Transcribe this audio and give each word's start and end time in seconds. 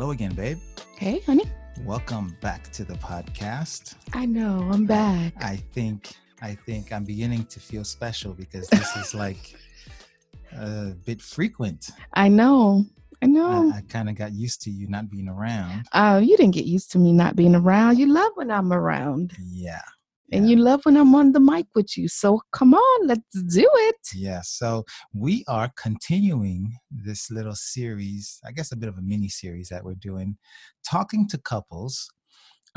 Hello 0.00 0.12
again, 0.12 0.32
babe. 0.32 0.58
Hey, 0.96 1.20
honey. 1.26 1.44
Welcome 1.84 2.34
back 2.40 2.72
to 2.72 2.84
the 2.84 2.94
podcast. 2.94 3.96
I 4.14 4.24
know, 4.24 4.66
I'm 4.72 4.86
back. 4.86 5.34
I 5.44 5.56
think 5.56 6.14
I 6.40 6.54
think 6.54 6.90
I'm 6.90 7.04
beginning 7.04 7.44
to 7.50 7.60
feel 7.60 7.84
special 7.84 8.32
because 8.32 8.66
this 8.68 8.96
is 8.96 9.14
like 9.14 9.56
a 10.56 10.94
bit 11.04 11.20
frequent. 11.20 11.90
I 12.14 12.28
know. 12.28 12.86
I 13.20 13.26
know. 13.26 13.70
I, 13.74 13.76
I 13.76 13.82
kind 13.90 14.08
of 14.08 14.14
got 14.14 14.32
used 14.32 14.62
to 14.62 14.70
you 14.70 14.88
not 14.88 15.10
being 15.10 15.28
around. 15.28 15.86
Oh, 15.92 16.16
you 16.16 16.34
didn't 16.38 16.54
get 16.54 16.64
used 16.64 16.90
to 16.92 16.98
me 16.98 17.12
not 17.12 17.36
being 17.36 17.54
around. 17.54 17.98
You 17.98 18.10
love 18.10 18.32
when 18.36 18.50
I'm 18.50 18.72
around. 18.72 19.34
Yeah. 19.38 19.82
And 20.32 20.48
yeah. 20.48 20.56
you 20.56 20.62
love 20.62 20.80
when 20.84 20.96
I'm 20.96 21.14
on 21.14 21.32
the 21.32 21.40
mic 21.40 21.66
with 21.74 21.96
you. 21.96 22.08
So 22.08 22.40
come 22.52 22.74
on, 22.74 23.06
let's 23.06 23.20
do 23.54 23.68
it. 23.72 23.96
Yeah. 24.14 24.40
So 24.42 24.84
we 25.14 25.44
are 25.48 25.70
continuing 25.76 26.72
this 26.90 27.30
little 27.30 27.54
series, 27.54 28.38
I 28.44 28.52
guess 28.52 28.72
a 28.72 28.76
bit 28.76 28.88
of 28.88 28.96
a 28.98 29.02
mini 29.02 29.28
series 29.28 29.68
that 29.68 29.84
we're 29.84 29.94
doing, 29.94 30.36
talking 30.88 31.28
to 31.28 31.38
couples. 31.38 32.08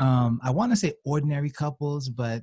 Um, 0.00 0.40
I 0.42 0.50
want 0.50 0.72
to 0.72 0.76
say 0.76 0.94
ordinary 1.04 1.50
couples, 1.50 2.08
but 2.08 2.42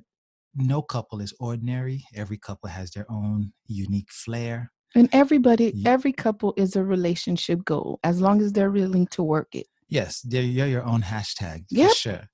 no 0.54 0.82
couple 0.82 1.20
is 1.20 1.34
ordinary. 1.38 2.04
Every 2.14 2.38
couple 2.38 2.68
has 2.70 2.90
their 2.90 3.10
own 3.10 3.52
unique 3.66 4.10
flair. 4.10 4.70
And 4.94 5.08
everybody, 5.12 5.72
Yeah. 5.74 5.90
every 5.90 6.12
couple 6.12 6.52
is 6.56 6.76
a 6.76 6.84
relationship 6.84 7.64
goal 7.64 7.98
as 8.04 8.20
long 8.20 8.42
as 8.42 8.52
they're 8.52 8.70
willing 8.70 9.06
to 9.08 9.22
work 9.22 9.54
it. 9.54 9.66
Yes, 9.88 10.20
they're, 10.22 10.42
you're 10.42 10.66
your 10.66 10.84
own 10.84 11.02
hashtag 11.02 11.64
Yep. 11.70 11.88
for 11.90 11.94
sure. 11.94 12.28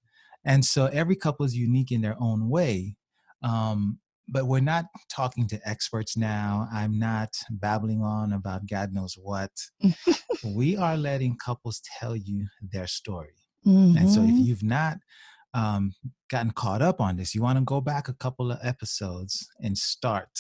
And 0.49 0.65
so 0.67 0.87
every 0.89 1.17
couple 1.17 1.47
is 1.47 1.57
unique 1.57 1.93
in 1.93 2.03
their 2.03 2.17
own 2.21 2.51
way. 2.51 2.97
Um, 3.45 4.01
but 4.29 4.47
we're 4.47 4.61
not 4.61 4.87
talking 5.11 5.49
to 5.49 5.61
experts 5.69 6.17
now. 6.17 6.69
I'm 6.73 6.99
not 6.99 7.31
babbling 7.51 8.03
on 8.03 8.33
about 8.35 8.69
God 8.69 8.93
knows 8.95 9.17
what. 9.17 9.53
we 10.43 10.77
are 10.77 10.97
letting 10.97 11.37
couples 11.37 11.83
tell 12.01 12.17
you 12.17 12.49
their 12.63 12.89
story. 12.89 13.37
And 13.97 14.11
so 14.11 14.23
if 14.23 14.39
Mhm. 14.39 14.47
you've 14.47 14.65
not 14.65 14.99
um, 15.55 15.95
gotten 16.31 16.53
caught 16.53 16.83
up 16.83 17.01
on 17.01 17.17
this, 17.17 17.35
you 17.35 17.43
want 17.43 17.59
to 17.59 17.65
go 17.65 17.81
back 17.81 18.09
a 18.09 18.15
couple 18.15 18.53
of 18.53 18.61
episodes 18.63 19.49
and 19.63 19.79
start 19.79 20.31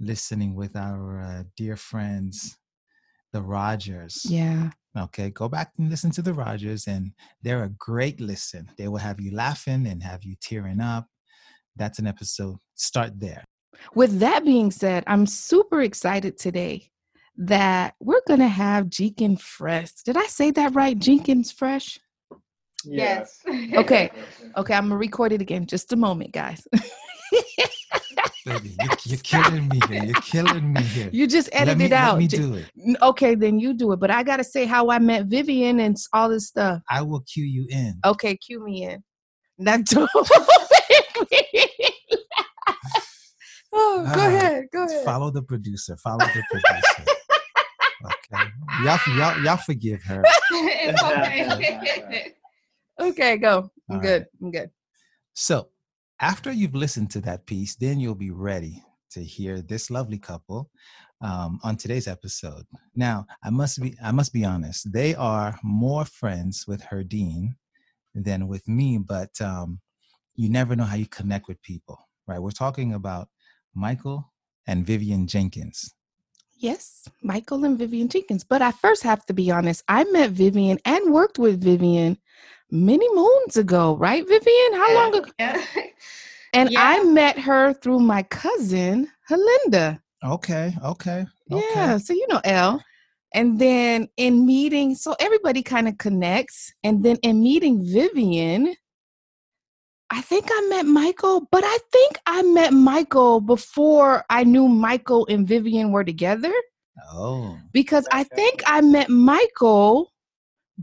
listening 0.00 0.54
with 0.54 0.76
our 0.76 1.20
uh, 1.22 1.44
dear 1.56 1.76
friends, 1.76 2.58
the 3.32 3.42
Rogers. 3.42 4.22
yeah. 4.28 4.70
Okay, 4.98 5.30
go 5.30 5.48
back 5.48 5.70
and 5.78 5.88
listen 5.88 6.10
to 6.10 6.22
the 6.22 6.34
Rogers, 6.34 6.88
and 6.88 7.12
they're 7.42 7.62
a 7.62 7.68
great 7.78 8.20
listen. 8.20 8.68
They 8.76 8.88
will 8.88 8.98
have 8.98 9.20
you 9.20 9.32
laughing 9.32 9.86
and 9.86 10.02
have 10.02 10.24
you 10.24 10.34
tearing 10.42 10.80
up. 10.80 11.06
That's 11.76 12.00
an 12.00 12.08
episode. 12.08 12.56
Start 12.74 13.12
there. 13.20 13.44
With 13.94 14.18
that 14.18 14.44
being 14.44 14.72
said, 14.72 15.04
I'm 15.06 15.26
super 15.26 15.80
excited 15.80 16.38
today 16.38 16.90
that 17.36 17.94
we're 18.00 18.22
going 18.26 18.40
to 18.40 18.48
have 18.48 18.90
Jenkins 18.90 19.42
Fresh. 19.42 19.92
Did 20.04 20.16
I 20.16 20.26
say 20.26 20.50
that 20.50 20.74
right? 20.74 20.98
Jenkins 20.98 21.52
Fresh? 21.52 22.00
Yes. 22.84 23.38
Okay. 23.74 24.10
Okay, 24.56 24.74
I'm 24.74 24.88
going 24.88 24.90
to 24.90 24.96
record 24.96 25.32
it 25.32 25.40
again. 25.40 25.64
Just 25.66 25.92
a 25.92 25.96
moment, 25.96 26.32
guys. 26.32 26.66
Baby, 28.46 28.74
you're, 28.80 28.96
you're 29.04 29.18
killing 29.18 29.68
me 29.68 29.80
here. 29.88 30.04
You're 30.04 30.22
killing 30.22 30.72
me 30.72 30.82
here. 30.82 31.10
you 31.12 31.26
just 31.26 31.50
let 31.52 31.62
edit 31.62 31.78
me, 31.78 31.84
it 31.86 31.92
out. 31.92 32.14
Let 32.14 32.18
me 32.20 32.26
do 32.28 32.54
it. 32.54 32.66
Okay, 33.02 33.34
then 33.34 33.58
you 33.60 33.74
do 33.74 33.92
it. 33.92 34.00
But 34.00 34.10
I 34.10 34.22
got 34.22 34.38
to 34.38 34.44
say 34.44 34.64
how 34.64 34.90
I 34.90 34.98
met 34.98 35.26
Vivian 35.26 35.80
and 35.80 35.96
all 36.14 36.28
this 36.30 36.48
stuff. 36.48 36.80
I 36.88 37.02
will 37.02 37.20
cue 37.20 37.44
you 37.44 37.66
in. 37.68 38.00
Okay, 38.04 38.36
cue 38.36 38.64
me 38.64 38.84
in. 38.84 39.04
That 39.58 39.84
don't 39.86 40.08
Oh, 43.72 44.02
go 44.14 44.20
Ah, 44.20 44.26
ahead. 44.26 44.64
Go 44.72 44.84
ahead. 44.86 45.04
Follow 45.04 45.30
the 45.30 45.42
producer. 45.42 45.96
Follow 45.98 46.18
the 46.18 46.42
producer. 46.50 47.04
okay. 48.04 48.50
Y'all, 48.82 48.98
y'all, 49.16 49.42
y'all 49.44 49.56
forgive 49.58 50.02
her. 50.04 50.24
Okay. 50.52 52.32
Okay, 52.98 53.36
go. 53.38 53.70
I'm 53.88 53.96
All 53.96 54.02
good. 54.02 54.26
I'm 54.42 54.50
good. 54.50 54.70
So, 55.34 55.68
after 56.20 56.52
you've 56.52 56.74
listened 56.74 57.10
to 57.10 57.20
that 57.22 57.46
piece, 57.46 57.74
then 57.76 57.98
you'll 57.98 58.14
be 58.14 58.30
ready 58.30 58.82
to 59.10 59.24
hear 59.24 59.60
this 59.60 59.90
lovely 59.90 60.18
couple 60.18 60.70
um, 61.20 61.58
on 61.62 61.76
today's 61.76 62.06
episode. 62.06 62.64
Now, 62.94 63.26
I 63.42 63.50
must 63.50 63.80
be 63.80 63.96
I 64.02 64.12
must 64.12 64.32
be 64.32 64.44
honest. 64.44 64.92
They 64.92 65.14
are 65.14 65.58
more 65.62 66.04
friends 66.04 66.66
with 66.66 66.82
Herdine 66.82 67.56
than 68.14 68.48
with 68.48 68.66
me, 68.68 68.98
but 68.98 69.40
um, 69.40 69.80
you 70.36 70.48
never 70.48 70.76
know 70.76 70.84
how 70.84 70.96
you 70.96 71.06
connect 71.06 71.48
with 71.48 71.62
people, 71.62 71.98
right? 72.26 72.40
We're 72.40 72.50
talking 72.50 72.94
about 72.94 73.28
Michael 73.74 74.32
and 74.66 74.86
Vivian 74.86 75.26
Jenkins. 75.26 75.94
Yes, 76.56 77.08
Michael 77.22 77.64
and 77.64 77.78
Vivian 77.78 78.08
Jenkins. 78.08 78.44
But 78.44 78.60
I 78.60 78.70
first 78.70 79.02
have 79.02 79.24
to 79.26 79.32
be 79.32 79.50
honest. 79.50 79.82
I 79.88 80.04
met 80.04 80.30
Vivian 80.30 80.78
and 80.84 81.12
worked 81.12 81.38
with 81.38 81.62
Vivian 81.62 82.18
many 82.70 83.06
moons 83.14 83.56
ago, 83.56 83.96
right, 83.96 84.26
Vivian? 84.26 84.72
How 84.74 84.94
long 84.94 85.14
ago? 85.14 85.30
Yeah. 85.38 85.64
And 86.52 86.70
I 86.76 87.04
met 87.04 87.38
her 87.38 87.72
through 87.74 88.00
my 88.00 88.24
cousin, 88.24 89.08
Helinda. 89.30 90.00
Okay, 90.24 90.74
okay, 90.84 91.24
okay. 91.52 91.64
Yeah, 91.76 91.96
so 91.98 92.12
you 92.12 92.26
know 92.26 92.40
Elle. 92.42 92.82
And 93.32 93.60
then 93.60 94.08
in 94.16 94.46
meeting, 94.46 94.96
so 94.96 95.14
everybody 95.20 95.62
kind 95.62 95.86
of 95.86 95.96
connects. 95.98 96.72
And 96.82 97.04
then 97.04 97.18
in 97.22 97.40
meeting 97.40 97.84
Vivian, 97.86 98.74
I 100.10 100.22
think 100.22 100.48
I 100.50 100.66
met 100.68 100.86
Michael, 100.86 101.46
but 101.52 101.62
I 101.64 101.78
think 101.92 102.18
I 102.26 102.42
met 102.42 102.72
Michael 102.72 103.40
before 103.40 104.24
I 104.28 104.42
knew 104.42 104.66
Michael 104.66 105.28
and 105.30 105.46
Vivian 105.46 105.92
were 105.92 106.02
together 106.02 106.52
Oh, 107.12 107.58
because 107.72 108.06
I 108.12 108.24
think 108.24 108.62
I 108.66 108.80
met 108.80 109.08
Michael 109.08 110.12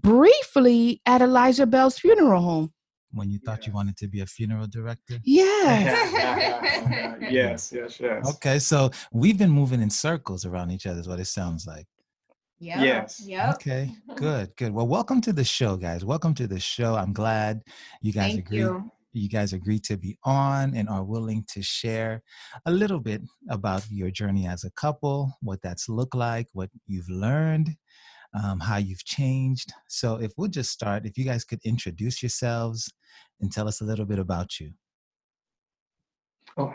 briefly 0.02 1.02
at 1.06 1.22
Elijah 1.22 1.66
Bell's 1.66 1.98
funeral 2.00 2.42
home. 2.42 2.74
when 3.12 3.30
you 3.32 3.40
thought 3.40 3.66
you 3.66 3.74
wanted 3.74 3.98
to 3.98 4.08
be 4.08 4.20
a 4.22 4.26
funeral 4.26 4.68
director? 4.68 5.18
Yeah. 5.24 7.18
yes, 7.30 7.72
yes, 7.74 8.00
yes. 8.00 8.30
Okay, 8.36 8.60
so 8.60 8.92
we've 9.12 9.38
been 9.38 9.50
moving 9.50 9.82
in 9.82 9.90
circles 9.90 10.46
around 10.46 10.72
each 10.72 10.86
other, 10.86 11.00
is 11.00 11.08
what 11.08 11.20
it 11.20 11.26
sounds 11.26 11.66
like. 11.66 11.88
Yep. 12.60 12.80
Yes. 12.82 13.22
Yep. 13.26 13.56
Okay, 13.56 13.92
good, 14.16 14.56
good. 14.58 14.74
Well, 14.74 14.88
welcome 14.88 15.22
to 15.22 15.34
the 15.34 15.44
show, 15.44 15.78
guys. 15.78 16.04
Welcome 16.06 16.34
to 16.36 16.48
the 16.48 16.60
show. 16.60 16.96
I'm 16.96 17.14
glad 17.14 17.62
you 18.02 18.12
guys 18.14 18.34
Thank 18.34 18.46
agreed. 18.46 18.60
you. 18.60 18.92
You 19.14 19.30
guys 19.30 19.54
agreed 19.54 19.84
to 19.86 19.98
be 19.98 20.16
on 20.26 20.76
and 20.76 20.88
are 20.90 21.04
willing 21.04 21.44
to 21.54 21.64
share 21.64 22.22
a 22.68 22.72
little 22.72 23.00
bit 23.00 23.22
about 23.50 23.84
your 23.90 24.12
journey 24.12 24.46
as 24.48 24.64
a 24.64 24.70
couple, 24.72 25.34
what 25.42 25.60
that's 25.64 25.90
looked 25.90 26.14
like, 26.14 26.48
what 26.54 26.70
you've 26.86 27.10
learned, 27.10 27.70
um, 28.44 28.60
how 28.60 28.78
you've 28.78 29.04
changed. 29.04 29.74
So, 29.88 30.16
if 30.16 30.32
we'll 30.38 30.50
just 30.50 30.72
start, 30.72 31.06
if 31.06 31.18
you 31.18 31.26
guys 31.26 31.44
could 31.44 31.60
introduce 31.64 32.22
yourselves 32.22 32.92
and 33.42 33.52
tell 33.52 33.68
us 33.68 33.82
a 33.82 33.86
little 33.86 34.06
bit 34.06 34.20
about 34.20 34.60
you. 34.60 34.72
Oh. 36.58 36.74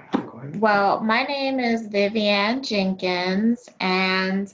Well, 0.57 1.01
my 1.01 1.23
name 1.23 1.61
is 1.61 1.87
Vivian 1.87 2.63
Jenkins, 2.63 3.69
and 3.81 4.53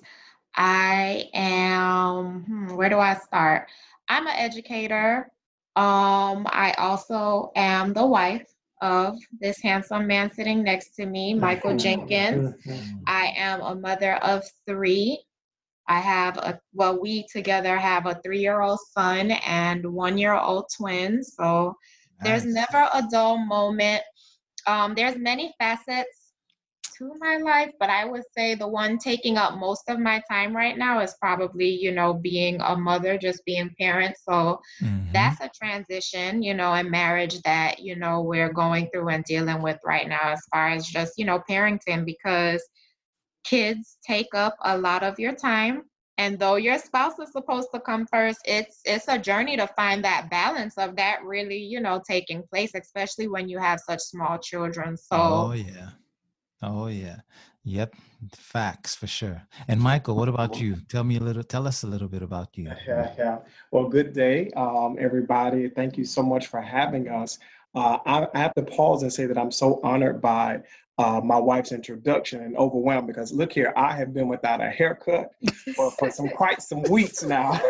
I 0.54 1.30
am, 1.32 2.44
hmm, 2.44 2.76
where 2.76 2.90
do 2.90 2.98
I 2.98 3.14
start? 3.14 3.68
I'm 4.08 4.26
an 4.26 4.34
educator. 4.36 5.30
Um, 5.76 6.46
I 6.50 6.74
also 6.78 7.52
am 7.56 7.92
the 7.92 8.04
wife 8.06 8.46
of 8.82 9.18
this 9.40 9.60
handsome 9.62 10.06
man 10.06 10.32
sitting 10.32 10.62
next 10.62 10.94
to 10.96 11.06
me, 11.06 11.34
Michael 11.34 11.76
Jenkins. 11.76 12.54
I 13.06 13.32
am 13.36 13.60
a 13.60 13.74
mother 13.74 14.16
of 14.16 14.44
three. 14.66 15.22
I 15.88 16.00
have 16.00 16.38
a, 16.38 16.60
well, 16.74 17.00
we 17.00 17.26
together 17.32 17.78
have 17.78 18.06
a 18.06 18.20
three 18.24 18.40
year 18.40 18.60
old 18.60 18.80
son 18.96 19.32
and 19.32 19.84
one 19.94 20.18
year 20.18 20.34
old 20.34 20.66
twin. 20.76 21.22
So 21.24 21.74
there's 22.22 22.44
never 22.44 22.88
a 22.94 23.04
dull 23.10 23.38
moment. 23.38 24.02
Um, 24.66 24.94
there's 24.94 25.16
many 25.16 25.54
facets 25.58 26.32
to 26.98 27.12
my 27.20 27.36
life, 27.38 27.72
but 27.80 27.90
I 27.90 28.04
would 28.04 28.24
say 28.36 28.54
the 28.54 28.68
one 28.68 28.98
taking 28.98 29.36
up 29.38 29.58
most 29.58 29.84
of 29.88 29.98
my 29.98 30.22
time 30.30 30.56
right 30.56 30.76
now 30.78 31.00
is 31.00 31.14
probably, 31.20 31.68
you 31.68 31.92
know, 31.92 32.14
being 32.14 32.60
a 32.60 32.76
mother, 32.76 33.18
just 33.18 33.44
being 33.44 33.70
parent. 33.80 34.16
So 34.18 34.60
Mhm. 34.82 35.08
that's 35.12 35.40
a 35.40 35.50
transition, 35.54 36.42
you 36.42 36.54
know, 36.54 36.74
in 36.74 36.90
marriage 36.90 37.40
that, 37.42 37.80
you 37.80 37.96
know, 37.96 38.22
we're 38.22 38.52
going 38.52 38.88
through 38.92 39.08
and 39.08 39.24
dealing 39.24 39.62
with 39.62 39.78
right 39.84 40.08
now 40.08 40.30
as 40.32 40.42
far 40.52 40.68
as 40.70 40.86
just, 40.86 41.14
you 41.18 41.24
know, 41.24 41.40
parenting 41.48 42.04
because 42.04 42.62
kids 43.44 43.98
take 44.06 44.34
up 44.34 44.56
a 44.64 44.76
lot 44.76 45.02
of 45.02 45.18
your 45.18 45.34
time. 45.34 45.82
And 46.18 46.36
though 46.36 46.56
your 46.56 46.78
spouse 46.78 47.18
is 47.20 47.30
supposed 47.30 47.68
to 47.72 47.80
come 47.80 48.04
first, 48.06 48.40
it's 48.44 48.80
it's 48.84 49.06
a 49.06 49.18
journey 49.18 49.56
to 49.56 49.68
find 49.68 50.04
that 50.04 50.28
balance 50.30 50.76
of 50.76 50.96
that 50.96 51.22
really, 51.22 51.58
you 51.58 51.80
know, 51.80 52.02
taking 52.06 52.42
place, 52.42 52.72
especially 52.74 53.28
when 53.28 53.48
you 53.48 53.58
have 53.58 53.78
such 53.78 54.00
small 54.00 54.36
children. 54.38 54.96
So 54.96 55.16
Oh 55.16 55.52
yeah. 55.52 55.90
Oh 56.60 56.88
yeah. 56.88 57.20
Yep. 57.62 57.94
Facts 58.34 58.96
for 58.96 59.06
sure. 59.06 59.42
And 59.68 59.80
Michael, 59.80 60.16
what 60.16 60.28
about 60.28 60.60
you? 60.60 60.76
Tell 60.88 61.04
me 61.04 61.18
a 61.18 61.20
little 61.20 61.44
tell 61.44 61.68
us 61.68 61.84
a 61.84 61.86
little 61.86 62.08
bit 62.08 62.22
about 62.22 62.56
you. 62.58 62.72
Yeah, 62.86 63.12
yeah. 63.18 63.38
Well, 63.70 63.88
good 63.88 64.12
day, 64.12 64.50
um, 64.56 64.96
everybody. 64.98 65.68
Thank 65.68 65.96
you 65.96 66.04
so 66.04 66.22
much 66.22 66.48
for 66.48 66.60
having 66.60 67.08
us. 67.08 67.38
Uh, 67.74 67.98
I, 68.06 68.26
I 68.34 68.38
have 68.38 68.54
to 68.54 68.62
pause 68.62 69.02
and 69.02 69.12
say 69.12 69.26
that 69.26 69.38
I'm 69.38 69.52
so 69.52 69.80
honored 69.84 70.20
by 70.20 70.62
uh, 70.98 71.20
my 71.24 71.38
wife's 71.38 71.72
introduction 71.72 72.42
and 72.42 72.56
overwhelmed 72.56 73.06
because 73.06 73.32
look 73.32 73.52
here, 73.52 73.72
I 73.76 73.94
have 73.96 74.12
been 74.12 74.28
without 74.28 74.60
a 74.60 74.68
haircut 74.68 75.28
for, 75.76 75.90
for 75.92 76.10
some 76.18 76.28
quite 76.28 76.60
some 76.60 76.82
weeks 76.84 77.22
now. 77.22 77.52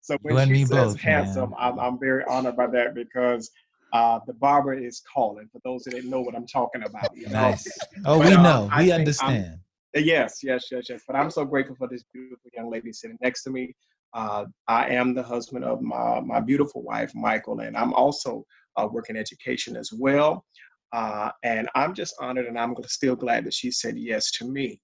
so 0.00 0.16
when 0.22 0.36
You 0.36 0.44
she 0.44 0.52
me 0.52 0.64
says 0.66 0.92
both, 0.94 1.00
handsome. 1.00 1.54
I'm, 1.58 1.78
I'm 1.80 1.98
very 1.98 2.24
honored 2.24 2.56
by 2.56 2.68
that 2.68 2.94
because 2.94 3.50
uh, 3.92 4.20
the 4.26 4.34
barber 4.34 4.74
is 4.74 5.02
calling. 5.12 5.48
For 5.52 5.60
those 5.64 5.82
that 5.84 5.92
didn't 5.92 6.10
know 6.10 6.20
what 6.20 6.34
I'm 6.36 6.46
talking 6.46 6.84
about, 6.84 7.16
you 7.16 7.26
know? 7.26 7.32
Nice. 7.32 7.66
Oh, 8.04 8.18
But, 8.18 8.28
we 8.28 8.34
um, 8.34 8.42
know. 8.42 8.68
I 8.70 8.82
We 8.82 8.82
think 8.84 8.92
I'm- 8.92 9.00
understand. 9.00 9.54
Uh, 9.54 10.00
Yes, 10.00 10.40
yes, 10.42 10.64
yes, 10.70 10.84
yes. 10.90 11.00
But 11.06 11.16
I'm 11.16 11.30
so 11.30 11.42
grateful 11.46 11.74
for 11.74 11.88
this 11.88 12.04
beautiful 12.12 12.50
young 12.54 12.70
lady 12.70 12.92
sitting 12.92 13.16
next 13.22 13.44
to 13.44 13.50
me. 13.50 13.74
Uh, 14.12 14.44
I 14.68 14.88
am 14.90 15.14
the 15.14 15.22
husband 15.22 15.64
of 15.64 15.80
my, 15.80 16.20
my 16.20 16.38
beautiful 16.38 16.82
wife, 16.82 17.14
Michael, 17.14 17.60
and 17.60 17.74
I'm 17.74 17.94
also 17.94 18.44
uh, 18.76 18.86
working 18.92 19.16
education 19.16 19.74
as 19.74 19.90
well. 19.94 20.44
Uh, 20.92 21.30
and 21.42 21.68
I'm 21.74 21.94
just 21.94 22.14
honored 22.20 22.46
and 22.46 22.58
I'm 22.58 22.74
still 22.86 23.16
glad 23.16 23.44
that 23.44 23.54
she 23.54 23.70
said 23.70 23.98
yes 23.98 24.30
to 24.32 24.44
me. 24.44 24.80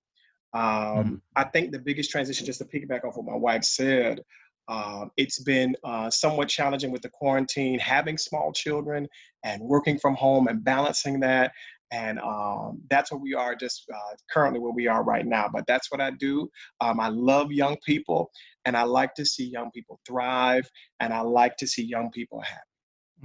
Um, 0.54 1.22
I 1.36 1.44
think 1.44 1.72
the 1.72 1.78
biggest 1.78 2.10
transition, 2.10 2.44
just 2.44 2.58
to 2.58 2.66
piggyback 2.66 3.04
off 3.04 3.16
what 3.16 3.26
my 3.26 3.36
wife 3.36 3.64
said, 3.64 4.20
um, 4.68 5.10
it's 5.16 5.40
been 5.42 5.74
uh, 5.84 6.10
somewhat 6.10 6.48
challenging 6.48 6.92
with 6.92 7.02
the 7.02 7.08
quarantine, 7.08 7.78
having 7.78 8.18
small 8.18 8.52
children 8.52 9.08
and 9.44 9.60
working 9.62 9.98
from 9.98 10.14
home 10.14 10.48
and 10.48 10.62
balancing 10.62 11.20
that. 11.20 11.52
And 11.90 12.18
um, 12.20 12.80
that's 12.88 13.12
where 13.12 13.20
we 13.20 13.34
are 13.34 13.54
just 13.54 13.84
uh, 13.92 14.16
currently 14.30 14.60
where 14.60 14.72
we 14.72 14.86
are 14.86 15.04
right 15.04 15.26
now 15.26 15.50
but 15.52 15.66
that's 15.66 15.92
what 15.92 16.00
i 16.00 16.10
do. 16.10 16.48
Um, 16.80 16.98
i 17.00 17.08
love 17.08 17.52
young 17.52 17.76
people 17.84 18.30
and 18.64 18.76
i 18.76 18.82
like 18.82 19.14
to 19.16 19.26
see 19.26 19.44
young 19.44 19.70
people 19.72 20.00
thrive 20.06 20.68
and 21.00 21.12
i 21.12 21.20
like 21.20 21.58
to 21.58 21.66
see 21.66 21.84
young 21.84 22.10
people 22.10 22.40
happy 22.40 22.71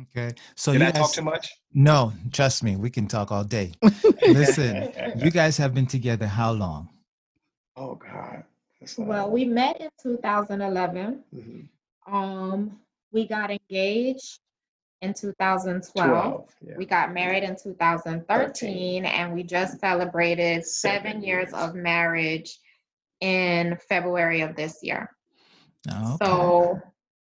Okay. 0.01 0.33
So 0.55 0.73
did 0.73 0.81
you 0.81 0.88
i 0.88 0.91
guys 0.91 1.01
talk 1.01 1.13
too 1.13 1.21
much 1.23 1.51
No, 1.73 2.13
trust 2.31 2.63
me, 2.63 2.75
we 2.75 2.89
can 2.89 3.07
talk 3.07 3.31
all 3.31 3.44
day. 3.44 3.71
Listen, 4.27 4.91
you 5.17 5.31
guys 5.31 5.57
have 5.57 5.73
been 5.73 5.88
together 5.88 6.27
how 6.27 6.51
long? 6.51 6.89
oh 7.75 7.95
god 7.95 8.44
That's, 8.79 8.97
well, 8.97 9.29
we 9.29 9.45
met 9.45 9.79
in 9.81 9.89
2011. 10.01 11.23
mhm. 11.33 11.67
Um, 12.11 12.79
we 13.11 13.27
got 13.27 13.51
engaged 13.51 14.39
in 15.01 15.13
2012. 15.13 16.09
12 16.09 16.55
yeah. 16.65 16.73
We 16.77 16.85
got 16.85 17.13
married 17.13 17.44
in 17.44 17.55
2013, 17.55 19.05
and 19.05 19.33
we 19.33 19.44
just 19.44 19.79
celebrated 19.79 20.65
Seven 20.65 21.03
seven 21.11 21.23
years 21.23 21.51
years. 21.51 21.53
of 21.53 21.75
marriage 21.75 22.59
in 23.21 23.77
February 23.89 24.41
of 24.41 24.55
this 24.55 24.79
year. 24.83 25.09
Oh, 25.91 26.13
okay. 26.15 26.25
So 26.25 26.81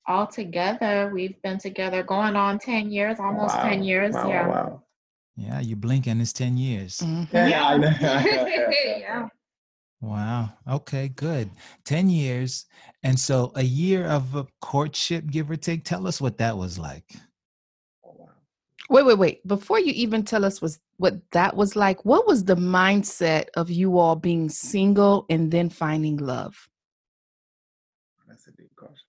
altogether, 0.09 1.11
we've 1.13 1.41
been 1.43 1.59
together 1.59 2.03
going 2.03 2.37
on 2.37 2.59
10 2.59 2.91
years, 2.91 3.19
almost 3.21 3.55
Wow. 3.57 3.63
10 3.63 3.83
years. 3.85 4.15
wow, 4.15 4.29
yeah. 4.29 4.47
wow, 4.49 4.53
wow. 4.53 4.83
yeah, 5.37 5.61
you 5.61 5.77
blink 5.77 6.07
and 6.07 6.21
it's 6.21 6.33
10 6.33 6.57
years. 6.57 6.99
Mhm. 6.99 7.29
Yeah, 7.33 7.67
I 7.67 7.77
know. 7.77 7.91
yeah. 8.01 9.29
Wow. 10.01 10.51
Okay, 10.69 11.09
good. 11.09 11.51
10 11.85 12.09
years. 12.11 12.67
And 13.05 13.19
so 13.19 13.53
a 13.55 13.63
year 13.63 14.07
of 14.07 14.35
a 14.35 14.47
courtship, 14.61 15.27
give 15.27 15.51
or 15.51 15.57
take. 15.57 15.85
Tell 15.85 16.07
us 16.09 16.21
what 16.21 16.39
that 16.39 16.57
was 16.57 16.77
like. 16.79 17.05
Oh. 18.05 18.29
Wait, 18.91 19.05
wait, 19.07 19.19
wait. 19.19 19.47
Before 19.47 19.79
you 19.79 19.93
even 19.93 20.25
tell 20.25 20.45
us 20.45 20.61
was 20.61 20.81
what 20.97 21.21
that 21.31 21.57
was 21.57 21.77
like, 21.77 22.05
what 22.05 22.27
was 22.27 22.45
the 22.45 22.57
mindset 22.57 23.47
of 23.57 23.71
you 23.71 23.99
all 23.99 24.17
being 24.17 24.49
single 24.49 25.25
and 25.31 25.51
then 25.51 25.69
finding 25.69 26.17
love? 26.17 26.69
that's 28.29 28.47
a 28.47 28.53
deep 28.53 28.75
question 28.77 29.07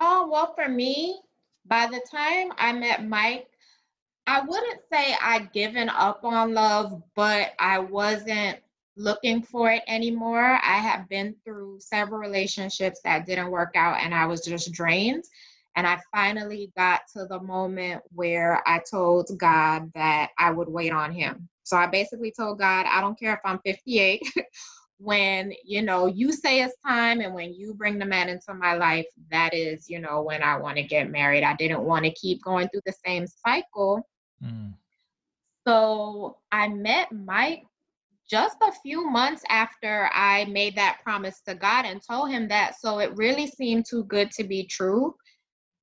Oh, 0.00 0.28
well, 0.30 0.54
for 0.54 0.68
me, 0.68 1.20
by 1.66 1.86
the 1.86 2.00
time 2.10 2.52
I 2.58 2.72
met 2.72 3.06
Mike, 3.06 3.48
I 4.26 4.40
wouldn't 4.42 4.80
say 4.92 5.16
I'd 5.22 5.52
given 5.52 5.88
up 5.88 6.24
on 6.24 6.54
love, 6.54 7.02
but 7.16 7.52
I 7.58 7.78
wasn't 7.78 8.58
looking 8.96 9.42
for 9.42 9.70
it 9.70 9.82
anymore. 9.88 10.42
I 10.62 10.78
have 10.78 11.08
been 11.08 11.34
through 11.44 11.80
several 11.80 12.20
relationships 12.20 13.00
that 13.04 13.26
didn't 13.26 13.50
work 13.50 13.72
out 13.76 14.00
and 14.02 14.14
I 14.14 14.26
was 14.26 14.42
just 14.44 14.72
drained. 14.72 15.24
And 15.76 15.86
I 15.86 15.98
finally 16.12 16.72
got 16.76 17.02
to 17.14 17.26
the 17.26 17.40
moment 17.40 18.02
where 18.12 18.62
I 18.68 18.80
told 18.90 19.30
God 19.38 19.90
that 19.94 20.30
I 20.38 20.50
would 20.50 20.68
wait 20.68 20.92
on 20.92 21.12
him. 21.12 21.48
So 21.62 21.76
I 21.76 21.86
basically 21.86 22.32
told 22.32 22.58
God, 22.58 22.86
I 22.86 23.00
don't 23.00 23.18
care 23.18 23.34
if 23.34 23.40
I'm 23.44 23.60
58. 23.64 24.22
when 24.98 25.52
you 25.64 25.82
know 25.82 26.06
you 26.06 26.32
say 26.32 26.60
it's 26.62 26.74
time 26.84 27.20
and 27.20 27.32
when 27.32 27.54
you 27.54 27.72
bring 27.74 27.98
the 27.98 28.04
man 28.04 28.28
into 28.28 28.52
my 28.52 28.74
life 28.74 29.06
that 29.30 29.54
is 29.54 29.88
you 29.88 30.00
know 30.00 30.22
when 30.22 30.42
i 30.42 30.56
want 30.56 30.76
to 30.76 30.82
get 30.82 31.10
married. 31.10 31.44
I 31.44 31.54
didn't 31.54 31.82
want 31.82 32.04
to 32.04 32.10
keep 32.12 32.42
going 32.42 32.68
through 32.68 32.82
the 32.84 32.94
same 33.06 33.26
cycle. 33.26 34.06
Mm. 34.44 34.74
so 35.66 36.36
i 36.52 36.68
met 36.68 37.10
mike 37.10 37.64
just 38.30 38.56
a 38.62 38.72
few 38.82 39.08
months 39.08 39.42
after 39.48 40.10
i 40.12 40.44
made 40.46 40.76
that 40.76 41.00
promise 41.02 41.40
to 41.46 41.54
god 41.54 41.84
and 41.84 42.00
told 42.08 42.30
him 42.30 42.46
that. 42.48 42.78
So 42.78 42.98
it 42.98 43.16
really 43.16 43.46
seemed 43.46 43.86
too 43.88 44.04
good 44.04 44.30
to 44.32 44.44
be 44.44 44.64
true 44.64 45.14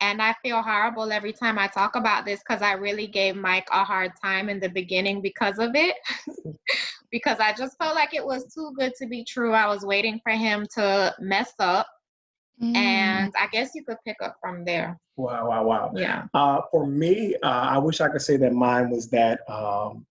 and 0.02 0.22
i 0.22 0.34
feel 0.44 0.62
horrible 0.62 1.12
every 1.12 1.34
time 1.34 1.58
i 1.58 1.68
talk 1.68 1.96
about 1.96 2.26
this 2.26 2.42
because 2.48 2.62
i 2.62 2.74
really 2.74 3.08
gave 3.08 3.36
mike 3.36 3.68
a 3.72 3.84
hard 3.84 4.12
time 4.22 4.50
in 4.50 4.60
the 4.60 4.70
beginning 4.70 5.22
because 5.22 5.58
of 5.60 5.72
it 5.76 5.96
because 7.12 7.40
I 7.40 7.54
just 7.54 7.78
felt 7.78 7.96
like 7.96 8.14
it 8.14 8.26
was 8.26 8.54
too 8.54 8.74
good 8.78 8.94
to 9.00 9.08
be 9.08 9.24
true. 9.24 9.54
I 9.54 9.68
was 9.68 9.86
waiting 9.86 10.20
for 10.24 10.32
him 10.32 10.66
to 10.76 11.14
mess 11.20 11.54
up, 11.60 11.88
Mm. 12.62 12.76
and 12.76 13.34
I 13.40 13.48
guess 13.52 13.72
you 13.76 13.84
could 13.84 13.98
pick 14.06 14.18
up 14.22 14.38
from 14.42 14.64
there. 14.66 14.98
wow 15.18 15.48
wow 15.50 15.64
wow 15.64 15.92
Yeah. 15.96 16.24
Uh, 16.34 16.62
for 16.72 16.86
me, 16.86 17.36
uh, 17.44 17.48
I 17.76 17.78
wish 17.78 18.02
I 18.02 18.10
could 18.10 18.22
say 18.22 18.38
that 18.38 18.54
mine 18.54 18.90
was 18.90 19.10
that 19.10 19.40
um, 19.50 20.06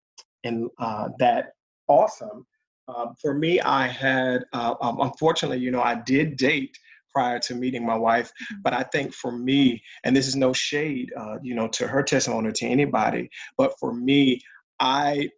and 0.45 0.71
uh, 0.79 1.09
that 1.19 1.55
awesome. 1.89 2.47
Uh, 2.89 3.06
for 3.20 3.35
me, 3.35 3.61
I 3.61 3.87
had 3.87 4.44
uh, 4.53 4.75
um, 4.81 5.01
unfortunately, 5.01 5.58
you 5.58 5.70
know, 5.70 5.82
I 5.82 5.94
did 5.94 6.37
date 6.37 6.79
prior 7.15 7.39
to 7.39 7.55
meeting 7.55 7.87
my 7.87 7.97
wife, 7.97 8.33
but 8.63 8.73
I 8.73 8.83
think 8.83 9.15
for 9.15 9.33
me, 9.33 9.83
and 10.05 10.17
this 10.17 10.27
is 10.27 10.37
no 10.37 10.53
shade, 10.53 11.13
uh, 11.17 11.37
you 11.43 11.55
know, 11.55 11.69
to 11.69 11.87
her 11.87 12.03
testimony 12.03 12.49
or 12.49 12.53
to 12.53 12.67
anybody, 12.67 13.31
but 13.56 13.73
for 13.79 13.94
me, 13.94 14.41
I 14.81 15.29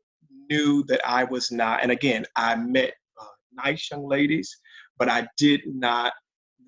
knew 0.51 0.85
that 0.89 1.01
I 1.07 1.25
was 1.25 1.51
not. 1.51 1.83
And 1.83 1.93
again, 1.93 2.25
I 2.37 2.57
met 2.57 2.95
uh, 3.21 3.27
nice 3.65 3.91
young 3.91 4.09
ladies, 4.09 4.57
but 4.99 5.09
I 5.09 5.27
did 5.37 5.61
not. 5.67 6.13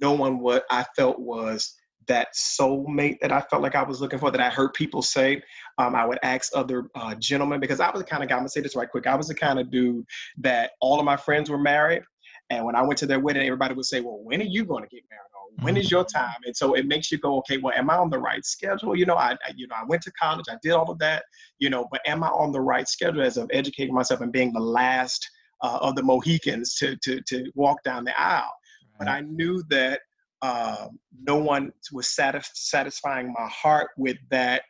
No 0.00 0.12
one 0.12 0.38
what 0.38 0.65
I 0.71 0.85
felt 0.97 1.19
was 1.19 1.75
that 2.07 2.29
soulmate 2.35 3.21
that 3.21 3.33
I 3.33 3.41
felt 3.43 3.62
like 3.62 3.75
I 3.75 3.83
was 3.83 4.00
looking 4.00 4.19
for, 4.19 4.31
that 4.31 4.41
I 4.41 4.49
heard 4.49 4.73
people 4.75 5.03
say. 5.03 5.43
Um, 5.77 5.95
I 5.95 6.05
would 6.05 6.19
ask 6.23 6.50
other 6.55 6.88
uh, 6.95 7.15
gentlemen 7.17 7.61
because 7.61 7.81
I 7.81 7.91
was 7.91 8.00
the 8.00 8.09
kind 8.09 8.23
of 8.23 8.29
guy, 8.29 8.35
I'm 8.35 8.41
gonna 8.41 8.49
say 8.49 8.61
this 8.61 8.75
right 8.75 8.88
quick. 8.88 9.07
I 9.07 9.15
was 9.15 9.29
the 9.29 9.35
kind 9.35 9.59
of 9.59 9.71
dude 9.71 10.05
that 10.38 10.73
all 10.81 10.99
of 10.99 11.05
my 11.05 11.17
friends 11.17 11.50
were 11.50 11.59
married. 11.59 12.03
And 12.50 12.64
when 12.64 12.75
I 12.75 12.83
went 12.83 12.99
to 12.99 13.07
their 13.07 13.21
wedding, 13.21 13.47
everybody 13.47 13.75
would 13.75 13.85
say, 13.85 14.00
Well, 14.00 14.21
when 14.23 14.40
are 14.40 14.45
you 14.45 14.64
going 14.64 14.83
to 14.83 14.88
get 14.88 15.05
married? 15.11 15.23
Or 15.35 15.64
when 15.64 15.76
is 15.76 15.90
your 15.90 16.05
time? 16.05 16.37
And 16.45 16.57
so 16.57 16.75
it 16.75 16.87
makes 16.87 17.12
you 17.12 17.19
go, 17.19 17.38
Okay, 17.38 17.59
well, 17.59 17.75
am 17.76 17.90
I 17.90 17.97
on 17.97 18.11
the 18.11 18.19
right 18.19 18.45
schedule? 18.45 18.97
You 18.97 19.07
know, 19.07 19.17
I, 19.17 19.33
I 19.33 19.52
you 19.57 19.67
know, 19.67 19.76
I 19.78 19.85
went 19.85 20.02
to 20.02 20.12
college, 20.12 20.47
I 20.50 20.57
did 20.62 20.73
all 20.73 20.90
of 20.90 20.99
that, 21.00 21.25
you 21.59 21.69
know, 21.69 21.87
but 21.90 22.00
am 22.07 22.23
I 22.23 22.28
on 22.28 22.52
the 22.52 22.61
right 22.61 22.88
schedule 22.88 23.23
as 23.23 23.37
of 23.37 23.50
educating 23.52 23.95
myself 23.95 24.21
and 24.21 24.33
being 24.33 24.52
the 24.52 24.61
last 24.61 25.28
uh, 25.62 25.78
of 25.83 25.97
the 25.97 26.02
Mohicans 26.02 26.75
to, 26.76 26.97
to, 27.02 27.21
to 27.23 27.50
walk 27.55 27.83
down 27.83 28.05
the 28.05 28.19
aisle? 28.19 28.52
But 28.99 29.09
I 29.09 29.21
knew 29.21 29.62
that 29.71 30.00
um, 30.43 30.99
no 31.23 31.37
one 31.37 31.73
was 31.93 32.09
satis- 32.09 32.50
satisfying 32.55 33.28
my 33.28 33.49
heart 33.49 33.90
with 33.97 34.17
that. 34.31 34.62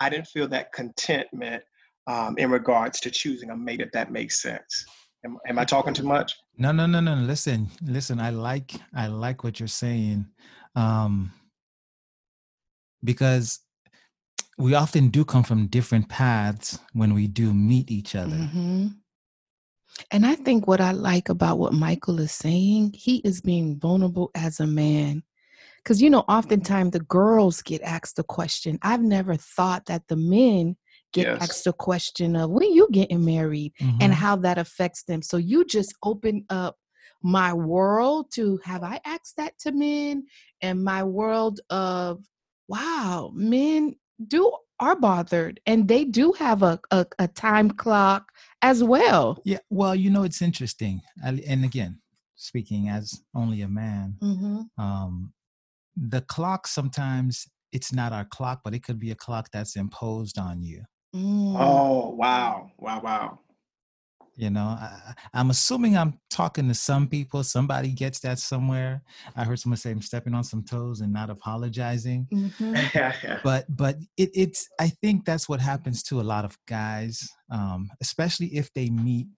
I 0.00 0.10
didn't 0.10 0.28
feel 0.28 0.48
that 0.48 0.72
contentment 0.72 1.62
um, 2.06 2.36
in 2.38 2.50
regards 2.50 3.00
to 3.00 3.10
choosing 3.10 3.50
a 3.50 3.56
mate, 3.56 3.80
if 3.80 3.90
that 3.92 4.12
makes 4.12 4.40
sense. 4.40 4.84
Am, 5.26 5.38
am 5.48 5.58
I 5.58 5.64
talking 5.64 5.92
too 5.92 6.04
much? 6.04 6.36
No, 6.56 6.70
no, 6.70 6.86
no, 6.86 7.00
no. 7.00 7.16
Listen, 7.16 7.68
listen. 7.82 8.20
I 8.20 8.30
like, 8.30 8.74
I 8.94 9.08
like 9.08 9.42
what 9.42 9.58
you're 9.58 9.66
saying, 9.66 10.24
um, 10.76 11.32
because 13.02 13.58
we 14.56 14.74
often 14.74 15.08
do 15.08 15.24
come 15.24 15.42
from 15.42 15.66
different 15.66 16.08
paths 16.08 16.78
when 16.92 17.12
we 17.12 17.26
do 17.26 17.52
meet 17.52 17.90
each 17.90 18.14
other. 18.14 18.36
Mhm. 18.36 18.94
And 20.12 20.24
I 20.24 20.36
think 20.36 20.68
what 20.68 20.80
I 20.80 20.92
like 20.92 21.28
about 21.28 21.58
what 21.58 21.72
Michael 21.72 22.20
is 22.20 22.30
saying, 22.30 22.92
he 22.94 23.16
is 23.16 23.40
being 23.40 23.80
vulnerable 23.80 24.30
as 24.36 24.60
a 24.60 24.66
man. 24.66 25.24
Because, 25.78 26.00
you 26.00 26.08
know, 26.08 26.24
oftentimes 26.28 26.92
the 26.92 27.00
girls 27.00 27.62
get 27.62 27.82
asked 27.82 28.14
the 28.16 28.22
question. 28.22 28.78
I've 28.82 29.02
never 29.02 29.34
thought 29.34 29.86
that 29.86 30.06
the 30.06 30.16
men 30.16 30.76
get 31.12 31.26
Yes. 31.26 31.42
asked 31.42 31.64
the 31.64 31.72
question 31.72 32.36
of 32.36 32.50
when 32.50 32.72
you 32.72 32.88
getting 32.92 33.24
married 33.24 33.72
and 34.00 34.12
Mhm. 34.12 34.16
how 34.16 34.36
that 34.36 34.58
affects 34.58 35.02
them. 35.04 35.22
So 35.22 35.36
you 35.36 35.64
just 35.64 35.94
open 36.02 36.44
up 36.50 36.76
my 37.22 37.52
world 37.52 38.30
to 38.34 38.58
have 38.64 38.82
I 38.82 39.00
asked 39.04 39.36
that 39.36 39.58
to 39.60 39.72
men 39.72 40.26
and 40.60 40.84
my 40.84 41.02
world 41.02 41.60
of 41.70 42.24
wow, 42.68 43.30
men 43.34 43.94
do 44.26 44.52
are 44.80 44.96
bothered 44.96 45.58
and 45.66 45.88
they 45.88 46.04
do 46.04 46.32
have 46.32 46.62
a, 46.62 46.78
a, 46.90 47.06
a 47.18 47.28
time 47.28 47.70
clock 47.70 48.30
as 48.62 48.82
well. 48.84 49.40
Yeah, 49.44 49.58
well, 49.70 49.94
you 49.94 50.10
know, 50.10 50.24
it's 50.24 50.42
interesting. 50.42 51.00
I- 51.24 51.42
And 51.46 51.64
again, 51.64 52.00
speaking 52.34 52.88
as 52.88 53.22
only 53.34 53.62
a 53.62 53.68
man, 53.68 54.18
Mm-hmm. 54.20 54.82
um, 54.82 55.32
the 55.96 56.20
clock 56.22 56.66
sometimes 56.66 57.46
it's 57.72 57.92
not 57.92 58.12
our 58.12 58.24
clock, 58.26 58.60
but 58.64 58.74
it 58.74 58.82
could 58.82 58.98
be 58.98 59.10
a 59.12 59.14
clock 59.14 59.48
that's 59.52 59.76
imposed 59.76 60.38
on 60.38 60.62
you. 60.62 60.82
Mm. 61.16 61.56
Oh, 61.58 62.10
wow. 62.10 62.70
Wow, 62.78 63.00
wow. 63.00 63.38
You 64.38 64.50
know, 64.50 64.64
I, 64.66 65.00
I- 65.08 65.14
I'm 65.32 65.48
assuming 65.50 65.96
I'm 65.96 66.18
talking 66.28 66.68
to 66.68 66.74
some 66.74 67.08
people. 67.08 67.42
Somebody 67.42 67.90
gets 67.90 68.20
that 68.20 68.38
somewhere. 68.38 69.02
I 69.34 69.44
heard 69.44 69.58
someone 69.58 69.78
say 69.78 69.90
I'm 69.90 70.02
stepping 70.02 70.34
on 70.34 70.44
some 70.44 70.62
toes 70.62 71.00
and 71.00 71.12
not 71.12 71.30
apologizing. 71.30 72.28
Mhm. 72.32 72.90
But 73.42 73.64
but 73.74 73.96
it, 74.16 74.30
it's 74.34 74.68
I 74.80 74.88
think 74.88 75.24
that's 75.24 75.48
what 75.48 75.60
happens 75.60 76.02
to 76.04 76.20
a 76.20 76.22
lot 76.34 76.44
of 76.44 76.58
guys, 76.66 77.28
um, 77.50 77.90
especially 78.02 78.48
if 78.48 78.72
they 78.74 78.90
meet 78.90 79.28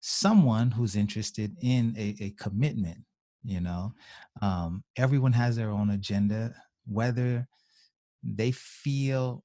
someone 0.00 0.70
who's 0.70 0.96
interested 0.96 1.54
in 1.62 1.94
a, 1.98 2.16
a 2.20 2.30
commitment. 2.30 2.98
You 3.44 3.60
know, 3.60 3.92
um, 4.42 4.82
everyone 4.96 5.32
has 5.34 5.56
their 5.56 5.70
own 5.70 5.90
agenda, 5.90 6.54
whether 6.86 7.46
they 8.22 8.52
feel 8.52 9.44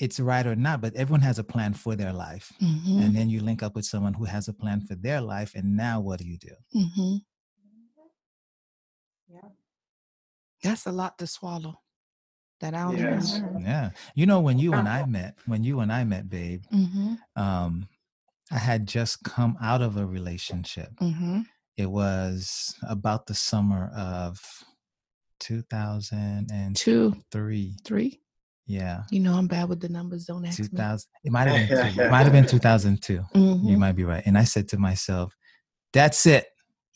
it's 0.00 0.18
right 0.18 0.46
or 0.46 0.56
not. 0.56 0.80
But 0.80 0.94
everyone 0.96 1.20
has 1.20 1.38
a 1.38 1.44
plan 1.44 1.74
for 1.74 1.94
their 1.94 2.12
life. 2.12 2.52
Mhm. 2.60 3.02
and 3.04 3.14
then 3.16 3.28
you 3.30 3.40
link 3.40 3.62
up 3.62 3.74
with 3.76 3.84
someone 3.84 4.14
who 4.14 4.24
has 4.24 4.48
a 4.48 4.52
plan 4.52 4.80
for 4.80 4.94
their 4.96 5.20
life 5.20 5.54
and 5.54 5.76
now 5.76 6.00
what 6.00 6.18
do 6.20 6.26
you 6.26 6.38
do 6.38 6.54
Mhm. 6.74 7.20
Yeah. 9.28 9.48
That's 10.62 10.86
a 10.86 10.92
lot 10.92 11.18
to 11.18 11.26
swallow. 11.26 11.80
That 12.60 12.74
I 12.74 12.82
don't 12.84 12.98
Yes. 12.98 13.38
even. 13.38 13.62
yeah 13.62 13.90
you 14.14 14.26
know 14.26 14.40
when 14.40 14.58
you 14.58 14.74
and 14.74 14.86
i 14.86 15.04
met 15.06 15.32
when 15.46 15.64
you 15.64 15.80
and 15.80 15.90
i 15.90 16.04
met 16.04 16.28
babe 16.28 16.62
Mm-hmm. 16.70 17.14
um 17.36 17.88
i 18.50 18.58
had 18.58 18.86
just 18.86 19.22
come 19.22 19.56
out 19.62 19.80
of 19.80 19.96
a 19.96 20.04
relationship 20.04 20.90
Mm-hmm. 21.00 21.40
it 21.78 21.86
was 21.90 22.74
about 22.82 23.24
the 23.26 23.34
summer 23.34 23.88
of 23.96 24.38
2003 25.38 26.74
Two, 26.74 27.16
three. 27.32 27.76
Yeah 28.66 29.02
You 29.10 29.20
know 29.20 29.34
I'm 29.34 29.46
bad 29.48 29.68
with 29.68 29.80
the 29.80 29.88
numbers. 29.88 30.24
Don't 30.26 30.44
ask 30.46 30.60
me. 30.60 30.66
it 31.24 31.32
might 31.32 31.48
have 31.48 31.68
been 31.68 31.94
two. 31.94 32.00
it 32.02 32.10
might 32.10 32.22
have 32.24 32.32
been 32.32 32.46
2002 32.56 33.12
you 33.12 33.20
Mhm. 33.34 33.78
might 33.78 33.92
be 33.96 34.04
right 34.04 34.22
and 34.26 34.36
i 34.38 34.44
said 34.44 34.68
to 34.68 34.78
myself 34.78 35.34
that's 35.92 36.26
it 36.26 36.46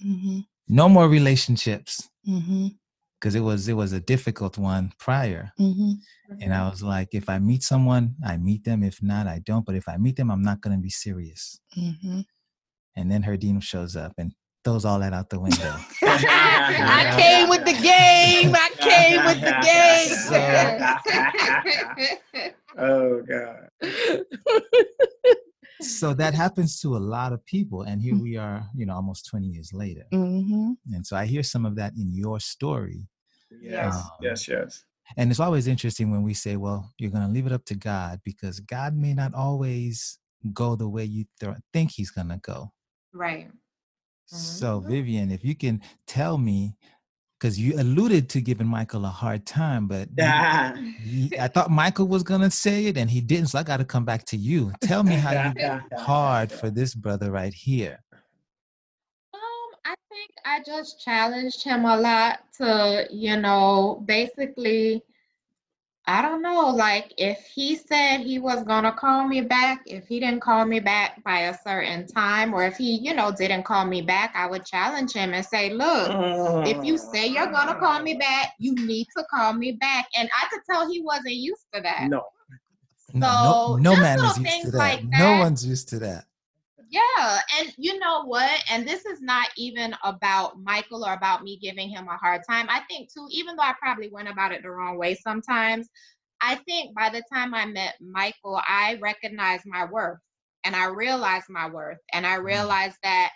Mhm. 0.05 0.45
no 0.69 0.89
more 0.89 1.09
relationships 1.09 2.09
Mhm. 2.29 2.77
because 3.19 3.35
it 3.35 3.41
was 3.41 3.69
it 3.69 3.75
was 3.75 3.93
a 3.93 4.01
difficult 4.01 4.59
one 4.59 4.93
prior 4.99 5.53
Mhm. 5.59 5.95
And 6.41 6.55
I 6.55 6.69
was 6.71 6.83
like, 6.83 7.11
if 7.13 7.29
I 7.29 7.39
meet 7.39 7.63
someone, 7.63 8.17
I 8.25 8.39
meet 8.39 8.65
them. 8.65 8.83
If 8.83 9.03
not, 9.03 9.27
I 9.27 9.39
don't. 9.49 9.65
But 9.67 9.75
if 9.77 9.87
I 9.89 9.99
meet 9.99 10.17
them, 10.17 10.31
I'm 10.31 10.43
not 10.43 10.63
going 10.63 10.75
to 10.77 10.83
be 10.83 10.89
serious. 10.91 11.61
Mhm. 11.77 12.25
And 12.97 13.11
then 13.11 13.23
Herdine 13.23 13.61
shows 13.63 13.95
up 13.95 14.13
and 14.19 14.33
throws 14.65 14.85
all 14.85 14.99
that 15.01 15.13
out 15.13 15.29
the 15.31 15.39
window. 15.39 15.75
I 16.03 17.15
came 17.19 17.49
with 17.49 17.65
the 17.65 17.73
game. 17.73 18.55
I 18.55 18.71
came 18.81 19.25
with 19.25 19.41
the 19.41 19.55
game. 22.41 22.53
oh 22.79 23.23
God. 23.23 23.69
so 25.81 26.15
that 26.15 26.35
happens 26.35 26.81
to 26.81 26.97
a 26.97 26.99
lot 26.99 27.33
of 27.33 27.45
people. 27.47 27.83
And 27.83 28.01
here 28.01 28.17
we 28.19 28.37
are, 28.37 28.67
you 28.75 28.87
know, 28.87 28.95
almost 28.95 29.27
20 29.27 29.47
years 29.47 29.73
later. 29.73 30.07
Mhm. 30.13 30.77
And 30.93 31.07
so 31.07 31.17
I 31.17 31.27
hear 31.27 31.43
some 31.43 31.67
of 31.67 31.77
that 31.77 31.93
in 31.97 32.13
your 32.15 32.41
story. 32.41 33.07
Yes, 33.61 33.95
Um, 33.95 34.03
yes, 34.21 34.49
yes. 34.49 34.83
And 35.17 35.31
it's 35.31 35.41
always 35.41 35.67
interesting 35.67 36.11
when 36.11 36.23
we 36.23 36.33
say, 36.33 36.57
well, 36.57 36.91
you're 36.99 37.11
going 37.11 37.27
to 37.27 37.33
leave 37.33 37.47
it 37.47 37.53
up 37.53 37.65
to 37.67 37.75
God 37.75 38.21
because 38.25 38.59
God 38.61 38.97
may 38.97 39.13
not 39.13 39.35
always 39.35 40.19
go 40.53 40.75
the 40.77 40.89
way 40.89 41.05
you 41.05 41.27
th- 41.41 41.57
think 41.73 41.91
he's 41.93 42.11
going 42.11 42.29
to 42.31 42.39
go. 42.39 42.73
Right. 43.13 43.51
So, 44.27 44.81
Mm-hmm. 44.81 44.91
Vivian, 44.91 45.31
if 45.31 45.45
you 45.45 45.55
can 45.55 45.81
tell 46.07 46.39
me, 46.39 46.77
because 47.39 47.59
you 47.59 47.79
alluded 47.79 48.29
to 48.31 48.41
giving 48.41 48.67
Michael 48.67 49.05
a 49.05 49.09
hard 49.09 49.45
time, 49.45 49.87
but 49.87 50.09
you- 50.09 50.15
Yeah. 50.17 50.77
you- 51.03 51.31
I 51.39 51.49
thought 51.49 51.71
Michael 51.71 52.07
was 52.09 52.23
going 52.23 52.41
to 52.41 52.51
say 52.51 52.87
it 52.87 52.97
and 52.97 53.11
he 53.11 53.21
didn't. 53.21 53.49
So 53.49 53.59
I 53.59 53.63
got 53.63 53.79
to 53.79 53.85
come 53.85 54.05
back 54.05 54.25
to 54.27 54.37
you. 54.37 54.73
Tell 54.81 55.03
me 55.03 55.17
how 55.17 55.33
you 55.33 55.81
hard 55.99 56.51
for 56.51 56.71
this 56.71 56.95
brother 56.95 57.31
right 57.31 57.53
here. 57.53 58.03
Um, 59.35 59.41
I 59.85 59.95
think 60.09 60.31
I 60.47 60.63
just 60.65 61.03
challenged 61.05 61.63
him 61.63 61.85
a 61.85 61.97
lot 61.99 62.41
to, 62.59 63.07
you 63.11 63.37
know, 63.37 64.03
basically, 64.07 65.03
I 66.07 66.21
don't 66.21 66.43
know, 66.43 66.69
like 66.69 67.15
if 67.17 67.39
he 67.55 67.77
said 67.77 68.19
he 68.19 68.39
was 68.39 68.63
gonna 68.65 68.93
call 68.93 69.27
me 69.27 69.41
back, 69.41 69.83
if 69.87 70.07
he 70.07 70.21
didn't 70.21 70.41
call 70.41 70.67
me 70.67 70.79
back 70.79 71.23
by 71.25 71.41
a 71.41 71.57
certain 71.67 72.07
time, 72.07 72.53
or 72.53 72.63
if 72.65 72.77
he, 72.77 72.97
you 72.97 73.15
know, 73.15 73.33
didn't 73.33 73.63
call 73.63 73.87
me 73.87 74.03
back, 74.03 74.33
I 74.35 74.47
would 74.47 74.67
challenge 74.67 75.13
him 75.15 75.33
and 75.33 75.45
say, 75.45 75.71
look, 75.73 76.67
if 76.67 76.85
you 76.85 76.99
say 76.99 77.27
you're 77.29 77.51
gonna 77.51 77.79
call 77.79 78.03
me 78.03 78.15
back, 78.15 78.53
you 78.59 78.75
need 78.75 79.07
to 79.17 79.25
call 79.31 79.55
me 79.55 79.73
back. 79.73 80.07
And 80.19 80.29
I 80.43 80.47
could 80.51 80.61
tell 80.71 80.91
he 80.91 81.01
wasn't 81.01 81.37
used 81.37 81.65
to 81.73 81.81
that. 81.81 82.09
No. 82.11 82.23
No, 83.15 83.27
So, 83.27 83.77
no, 83.77 83.77
no 83.77 83.91
just 83.93 84.03
man 84.03 84.19
is 84.19 84.25
little 84.25 84.43
used 84.43 84.57
to 84.57 84.61
things 84.63 84.73
that. 84.73 84.79
like 84.79 85.05
No 85.05 85.19
that. 85.19 85.39
one's 85.39 85.67
used 85.67 85.89
to 85.91 85.99
that. 86.01 86.25
Yeah, 86.95 87.41
and 87.59 87.75
you 87.79 87.99
know 87.99 88.25
what? 88.25 88.63
And 88.71 88.87
this 88.87 89.05
is 89.07 89.21
not 89.21 89.49
even 89.57 89.95
about 90.05 90.61
Michael 90.63 91.05
or 91.05 91.15
about 91.15 91.43
me 91.43 91.59
giving 91.61 91.91
him 91.91 92.09
a 92.09 92.17
hard 92.17 92.43
time. 92.49 92.67
I 92.71 92.81
think 92.89 93.13
too, 93.13 93.27
even 93.31 93.57
though 93.57 93.63
I 93.65 93.75
probably 93.81 94.11
went 94.11 94.29
about 94.29 94.53
it 94.53 94.63
the 94.63 94.71
wrong 94.71 94.99
way 94.99 95.15
sometimes, 95.17 95.89
I 96.41 96.57
think 96.57 96.95
by 96.95 97.11
the 97.11 97.23
time 97.33 97.55
I 97.55 97.67
met 97.67 97.97
Michael, 98.01 98.61
I 98.67 98.99
recognized 99.03 99.65
my 99.67 99.87
worth 99.87 100.21
and 100.65 100.77
I 100.77 100.87
realized 100.87 101.47
my 101.51 101.69
worth 101.71 101.99
and 102.13 102.27
I 102.27 102.37
realized 102.37 102.99
that 103.03 103.31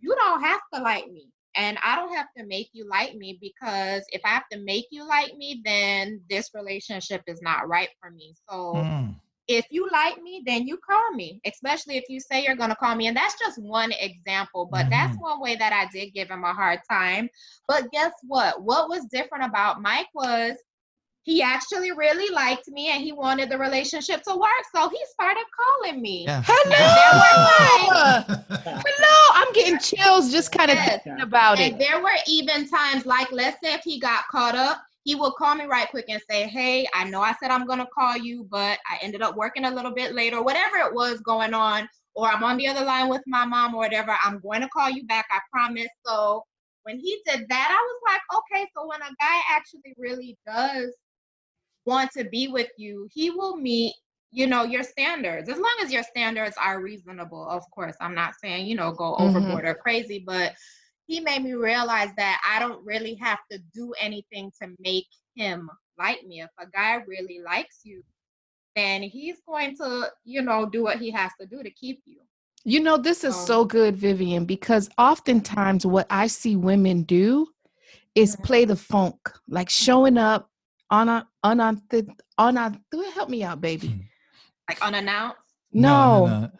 you 0.00 0.14
don't 0.16 0.42
have 0.42 0.60
to 0.74 0.80
like 0.82 1.08
me 1.10 1.28
and 1.56 1.78
I 1.84 1.96
don't 1.96 2.14
have 2.14 2.28
to 2.38 2.46
make 2.46 2.70
you 2.72 2.88
like 2.88 3.14
me 3.16 3.38
because 3.40 4.04
if 4.10 4.22
I 4.24 4.30
have 4.30 4.48
to 4.52 4.58
make 4.60 4.86
you 4.90 5.06
like 5.06 5.34
me, 5.36 5.62
then 5.64 6.22
this 6.30 6.50
relationship 6.54 7.22
is 7.26 7.42
not 7.42 7.68
right 7.68 7.90
for 8.00 8.10
me. 8.10 8.34
So 8.48 8.88
Mm. 8.90 9.20
If 9.46 9.66
you 9.70 9.88
like 9.92 10.20
me, 10.22 10.42
then 10.46 10.66
you 10.66 10.78
call 10.78 11.12
me, 11.12 11.40
especially 11.46 11.96
if 11.96 12.04
you 12.08 12.18
say 12.20 12.44
you're 12.44 12.56
going 12.56 12.70
to 12.70 12.76
call 12.76 12.94
me. 12.94 13.06
And 13.08 13.16
that's 13.16 13.38
just 13.38 13.58
one 13.58 13.92
example, 13.92 14.68
but 14.70 14.86
that's 14.90 15.16
Mhm. 15.16 15.20
one 15.20 15.40
way 15.40 15.56
that 15.56 15.72
I 15.72 15.86
did 15.92 16.14
give 16.14 16.30
him 16.30 16.44
a 16.44 16.54
hard 16.54 16.80
time. 16.90 17.28
But 17.68 17.90
guess 17.92 18.12
what? 18.22 18.62
What 18.62 18.88
was 18.88 19.04
different 19.06 19.44
about 19.44 19.82
Mike 19.82 20.08
was 20.14 20.56
he 21.22 21.42
actually 21.42 21.90
really 21.92 22.32
liked 22.34 22.68
me 22.68 22.88
and 22.90 23.02
he 23.02 23.12
wanted 23.12 23.48
the 23.50 23.58
relationship 23.58 24.22
to 24.22 24.34
work. 24.36 24.64
So 24.74 24.88
he 24.88 24.98
started 25.10 25.44
calling 25.58 26.00
me. 26.02 26.24
Yeah. 26.26 26.42
Hello. 26.46 28.22
Hello. 28.64 29.32
I'm 29.34 29.52
getting 29.52 29.78
chills 29.78 30.30
just 30.30 30.52
kind 30.52 30.70
of 30.70 30.78
Yes. 30.78 31.02
thinking 31.04 31.20
about 31.22 31.58
And 31.60 31.74
it. 31.74 31.78
there 31.78 32.00
were 32.02 32.16
even 32.26 32.68
times, 32.68 33.06
like, 33.06 33.30
let's 33.32 33.58
say 33.62 33.74
if 33.74 33.82
he 33.82 33.98
got 33.98 34.26
caught 34.28 34.54
up, 34.54 34.82
he 35.04 35.14
will 35.16 35.32
call 35.32 35.54
me 35.56 35.66
right 35.66 35.88
quick 35.90 36.06
and 36.08 36.22
say, 36.30 36.48
Hey, 36.48 36.86
I 36.94 37.04
know 37.08 37.20
I 37.22 37.34
said 37.40 37.50
I'm 37.50 37.66
going 37.66 37.80
to 37.80 37.88
call 37.94 38.16
you, 38.16 38.46
but 38.50 38.78
I 38.90 38.98
ended 39.02 39.22
up 39.22 39.36
working 39.36 39.64
a 39.64 39.70
little 39.74 39.94
bit 39.94 40.14
later, 40.14 40.42
whatever 40.42 40.78
it 40.78 40.94
was 40.94 41.20
going 41.20 41.54
on, 41.54 41.88
or 42.14 42.28
I'm 42.28 42.44
on 42.44 42.58
the 42.58 42.68
other 42.68 42.84
line 42.84 43.08
with 43.10 43.22
my 43.26 43.44
mom 43.46 43.74
or 43.74 43.78
whatever. 43.78 44.16
I'm 44.24 44.40
going 44.40 44.62
to 44.62 44.68
call 44.68 44.90
you 44.90 45.06
back, 45.06 45.26
I 45.30 45.40
promise. 45.52 45.88
So 46.06 46.44
when 46.84 46.98
he 46.98 47.20
did 47.26 47.46
that, 47.48 47.68
I 47.70 47.82
was 47.82 48.00
like, 48.06 48.22
Okay, 48.40 48.68
so 48.76 48.86
when 48.88 49.02
a 49.02 49.14
guy 49.20 49.40
actually 49.50 49.94
really 49.98 50.38
does 50.46 50.94
want 51.86 52.10
to 52.12 52.24
be 52.24 52.48
with 52.48 52.70
you, 52.76 53.08
he 53.12 53.30
will 53.30 53.56
meet 53.56 53.94
you 54.32 54.46
know 54.46 54.64
your 54.64 54.82
standards 54.82 55.48
as 55.48 55.58
long 55.58 55.74
as 55.82 55.92
your 55.92 56.02
standards 56.02 56.56
are 56.60 56.82
reasonable 56.82 57.48
of 57.48 57.62
course 57.70 57.96
i'm 58.00 58.14
not 58.14 58.34
saying 58.34 58.66
you 58.66 58.74
know 58.74 58.92
go 58.92 59.16
Mhm. 59.18 59.18
overboard 59.18 59.64
or 59.64 59.74
crazy 59.74 60.22
but 60.26 60.52
he 61.06 61.20
made 61.20 61.42
me 61.42 61.52
realize 61.54 62.10
that 62.16 62.40
I 62.48 62.58
don't 62.58 62.84
really 62.84 63.14
have 63.16 63.40
to 63.50 63.58
do 63.74 63.92
anything 64.00 64.50
to 64.62 64.74
make 64.78 65.06
him 65.36 65.70
like 65.98 66.24
me. 66.24 66.40
If 66.42 66.50
a 66.58 66.66
guy 66.66 67.02
really 67.06 67.40
likes 67.44 67.80
you, 67.84 68.02
then 68.74 69.02
he's 69.02 69.36
going 69.46 69.76
to, 69.76 70.10
you 70.24 70.42
know, 70.42 70.66
do 70.66 70.82
what 70.82 70.98
he 70.98 71.10
has 71.10 71.30
to 71.40 71.46
do 71.46 71.62
to 71.62 71.70
keep 71.70 72.02
you. 72.06 72.18
You 72.64 72.80
know, 72.80 72.96
this 72.96 73.24
is 73.24 73.36
so 73.36 73.64
good, 73.64 73.94
Vivian, 73.94 74.46
because 74.46 74.88
oftentimes 74.96 75.84
what 75.84 76.06
I 76.08 76.26
see 76.28 76.56
women 76.56 77.02
do 77.02 77.48
is 78.14 78.36
Mhm. 78.36 78.44
play 78.44 78.64
the 78.64 78.76
funk, 78.76 79.16
like 79.48 79.68
showing 79.68 80.16
up 80.18 80.50
On 80.90 81.08
a 81.08 81.26
on 81.42 81.60
a 81.60 81.74
on 82.38 82.56
a 82.56 82.80
help 83.14 83.28
me 83.28 83.42
out, 83.42 83.60
baby. 83.60 84.04
Like 84.68 84.80
unannounced. 84.82 85.40
No. 85.72 86.26
no, 86.26 86.40
no. 86.40 86.50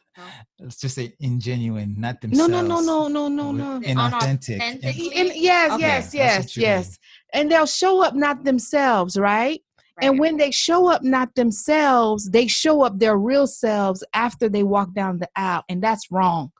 Let's 0.60 0.76
just 0.76 0.94
say 0.94 1.14
ingenuine, 1.22 1.96
not 1.96 2.20
themselves. 2.20 2.50
No, 2.50 2.62
no, 2.62 2.80
no, 2.80 3.08
no, 3.08 3.28
no, 3.28 3.52
no, 3.52 3.78
no. 3.78 3.86
Inauthentic. 3.86 4.60
Unauthentic. 4.60 5.12
And- 5.16 5.32
yes, 5.34 5.72
Okay, 5.72 5.80
yes, 5.80 6.04
that's 6.04 6.14
yes, 6.14 6.38
what 6.44 6.56
you 6.56 6.62
yes. 6.62 6.98
And 7.32 7.50
they'll 7.50 7.66
show 7.66 8.02
up 8.02 8.14
not 8.14 8.44
themselves, 8.44 9.16
right? 9.18 9.60
And 10.00 10.18
when 10.18 10.36
they 10.36 10.50
show 10.50 10.88
up 10.88 11.02
not 11.02 11.34
themselves, 11.34 12.30
they 12.30 12.46
show 12.46 12.82
up 12.82 12.98
their 12.98 13.16
real 13.16 13.46
selves 13.46 14.02
after 14.12 14.48
they 14.48 14.62
walk 14.62 14.92
down 14.92 15.18
the 15.18 15.28
aisle, 15.36 15.62
and 15.68 15.82
that's 15.82 16.10
wrong. 16.10 16.50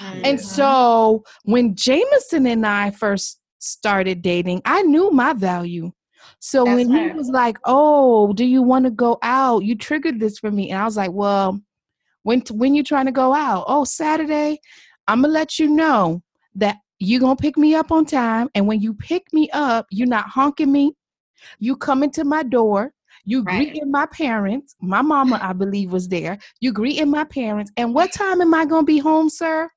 And 0.00 0.38
Mhm. 0.38 0.40
so 0.40 1.24
when 1.44 1.74
Jameson 1.74 2.46
and 2.46 2.66
I 2.66 2.90
first 2.90 3.40
started 3.58 4.22
dating, 4.22 4.62
I 4.64 4.82
knew 4.82 5.10
my 5.10 5.32
value. 5.32 5.92
So 6.40 6.64
That's 6.64 6.74
when 6.76 6.88
he 6.90 7.08
was 7.14 7.28
like, 7.28 7.58
"Oh, 7.64 8.32
do 8.32 8.44
you 8.44 8.62
want 8.62 8.84
to 8.84 8.90
go 8.90 9.18
out?" 9.22 9.64
You 9.64 9.74
triggered 9.76 10.18
this 10.20 10.38
for 10.38 10.50
me, 10.50 10.70
and 10.70 10.80
I 10.80 10.84
was 10.84 10.96
like, 10.96 11.12
"Well, 11.12 11.60
when 12.26 12.42
when 12.50 12.74
you 12.74 12.82
trying 12.82 13.06
to 13.06 13.12
go 13.12 13.32
out? 13.32 13.64
Oh, 13.68 13.84
Saturday. 13.84 14.58
I'm 15.06 15.22
gonna 15.22 15.32
let 15.32 15.60
you 15.60 15.68
know 15.68 16.22
that 16.56 16.78
you 16.98 17.20
gonna 17.20 17.36
pick 17.36 17.56
me 17.56 17.76
up 17.76 17.92
on 17.92 18.04
time, 18.04 18.48
and 18.56 18.66
when 18.66 18.80
you 18.80 18.94
pick 18.94 19.32
me 19.32 19.48
up, 19.52 19.86
you're 19.90 20.08
not 20.08 20.28
honking 20.28 20.72
me. 20.72 20.92
You 21.60 21.76
come 21.76 22.02
into 22.02 22.24
my 22.24 22.42
door." 22.42 22.92
You 23.28 23.42
Right. 23.42 23.56
greeting 23.56 23.90
my 23.90 24.06
parents. 24.06 24.76
My 24.80 25.02
mama, 25.02 25.40
I 25.42 25.52
believe, 25.52 25.92
was 25.92 26.08
there. 26.08 26.38
You 26.60 26.72
greeting 26.72 27.10
my 27.10 27.24
parents. 27.24 27.72
And 27.76 27.92
what 27.92 28.12
time 28.12 28.40
am 28.40 28.54
I 28.54 28.64
gonna 28.64 28.84
be 28.84 28.98
home, 28.98 29.28
sir? 29.28 29.68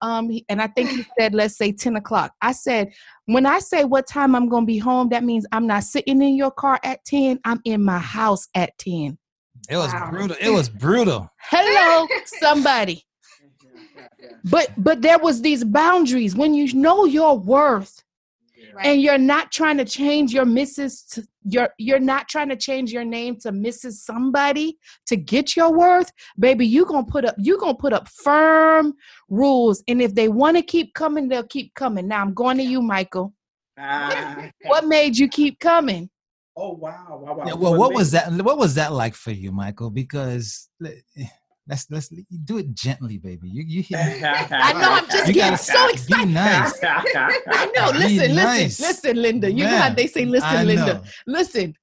Um, 0.00 0.28
and 0.48 0.60
I 0.60 0.66
think 0.66 0.90
he 0.90 1.04
said, 1.18 1.32
let's 1.32 1.56
say 1.56 1.70
10 1.70 1.94
o'clock. 1.94 2.32
I 2.42 2.50
said, 2.50 2.92
when 3.26 3.46
I 3.46 3.60
say 3.60 3.84
what 3.84 4.08
time 4.08 4.34
I'm 4.34 4.48
gonna 4.48 4.66
be 4.66 4.78
home, 4.78 5.08
that 5.10 5.22
means 5.22 5.46
I'm 5.52 5.68
not 5.68 5.84
sitting 5.84 6.20
in 6.20 6.34
your 6.34 6.50
car 6.50 6.80
at 6.82 7.04
10, 7.04 7.38
I'm 7.44 7.60
in 7.64 7.84
my 7.84 7.98
house 7.98 8.48
at 8.56 8.76
10. 8.78 9.16
It 9.68 9.76
was 9.76 9.92
Wow. 9.92 10.10
brutal. 10.10 10.36
It 10.40 10.50
was 10.50 10.68
brutal. 10.68 11.30
Hello, 11.38 12.06
somebody. 12.40 13.02
But 14.44 14.70
but 14.76 15.02
there 15.02 15.18
was 15.18 15.42
these 15.42 15.64
boundaries 15.64 16.36
when 16.36 16.54
you 16.54 16.72
know 16.74 17.04
your 17.04 17.38
worth 17.38 18.02
Right. 18.74 18.86
and 18.86 19.00
you're 19.02 19.18
not 19.18 19.52
trying 19.52 19.78
to 19.78 19.84
change 19.84 20.32
your 20.34 20.44
Mrs. 20.44 21.08
To, 21.14 21.26
you're 21.44 21.70
you're 21.78 22.00
not 22.00 22.28
trying 22.28 22.48
to 22.50 22.56
change 22.56 22.92
your 22.92 23.04
name 23.04 23.36
to 23.40 23.50
Mrs. 23.50 23.92
Somebody 24.10 24.78
to 25.06 25.16
get 25.16 25.56
your 25.56 25.72
worth, 25.72 26.10
baby. 26.38 26.66
You 26.66 26.84
gonna 26.84 27.06
put 27.06 27.24
up 27.24 27.34
you 27.38 27.58
gonna 27.58 27.74
put 27.74 27.92
up 27.92 28.08
firm 28.08 28.94
rules, 29.28 29.82
and 29.88 30.02
if 30.02 30.14
they 30.14 30.28
want 30.28 30.56
to 30.58 30.62
keep 30.62 30.92
coming, 30.94 31.28
they'll 31.28 31.42
keep 31.44 31.72
coming. 31.74 32.06
Now 32.08 32.20
I'm 32.20 32.34
going 32.34 32.58
to 32.58 32.62
you, 32.64 32.82
Michael. 32.82 33.32
Ah. 33.78 34.50
What 34.66 34.86
made 34.86 35.16
you 35.16 35.28
keep 35.28 35.58
coming? 35.58 36.10
Oh 36.56 36.72
wow, 36.72 37.18
wow, 37.22 37.34
wow. 37.34 37.46
Yeah, 37.46 37.54
well, 37.54 37.74
what 37.74 37.92
was 37.92 38.12
that? 38.12 38.32
What 38.32 38.58
was 38.58 38.74
that 38.76 38.92
like 38.92 39.14
for 39.14 39.30
you, 39.30 39.52
Michael? 39.52 39.90
Because 39.90 40.68
le- 40.80 40.94
eh, 41.18 41.26
let's 41.68 41.86
let's 41.90 42.08
do 42.44 42.58
it 42.58 42.74
gently, 42.74 43.18
baby. 43.18 43.48
You 43.48 43.62
you 43.66 43.82
hit 43.82 43.98
me. 44.20 44.24
I 44.24 44.72
know 44.72 44.92
I'm 44.92 45.06
just 45.06 45.28
You 45.28 45.34
getting 45.34 45.50
gotta 45.52 45.62
so 45.62 45.86
be 45.86 45.92
excited. 45.94 46.28
nice. 46.28 46.78
I 46.84 47.72
know. 47.74 47.92
Be 47.92 47.98
Listen, 47.98 48.36
nice. 48.36 48.80
listen, 48.80 48.86
listen, 48.86 49.22
Linda. 49.22 49.50
You 49.50 49.64
know 49.64 49.76
how 49.76 49.90
they 49.90 50.06
say, 50.06 50.24
listen, 50.24 50.48
I 50.48 50.62
Linda. 50.64 50.94
know. 50.94 51.02
Listen, 51.26 51.74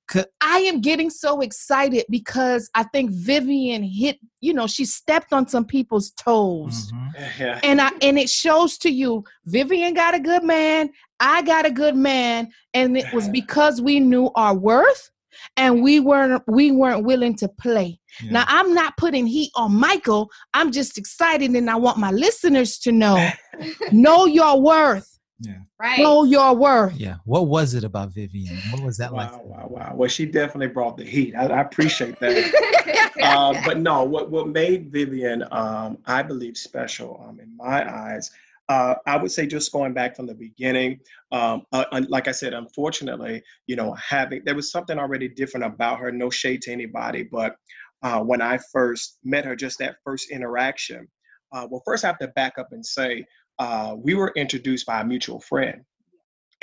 I 0.42 0.60
am 0.60 0.80
getting 0.82 1.10
so 1.10 1.42
excited 1.42 2.06
because 2.10 2.70
I 2.76 2.84
think 2.84 3.12
Vivian 3.12 3.84
hit, 3.84 4.20
you 4.42 4.54
know, 4.54 4.68
she 4.68 4.86
stepped 4.86 5.34
on 5.34 5.48
some 5.48 5.66
people's 5.66 6.12
toes. 6.12 6.92
Mhm. 6.92 7.60
And 7.64 7.82
I 7.82 7.90
and 8.02 8.18
it 8.20 8.30
shows 8.30 8.78
to 8.80 8.90
you, 8.90 9.24
Vivian 9.46 9.94
got 9.94 10.14
a 10.16 10.20
good 10.20 10.44
man, 10.44 10.90
I 11.20 11.42
got 11.42 11.66
a 11.66 11.72
good 11.72 11.96
man, 11.96 12.50
and 12.74 12.98
it 12.98 13.12
was 13.14 13.28
because 13.30 13.82
we 13.82 14.00
knew 14.00 14.30
our 14.36 14.56
worth 14.56 15.10
and 15.58 15.82
we 15.82 16.00
weren't 16.00 16.44
we 16.48 16.72
weren't 16.72 17.06
willing 17.06 17.36
to 17.38 17.48
play. 17.48 18.00
Yeah. 18.22 18.32
Now 18.32 18.46
I'm 18.48 18.74
not 18.74 18.98
putting 18.98 19.28
heat 19.28 19.52
on 19.56 19.74
Michael. 19.74 20.30
I'm 20.54 20.72
just 20.72 20.98
excited 20.98 21.52
and 21.52 21.70
I 21.70 21.76
want 21.76 21.98
my 21.98 22.12
listeners 22.12 22.78
to 22.80 22.92
know 22.92 23.30
know 23.92 24.26
your 24.26 24.60
worth. 24.62 25.10
Yeah. 25.40 25.58
Right. 25.80 26.00
Know 26.00 26.24
your 26.24 26.56
worth. 26.56 26.96
yeah. 26.96 27.18
What 27.26 27.48
was 27.48 27.74
it 27.74 27.84
about 27.84 28.14
Vivian? 28.14 28.56
What 28.72 28.82
was 28.82 28.98
that 28.98 29.14
like? 29.14 29.32
Wow, 29.32 29.42
wow, 29.44 29.68
wow. 29.70 29.92
Well, 29.94 30.08
she 30.08 30.26
definitely 30.26 30.68
brought 30.68 30.96
the 30.96 31.04
heat. 31.04 31.36
I, 31.36 31.48
I 31.48 31.62
appreciate 31.62 32.18
that. 32.20 33.12
uh, 33.22 33.62
but 33.66 33.80
no, 33.80 34.04
what, 34.04 34.32
what 34.32 34.48
made 34.48 34.92
Vivian, 34.92 35.44
um, 35.52 35.98
I 36.06 36.24
believe, 36.24 36.56
special 36.56 37.26
um, 37.28 37.42
in 37.42 37.58
my 37.58 37.84
eyes, 37.94 38.32
uh, 38.74 38.96
I 39.06 39.18
would 39.18 39.32
say 39.32 39.46
just 39.46 39.72
going 39.72 39.94
back 39.94 40.16
from 40.16 40.26
the 40.26 40.34
beginning, 40.34 41.00
um, 41.32 41.62
uh, 41.72 41.86
like 42.10 42.28
I 42.28 42.32
said, 42.32 42.54
unfortunately, 42.54 43.44
you 43.68 43.76
know, 43.76 43.94
having 43.94 44.42
there 44.46 44.56
was 44.56 44.72
something 44.72 44.98
already 44.98 45.28
different 45.28 45.66
about 45.66 46.00
her. 46.00 46.12
No 46.12 46.32
shade 46.32 46.64
to 46.64 46.72
anybody, 46.72 47.22
but 47.22 47.56
uh, 48.02 48.22
when 48.22 48.42
I 48.42 48.58
first 48.72 49.20
met 49.24 49.46
her, 49.46 49.56
just 49.56 49.78
that 49.78 49.98
first 50.04 50.32
interaction. 50.32 51.08
Uh, 51.52 51.68
well, 51.70 51.84
first 51.86 52.04
I 52.04 52.08
have 52.08 52.18
to 52.18 52.30
back 52.30 52.54
up 52.58 52.70
and 52.72 52.84
say 52.84 53.24
uh, 53.60 53.96
we 53.96 54.16
were 54.16 54.34
introduced 54.36 54.88
by 54.88 55.02
a 55.02 55.06
mutual 55.06 55.40
friend. 55.40 55.84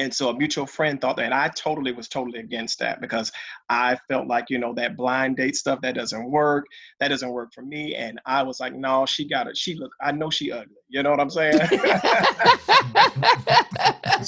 And 0.00 0.12
so 0.12 0.30
a 0.30 0.34
mutual 0.34 0.64
friend 0.64 0.98
thought 0.98 1.16
that, 1.18 1.26
and 1.26 1.34
I 1.34 1.48
totally 1.48 1.92
was 1.92 2.08
totally 2.08 2.40
against 2.40 2.78
that 2.78 3.02
because 3.02 3.30
I 3.68 3.98
felt 4.08 4.26
like, 4.26 4.46
you 4.48 4.58
know, 4.58 4.72
that 4.74 4.96
blind 4.96 5.36
date 5.36 5.56
stuff, 5.56 5.82
that 5.82 5.94
doesn't 5.94 6.30
work. 6.30 6.64
That 7.00 7.08
doesn't 7.08 7.30
work 7.30 7.52
for 7.52 7.60
me. 7.60 7.94
And 7.94 8.18
I 8.24 8.42
was 8.42 8.60
like, 8.60 8.72
no, 8.74 9.04
she 9.04 9.28
got 9.28 9.46
it. 9.46 9.58
She 9.58 9.74
look, 9.74 9.92
I 10.00 10.12
know 10.12 10.30
she 10.30 10.50
ugly. 10.50 10.74
You 10.88 11.02
know 11.02 11.10
what 11.10 11.20
I'm 11.20 11.28
saying? 11.28 11.60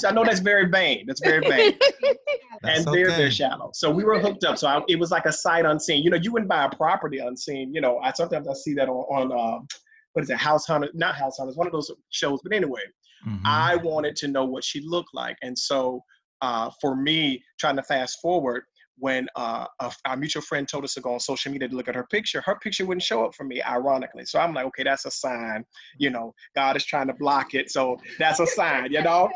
I 0.05 0.11
know 0.13 0.23
that's 0.23 0.41
very 0.41 0.69
vain. 0.69 1.05
That's 1.07 1.21
very 1.21 1.45
vain. 1.47 1.73
That's 2.61 2.85
and 2.85 2.95
they're 2.95 3.07
okay. 3.07 3.17
they're 3.17 3.31
shallow. 3.31 3.71
So 3.73 3.91
we 3.91 4.05
were 4.05 4.19
hooked 4.19 4.45
up. 4.45 4.57
So 4.57 4.67
I, 4.67 4.81
it 4.87 4.97
was 4.97 5.11
like 5.11 5.25
a 5.25 5.33
sight 5.33 5.65
unseen. 5.65 6.01
You 6.01 6.11
know, 6.11 6.17
you 6.21 6.31
wouldn't 6.31 6.47
buy 6.49 6.63
a 6.63 6.69
property 6.69 7.17
unseen. 7.17 7.73
You 7.73 7.81
know, 7.81 7.97
I 7.97 8.13
sometimes 8.13 8.47
I 8.47 8.53
see 8.53 8.73
that 8.75 8.87
on, 8.87 9.31
on 9.31 9.55
um, 9.55 9.67
what 10.13 10.23
is 10.23 10.29
it, 10.29 10.37
House 10.37 10.65
Hunters? 10.65 10.91
Not 10.93 11.15
House 11.15 11.37
Hunters, 11.37 11.57
one 11.57 11.67
of 11.67 11.73
those 11.73 11.91
shows. 12.11 12.39
But 12.41 12.53
anyway, 12.53 12.81
Mhm. 13.25 13.41
I 13.45 13.75
wanted 13.77 14.15
to 14.17 14.27
know 14.27 14.45
what 14.45 14.63
she 14.63 14.81
looked 14.81 15.13
like. 15.13 15.37
And 15.41 15.57
so 15.57 16.01
uh, 16.41 16.69
for 16.81 16.95
me, 16.95 17.41
trying 17.59 17.77
to 17.77 17.83
fast 17.83 18.19
forward, 18.21 18.63
when 18.97 19.27
uh, 19.35 19.65
a, 19.79 19.91
our 20.05 20.15
mutual 20.15 20.41
friend 20.43 20.67
told 20.67 20.83
us 20.83 20.93
to 20.93 21.01
go 21.01 21.13
on 21.13 21.19
social 21.19 21.51
media 21.51 21.67
to 21.67 21.75
look 21.75 21.87
at 21.87 21.95
her 21.95 22.05
picture, 22.11 22.41
her 22.45 22.55
picture 22.59 22.85
wouldn't 22.85 23.01
show 23.01 23.25
up 23.25 23.33
for 23.33 23.43
me, 23.43 23.61
ironically. 23.63 24.25
So 24.25 24.39
I'm 24.39 24.53
like, 24.53 24.65
okay, 24.67 24.83
that's 24.83 25.05
a 25.05 25.11
sign. 25.11 25.65
You 25.97 26.11
know, 26.11 26.33
God 26.55 26.75
is 26.75 26.85
trying 26.85 27.07
to 27.07 27.13
block 27.13 27.53
it. 27.55 27.71
So 27.71 27.97
that's 28.19 28.39
a 28.39 28.45
sign, 28.45 28.91
you 28.91 29.01
know? 29.01 29.29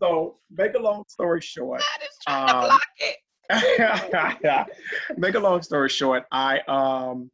So 0.00 0.38
make 0.50 0.74
a 0.74 0.78
long 0.78 1.04
story 1.08 1.40
short, 1.40 1.80
God 1.80 2.08
is 2.08 2.18
trying 2.26 2.48
to 2.48 2.54
Um, 2.54 2.66
block 2.68 2.82
it. 2.98 3.16
Make 5.18 5.34
a 5.34 5.40
long 5.40 5.62
story 5.62 5.88
short, 5.88 6.24
I 6.32 6.60
um 6.66 7.30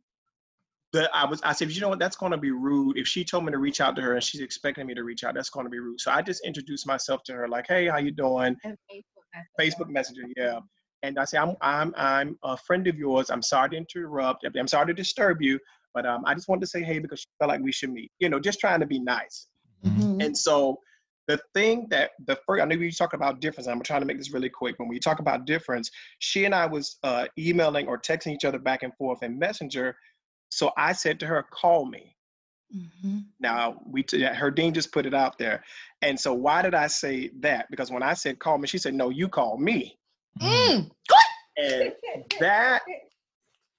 the 0.93 1.11
I 1.15 1.25
was 1.25 1.41
I 1.43 1.53
said, 1.53 1.71
you 1.71 1.81
know 1.81 1.89
what, 1.89 1.99
that's 1.99 2.17
gonna 2.17 2.39
be 2.39 2.51
rude. 2.51 2.99
If 2.99 3.07
she 3.07 3.25
told 3.25 3.45
me 3.45 3.53
to 3.53 3.59
reach 3.59 3.81
out 3.81 3.97
to 3.97 4.03
her 4.03 4.15
and 4.15 4.23
she's 4.23 4.41
expecting 4.41 4.87
me 4.87 4.95
to 4.95 5.05
reach 5.05 5.25
out, 5.25 5.35
that's 5.35 5.51
gonna 5.51 5.69
be 5.69 5.79
rude. 5.79 6.01
So 6.01 6.11
I 6.11 6.23
just 6.23 6.45
introduced 6.45 6.87
myself 6.87 7.23
to 7.25 7.33
her, 7.33 7.49
like, 7.49 7.67
hey, 7.69 7.87
how 7.87 7.99
you 7.99 8.11
doing? 8.11 8.57
And 8.65 8.77
Facebook 8.91 9.25
Messenger. 9.35 9.61
Facebook 9.61 9.89
Messenger, 9.89 10.23
yeah. 10.37 10.61
And 11.03 11.19
I 11.19 11.25
say, 11.25 11.39
I'm 11.39 11.57
I'm 11.61 11.95
I'm 11.97 12.39
a 12.43 12.57
friend 12.57 12.87
of 12.89 12.97
yours. 12.97 13.31
I'm 13.31 13.43
sorry 13.43 13.71
to 13.71 13.77
interrupt. 13.77 14.45
I'm 14.59 14.69
sorry 14.69 14.87
to 14.87 14.95
disturb 14.95 15.41
you, 15.41 15.59
but 15.95 16.07
um, 16.07 16.23
I 16.27 16.35
just 16.35 16.49
wanted 16.49 16.63
to 16.63 16.67
say 16.67 16.83
hey 16.83 16.99
because 16.99 17.21
she 17.21 17.27
felt 17.39 17.51
like 17.51 17.61
we 17.61 17.73
should 17.73 17.91
meet. 17.91 18.11
You 18.19 18.29
know, 18.29 18.41
just 18.41 18.61
trying 18.61 18.81
to 18.81 18.87
be 18.87 18.99
nice. 18.99 19.47
Mhm. 19.85 20.25
And 20.25 20.37
so 20.37 20.79
the 21.31 21.41
thing 21.55 21.87
that 21.91 22.11
the 22.27 22.37
first, 22.45 22.61
I 22.61 22.65
know 22.65 22.77
we 22.77 22.91
talk 22.91 23.13
about 23.13 23.41
difference. 23.41 23.69
I'm 23.69 23.81
trying 23.83 24.01
to 24.01 24.07
make 24.07 24.19
this 24.19 24.33
really 24.33 24.49
quick. 24.49 24.79
When 24.79 24.89
we 24.89 24.99
talk 24.99 25.21
about 25.21 25.47
difference, 25.47 25.89
she 26.19 26.45
and 26.45 26.53
I 26.53 26.67
was 26.67 26.99
uh, 27.05 27.27
emailing 27.39 27.87
or 27.87 27.99
texting 27.99 28.35
each 28.35 28.45
other 28.45 28.59
back 28.59 28.83
and 28.83 28.93
forth 28.97 29.23
in 29.23 29.39
Messenger. 29.39 29.95
So 30.51 30.73
I 30.77 30.93
said 30.93 31.19
to 31.21 31.27
her, 31.27 31.43
call 31.51 31.87
me. 31.87 32.17
Mhm. 32.75 33.25
Now 33.41 33.81
we, 33.85 34.03
t- 34.03 34.21
Herdine 34.23 34.73
just 34.73 34.93
put 34.93 35.07
it 35.07 35.15
out 35.15 35.39
there. 35.39 35.65
And 36.03 36.19
so 36.19 36.33
why 36.35 36.63
did 36.63 36.75
I 36.75 36.87
say 36.87 37.31
that? 37.41 37.71
Because 37.71 37.91
when 37.91 38.03
I 38.03 38.15
said 38.15 38.39
call 38.39 38.59
me, 38.59 38.69
she 38.69 38.79
said, 38.79 38.95
no, 38.95 39.11
you 39.11 39.29
call 39.29 39.59
me. 39.59 39.99
Mhm. 40.41 40.49
Mm. 40.49 40.91
And 41.57 41.93
that, 42.41 42.83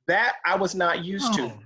that 0.07 0.35
I 0.45 0.55
was 0.55 0.75
not 0.75 1.05
used 1.05 1.33
to. 1.35 1.43
Oh. 1.43 1.59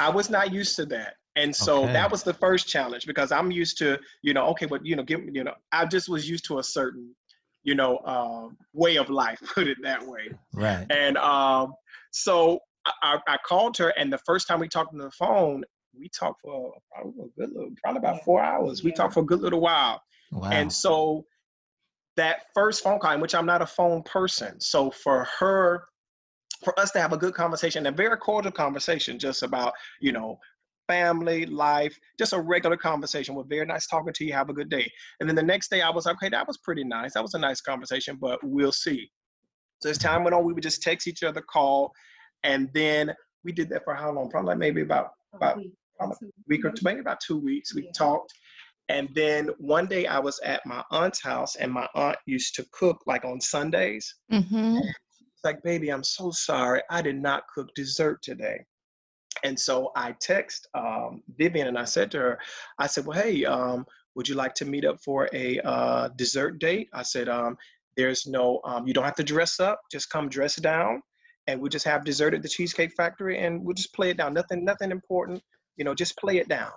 I 0.00 0.08
was 0.10 0.30
not 0.30 0.52
used 0.52 0.76
to 0.76 0.86
that. 0.86 1.14
And 1.36 1.54
so 1.54 1.84
Okay. 1.84 1.92
that 1.94 2.10
was 2.10 2.22
the 2.22 2.34
first 2.34 2.68
challenge 2.68 3.06
because 3.06 3.32
I'm 3.32 3.50
used 3.50 3.78
to, 3.78 3.98
you 4.22 4.34
know, 4.34 4.46
okay, 4.48 4.66
but 4.66 4.84
you 4.84 4.94
know, 4.96 5.02
give 5.02 5.24
me, 5.24 5.32
you 5.34 5.44
know, 5.44 5.54
I 5.72 5.84
just 5.84 6.08
was 6.08 6.28
used 6.28 6.44
to 6.46 6.58
a 6.58 6.62
certain, 6.62 7.14
you 7.64 7.74
know, 7.74 7.98
um, 8.04 8.56
way 8.72 8.96
of 8.96 9.10
life, 9.10 9.40
put 9.54 9.66
it 9.68 9.78
that 9.82 10.04
way. 10.06 10.30
Right. 10.52 10.86
And 10.90 11.16
um, 11.18 11.74
so 12.10 12.60
I, 12.86 12.92
I 13.02 13.18
I 13.34 13.36
called 13.46 13.76
her, 13.78 13.90
and 13.96 14.12
the 14.12 14.20
first 14.26 14.46
time 14.46 14.60
we 14.60 14.68
talked 14.68 14.92
on 14.92 14.98
the 14.98 15.10
phone, 15.12 15.64
we 15.98 16.08
talked 16.08 16.40
for 16.42 16.72
probably 16.92 17.24
a 17.24 17.40
good 17.40 17.54
little, 17.54 17.70
probably 17.82 17.98
about 17.98 18.24
four 18.24 18.42
hours. 18.42 18.82
We 18.82 18.92
talked 18.92 19.14
for 19.14 19.20
a 19.20 19.26
good 19.26 19.40
little 19.40 19.60
while. 19.60 20.02
Wow. 20.32 20.50
And 20.50 20.72
so 20.72 21.24
that 22.16 22.44
first 22.54 22.82
phone 22.82 22.98
call, 22.98 23.12
in 23.12 23.20
which 23.20 23.34
I'm 23.34 23.46
not 23.46 23.62
a 23.62 23.66
phone 23.66 24.02
person, 24.02 24.60
so 24.60 24.90
for 24.90 25.26
her, 25.38 25.84
for 26.64 26.78
us 26.78 26.90
to 26.92 27.00
have 27.00 27.12
a 27.12 27.16
good 27.16 27.34
conversation, 27.34 27.86
a 27.86 27.92
very 27.92 28.16
cordial 28.16 28.52
conversation, 28.52 29.18
just 29.18 29.42
about 29.42 29.72
you 30.00 30.12
know 30.12 30.38
family, 30.86 31.46
life, 31.46 31.98
just 32.18 32.32
a 32.32 32.40
regular 32.40 32.76
conversation. 32.76 33.34
We're 33.34 33.44
very 33.44 33.66
nice 33.66 33.86
talking 33.86 34.12
to 34.12 34.24
you. 34.24 34.32
Have 34.32 34.50
a 34.50 34.54
good 34.54 34.68
day. 34.68 34.90
And 35.20 35.28
then 35.28 35.36
the 35.36 35.42
next 35.42 35.70
day, 35.70 35.80
I 35.80 35.90
was 35.90 36.06
like, 36.06 36.16
okay, 36.16 36.28
that 36.28 36.46
was 36.46 36.58
pretty 36.58 36.84
nice. 36.84 37.14
That 37.14 37.22
was 37.22 37.34
a 37.34 37.38
nice 37.38 37.60
conversation, 37.60 38.18
but 38.20 38.38
we'll 38.42 38.72
see. 38.72 39.10
So 39.80 39.90
as 39.90 39.98
time 39.98 40.24
went 40.24 40.34
on, 40.34 40.44
we 40.44 40.52
would 40.52 40.62
just 40.62 40.82
text 40.82 41.08
each 41.08 41.22
other, 41.22 41.42
call, 41.42 41.92
and 42.44 42.70
then 42.72 43.12
we 43.42 43.52
did 43.52 43.68
that 43.70 43.84
for 43.84 43.94
how 43.94 44.12
long? 44.12 44.30
Probably 44.30 44.48
like 44.48 44.58
maybe 44.58 44.82
about 44.82 45.10
about 45.34 45.58
a 46.00 46.08
week 46.46 46.64
or 46.64 46.70
two, 46.70 46.82
maybe 46.84 47.00
about 47.00 47.20
two 47.20 47.38
weeks. 47.38 47.74
We 47.74 47.84
Yeah. 47.84 47.92
talked. 47.92 48.32
And 48.90 49.08
then 49.14 49.48
one 49.58 49.86
day 49.86 50.06
I 50.06 50.18
was 50.18 50.38
at 50.40 50.64
my 50.66 50.84
aunt's 50.90 51.22
house, 51.22 51.56
and 51.56 51.72
my 51.72 51.88
aunt 51.94 52.18
used 52.26 52.54
to 52.56 52.66
cook 52.72 53.02
like 53.06 53.24
on 53.24 53.40
Sundays. 53.40 54.14
Mm-hmm. 54.30 54.76
It's 54.76 55.44
like, 55.44 55.62
baby, 55.62 55.88
I'm 55.90 56.04
so 56.04 56.30
sorry. 56.30 56.82
I 56.90 57.00
did 57.00 57.16
not 57.16 57.44
cook 57.54 57.68
dessert 57.74 58.22
today. 58.22 58.64
And 59.42 59.58
so 59.58 59.90
I 59.96 60.12
text 60.20 60.68
um, 60.74 61.22
Vivian 61.36 61.66
and 61.66 61.78
I 61.78 61.84
said 61.84 62.10
to 62.12 62.18
her, 62.18 62.38
I 62.78 62.86
said, 62.86 63.06
well, 63.06 63.20
hey, 63.20 63.44
um, 63.44 63.84
would 64.14 64.28
you 64.28 64.34
like 64.34 64.54
to 64.54 64.64
meet 64.64 64.84
up 64.84 65.00
for 65.02 65.28
a 65.32 65.58
uh, 65.60 66.08
dessert 66.16 66.58
date? 66.60 66.88
I 66.92 67.02
said, 67.02 67.28
um, 67.28 67.56
there's 67.96 68.26
no, 68.26 68.60
um, 68.64 68.86
you 68.86 68.94
don't 68.94 69.04
have 69.04 69.16
to 69.16 69.24
dress 69.24 69.60
up. 69.60 69.80
Just 69.90 70.10
come 70.10 70.28
dress 70.28 70.56
down 70.56 71.02
and 71.46 71.60
we'll 71.60 71.70
just 71.70 71.84
have 71.84 72.04
dessert 72.04 72.34
at 72.34 72.42
the 72.42 72.48
Cheesecake 72.48 72.92
Factory 72.96 73.38
and 73.38 73.62
we'll 73.62 73.74
just 73.74 73.92
play 73.94 74.10
it 74.10 74.16
down. 74.16 74.34
Nothing, 74.34 74.64
nothing 74.64 74.90
important, 74.90 75.42
you 75.76 75.84
know, 75.84 75.94
just 75.94 76.16
play 76.16 76.38
it 76.38 76.48
down. 76.48 76.72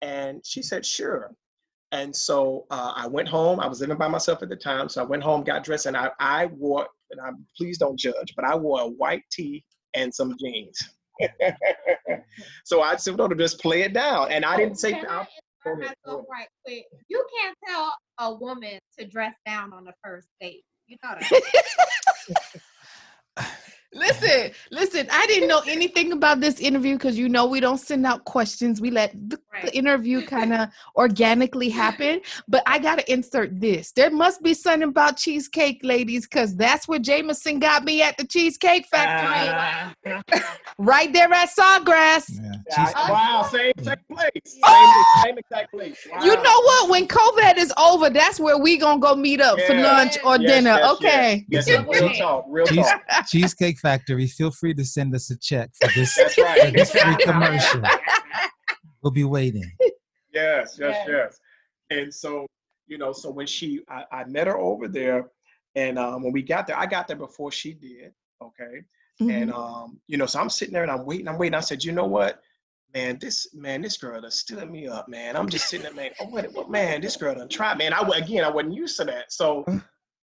And 0.00 0.40
she 0.44 0.62
said, 0.62 0.84
sure. 0.84 1.30
And 1.92 2.14
so 2.14 2.66
uh, 2.70 2.94
I 2.96 3.06
went 3.06 3.28
home. 3.28 3.60
I 3.60 3.66
was 3.66 3.80
living 3.80 3.98
by 3.98 4.08
myself 4.08 4.42
at 4.42 4.48
the 4.48 4.56
time. 4.56 4.88
So 4.88 5.02
I 5.02 5.04
went 5.04 5.22
home, 5.22 5.44
got 5.44 5.62
dressed, 5.62 5.86
and 5.86 5.96
I, 5.96 6.10
I 6.18 6.46
wore, 6.46 6.88
and 7.10 7.20
I 7.20 7.30
please 7.56 7.78
don't 7.78 7.98
judge, 7.98 8.34
but 8.34 8.44
I 8.44 8.56
wore 8.56 8.80
a 8.80 8.86
white 8.86 9.24
tee 9.30 9.62
and 9.94 10.12
some 10.12 10.34
jeans. 10.40 10.78
so 12.64 12.80
I 12.80 12.96
said, 12.96 13.16
no, 13.16 13.28
to 13.28 13.34
just 13.34 13.60
play 13.60 13.82
it 13.82 13.92
down. 13.92 14.32
And 14.32 14.44
I 14.44 14.56
didn't 14.56 14.78
say, 14.78 14.94
I 14.94 15.00
I'll- 15.00 15.20
insert 15.20 15.28
go 15.64 15.72
ahead, 15.82 15.94
go 16.04 16.12
myself 16.12 16.26
right 16.30 16.48
quick? 16.64 16.84
You 17.08 17.24
can't 17.38 17.56
tell 17.66 17.94
a 18.18 18.34
woman 18.34 18.78
to 18.98 19.06
dress 19.06 19.34
down 19.46 19.72
on 19.72 19.84
the 19.84 19.92
first 20.02 20.28
date. 20.40 20.64
You 20.86 20.96
know 21.04 21.14
that. 21.20 22.62
Listen, 23.94 24.50
listen. 24.70 25.06
I 25.12 25.26
didn't 25.26 25.48
know 25.48 25.62
anything 25.68 26.12
about 26.12 26.40
this 26.40 26.58
interview 26.60 26.94
because 26.96 27.18
you 27.18 27.28
know 27.28 27.46
we 27.46 27.60
don't 27.60 27.78
send 27.78 28.06
out 28.06 28.24
questions. 28.24 28.80
We 28.80 28.90
let 28.90 29.12
the, 29.28 29.38
Right. 29.52 29.66
the 29.66 29.76
interview 29.76 30.24
kind 30.26 30.54
of 30.54 30.70
organically 30.96 31.68
happen. 31.68 32.22
But 32.48 32.62
I 32.64 32.78
gotta 32.78 33.10
insert 33.12 33.60
this. 33.60 33.92
There 33.92 34.10
must 34.10 34.42
be 34.42 34.54
something 34.54 34.88
about 34.88 35.18
cheesecake, 35.18 35.80
ladies, 35.82 36.26
because 36.26 36.56
that's 36.56 36.88
where 36.88 36.98
Jameson 36.98 37.58
got 37.58 37.84
me 37.84 38.00
at 38.00 38.16
the 38.16 38.24
Cheesecake 38.24 38.86
Factory, 38.86 39.52
Ah, 40.06 40.22
right 40.78 41.12
there 41.12 41.30
at 41.30 41.50
Sawgrass. 41.50 42.30
Yeah. 42.30 42.52
yeah, 42.70 42.84
She's- 42.86 42.94
wow, 42.94 43.48
same, 43.52 43.72
same 43.82 43.96
place. 44.10 44.30
Same, 44.44 44.62
Oh! 44.64 45.22
same 45.24 45.36
exact 45.38 45.70
place. 45.70 45.98
You 46.22 46.34
know 46.36 46.60
what? 46.62 46.88
When 46.90 47.06
COVID 47.06 47.58
is 47.58 47.72
over, 47.78 48.08
that's 48.08 48.40
where 48.40 48.56
we 48.58 48.78
gonna 48.78 49.00
go 49.00 49.14
meet 49.14 49.40
up 49.42 49.60
for 49.66 49.74
lunch 49.74 50.16
or 50.24 50.38
Yes, 50.38 50.50
dinner. 50.50 50.70
yes, 50.80 50.90
okay. 50.92 51.44
Yes, 51.48 51.68
yes, 51.68 51.84
real 51.88 52.08
talk, 52.14 52.46
real 52.48 52.66
Cheese- 52.66 52.86
talk. 52.86 53.26
Cheesecake 53.28 53.78
Factory, 53.82 54.28
feel 54.28 54.52
free 54.52 54.72
to 54.74 54.84
send 54.84 55.12
us 55.14 55.28
a 55.30 55.36
check 55.36 55.70
for 55.80 55.90
this. 55.94 56.14
That's 56.16 56.34
for 56.36 56.70
this 56.70 56.90
free 56.92 57.16
commercial. 57.16 57.82
We'll 59.02 59.10
be 59.10 59.24
waiting. 59.24 59.68
Yes, 60.32 60.78
yes, 60.80 60.96
Yes. 61.04 61.08
yes. 61.08 61.40
And 61.90 62.14
so, 62.14 62.46
you 62.86 62.98
know, 62.98 63.12
so 63.12 63.32
when 63.32 63.48
she, 63.48 63.80
I, 63.88 64.04
I 64.12 64.24
met 64.26 64.46
her 64.46 64.56
over 64.56 64.86
there, 64.86 65.28
and 65.74 65.98
um, 65.98 66.22
when 66.22 66.32
we 66.32 66.40
got 66.40 66.68
there, 66.68 66.78
I 66.78 66.86
got 66.86 67.08
there 67.08 67.16
before 67.16 67.50
she 67.50 67.74
did. 67.74 68.12
Okay, 68.40 68.82
and 69.20 69.50
Mhm. 69.50 69.54
um, 69.54 70.00
you 70.06 70.16
know, 70.18 70.26
so 70.26 70.38
I'm 70.40 70.48
sitting 70.50 70.72
there 70.72 70.84
and 70.84 70.90
I'm 70.92 71.04
waiting, 71.04 71.26
I'm 71.26 71.36
waiting. 71.36 71.54
I 71.56 71.60
said, 71.60 71.82
you 71.82 71.90
know 71.90 72.06
what, 72.06 72.40
man, 72.94 73.18
this 73.20 73.52
man, 73.54 73.82
this 73.82 73.96
girl 73.96 74.20
done 74.20 74.30
stood 74.30 74.70
me 74.70 74.86
up, 74.86 75.08
man. 75.08 75.36
I'm 75.36 75.48
just 75.48 75.68
sitting 75.68 75.84
there, 75.84 75.94
man. 75.94 76.10
Oh, 76.20 76.26
what, 76.26 76.52
what, 76.52 76.70
man, 76.70 77.00
this 77.00 77.16
girl 77.16 77.34
done 77.34 77.48
tried, 77.48 77.78
man. 77.78 77.92
I 77.92 78.02
again, 78.18 78.44
I 78.44 78.50
wasn't 78.50 78.74
used 78.74 78.96
to 78.98 79.04
that. 79.06 79.32
So 79.32 79.64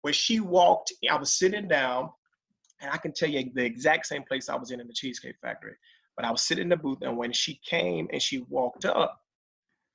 when 0.03 0.13
she 0.13 0.39
walked, 0.39 0.93
I 1.09 1.17
was 1.17 1.37
sitting 1.37 1.67
down, 1.67 2.09
and 2.81 2.91
I 2.91 2.97
can 2.97 3.13
tell 3.13 3.29
you 3.29 3.49
the 3.53 3.63
exact 3.63 4.07
same 4.07 4.23
place 4.23 4.49
I 4.49 4.55
was 4.55 4.71
in 4.71 4.79
in 4.79 4.87
the 4.87 4.93
Cheesecake 4.93 5.35
Factory. 5.41 5.75
But 6.15 6.25
I 6.25 6.31
was 6.31 6.43
sitting 6.43 6.63
in 6.63 6.69
the 6.69 6.77
booth, 6.77 6.99
and 7.01 7.17
when 7.17 7.31
she 7.31 7.59
came 7.65 8.07
and 8.11 8.21
she 8.21 8.39
walked 8.49 8.85
up, 8.85 9.21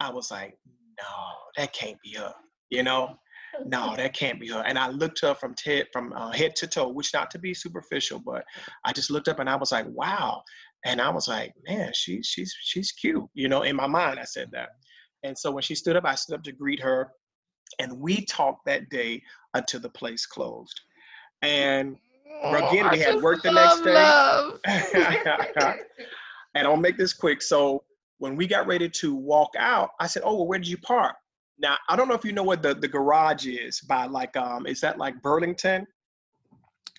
I 0.01 0.11
was 0.11 0.31
like, 0.31 0.57
no, 0.67 1.15
that 1.57 1.73
can't 1.73 2.01
be 2.03 2.15
her. 2.15 2.33
You 2.71 2.83
know, 2.83 3.17
no, 3.67 3.95
that 3.97 4.15
can't 4.15 4.41
be 4.41 4.49
her. 4.49 4.63
And 4.67 4.79
I 4.79 4.89
looked 4.89 5.21
her 5.21 5.35
from 5.35 5.55
head 5.65 5.87
from 5.93 6.13
uh, 6.13 6.33
head 6.33 6.57
to 6.57 6.67
toe, 6.67 6.89
which 6.89 7.13
not 7.13 7.31
to 7.33 7.39
be 7.39 7.55
superficial, 7.55 8.19
but 8.19 8.45
I 8.85 8.93
just 8.93 9.11
looked 9.11 9.29
up 9.29 9.39
and 9.39 9.49
I 9.51 9.57
was 9.57 9.73
like, 9.73 9.87
wow. 9.89 10.43
And 10.85 11.01
I 11.01 11.11
was 11.11 11.29
like, 11.29 11.53
man, 11.69 11.93
she's 11.95 12.27
she's 12.27 12.55
she's 12.63 12.93
cute. 12.93 13.25
You 13.35 13.49
know, 13.49 13.63
in 13.63 13.77
my 13.77 13.87
mind, 13.87 14.19
I 14.19 14.25
said 14.25 14.51
that. 14.53 14.71
And 15.23 15.37
so 15.37 15.51
when 15.51 15.63
she 15.63 15.75
stood 15.75 15.97
up, 15.97 16.05
I 16.05 16.15
stood 16.15 16.37
up 16.37 16.43
to 16.45 16.53
greet 16.53 16.81
her, 16.81 17.11
and 17.79 18.01
we 18.01 18.25
talked 18.25 18.67
that 18.67 18.89
day 18.91 19.23
until 19.55 19.81
the 19.81 19.91
place 19.91 20.27
closed. 20.27 20.81
And 21.43 21.97
again, 22.43 22.71
we 22.73 22.81
I 22.83 22.97
had 22.97 23.23
work 23.23 23.43
the 23.43 23.51
next 23.51 23.83
day. 23.83 23.95
love. 23.95 24.61
and 26.55 26.67
I'll 26.67 26.77
make 26.77 26.97
this 26.97 27.13
quick. 27.13 27.43
So 27.43 27.85
when 28.19 28.37
we 28.37 28.47
got 28.47 28.67
ready 28.67 28.89
to 28.89 29.15
walk 29.15 29.51
out, 29.59 29.91
I 30.01 30.07
said, 30.07 30.23
"Oh, 30.25 30.37
well, 30.37 30.47
where 30.47 30.59
did 30.59 30.69
you 30.69 30.79
park?" 30.79 31.17
Now 31.59 31.77
I 31.89 31.97
don't 31.97 32.09
know 32.09 32.15
if 32.15 32.25
you 32.25 32.33
know 32.33 32.43
what 32.43 32.63
the 32.63 32.75
the 32.75 32.89
garage 32.89 33.47
is 33.47 33.81
by 33.81 34.07
like 34.07 34.37
um 34.37 34.67
is 34.67 34.81
that 34.81 34.99
like 34.99 35.21
Burlington? 35.23 35.87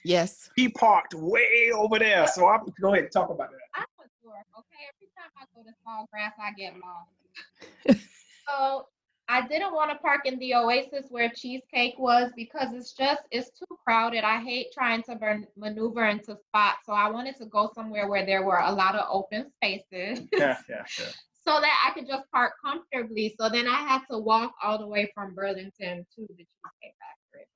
Yes. 0.03 0.49
He 0.55 0.69
parked 0.69 1.13
way 1.13 1.71
over 1.73 1.99
there. 1.99 2.27
So 2.27 2.47
I'm 2.47 2.61
go 2.81 2.93
ahead 2.93 3.03
and 3.03 3.11
talk 3.11 3.29
about 3.29 3.51
that. 3.51 3.59
I'm 3.75 3.85
a 3.99 4.07
tour, 4.23 4.43
okay? 4.57 4.83
Every 4.95 5.09
time 5.17 5.31
I 5.37 5.45
go 5.53 5.63
to 5.63 5.73
Sawgrass, 5.85 6.33
I 6.41 6.53
get 6.53 6.73
lost. 6.79 8.01
so 8.47 8.87
I 9.29 9.45
didn't 9.45 9.73
want 9.73 9.91
to 9.91 9.97
park 9.97 10.21
in 10.25 10.39
the 10.39 10.55
Oasis 10.55 11.07
where 11.09 11.29
Cheesecake 11.35 11.95
was 11.97 12.31
because 12.35 12.73
it's 12.73 12.93
just 12.93 13.21
it's 13.29 13.49
too 13.51 13.77
crowded. 13.85 14.23
I 14.23 14.39
hate 14.39 14.67
trying 14.73 15.03
to 15.03 15.15
burn, 15.15 15.45
maneuver 15.57 16.05
into 16.05 16.37
spots. 16.47 16.85
So 16.85 16.93
I 16.93 17.09
wanted 17.09 17.35
to 17.37 17.45
go 17.45 17.69
somewhere 17.75 18.07
where 18.07 18.25
there 18.25 18.43
were 18.43 18.59
a 18.59 18.71
lot 18.71 18.95
of 18.95 19.05
open 19.11 19.51
spaces 19.51 20.25
Yeah, 20.33 20.57
yeah, 20.69 20.85
yeah. 20.99 21.05
so 21.45 21.59
that 21.59 21.85
I 21.87 21.91
could 21.93 22.07
just 22.07 22.23
park 22.31 22.53
comfortably. 22.63 23.35
So 23.39 23.49
then 23.49 23.67
I 23.67 23.81
had 23.81 24.01
to 24.11 24.17
walk 24.17 24.53
all 24.63 24.77
the 24.77 24.87
way 24.87 25.11
from 25.13 25.35
Burlington 25.35 26.05
to 26.15 26.21
the 26.21 26.27
Cheesecake 26.27 26.95
Factory. 26.99 27.47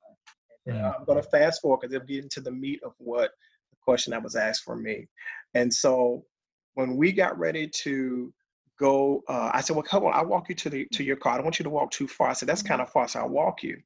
Yeah, 0.65 0.89
uh, 0.89 0.93
I'm 0.99 1.05
going 1.05 1.21
to 1.21 1.29
fast 1.29 1.61
forward 1.61 1.81
because 1.81 1.93
it'll 1.93 2.07
get 2.07 2.23
into 2.23 2.41
the 2.41 2.51
meat 2.51 2.81
of 2.83 2.93
what 2.97 3.31
the 3.71 3.77
question 3.81 4.11
that 4.11 4.23
was 4.23 4.35
asked 4.35 4.63
for 4.63 4.75
me. 4.75 5.07
And 5.53 5.73
so 5.73 6.25
when 6.73 6.97
we 6.97 7.11
got 7.11 7.37
ready 7.39 7.67
to 7.83 8.33
go, 8.81 9.23
uh, 9.29 9.51
I 9.53 9.61
said, 9.61 9.75
"Well, 9.75 9.83
come 9.83 10.05
on, 10.05 10.13
I'll 10.13 10.25
walk 10.25 10.49
you 10.49 10.55
to 10.55 10.69
the 10.69 10.87
to 10.93 11.03
your 11.03 11.15
car. 11.15 11.33
I 11.33 11.37
don't 11.37 11.45
want 11.45 11.59
you 11.59 11.63
to 11.63 11.69
walk 11.69 11.91
too 11.91 12.07
far." 12.07 12.29
I 12.29 12.33
said, 12.33 12.49
"That's 12.49 12.63
kind 12.63 12.81
of 12.81 12.89
far, 12.89 13.07
so 13.07 13.21
I'll 13.21 13.29
walk 13.29 13.63
you." 13.63 13.77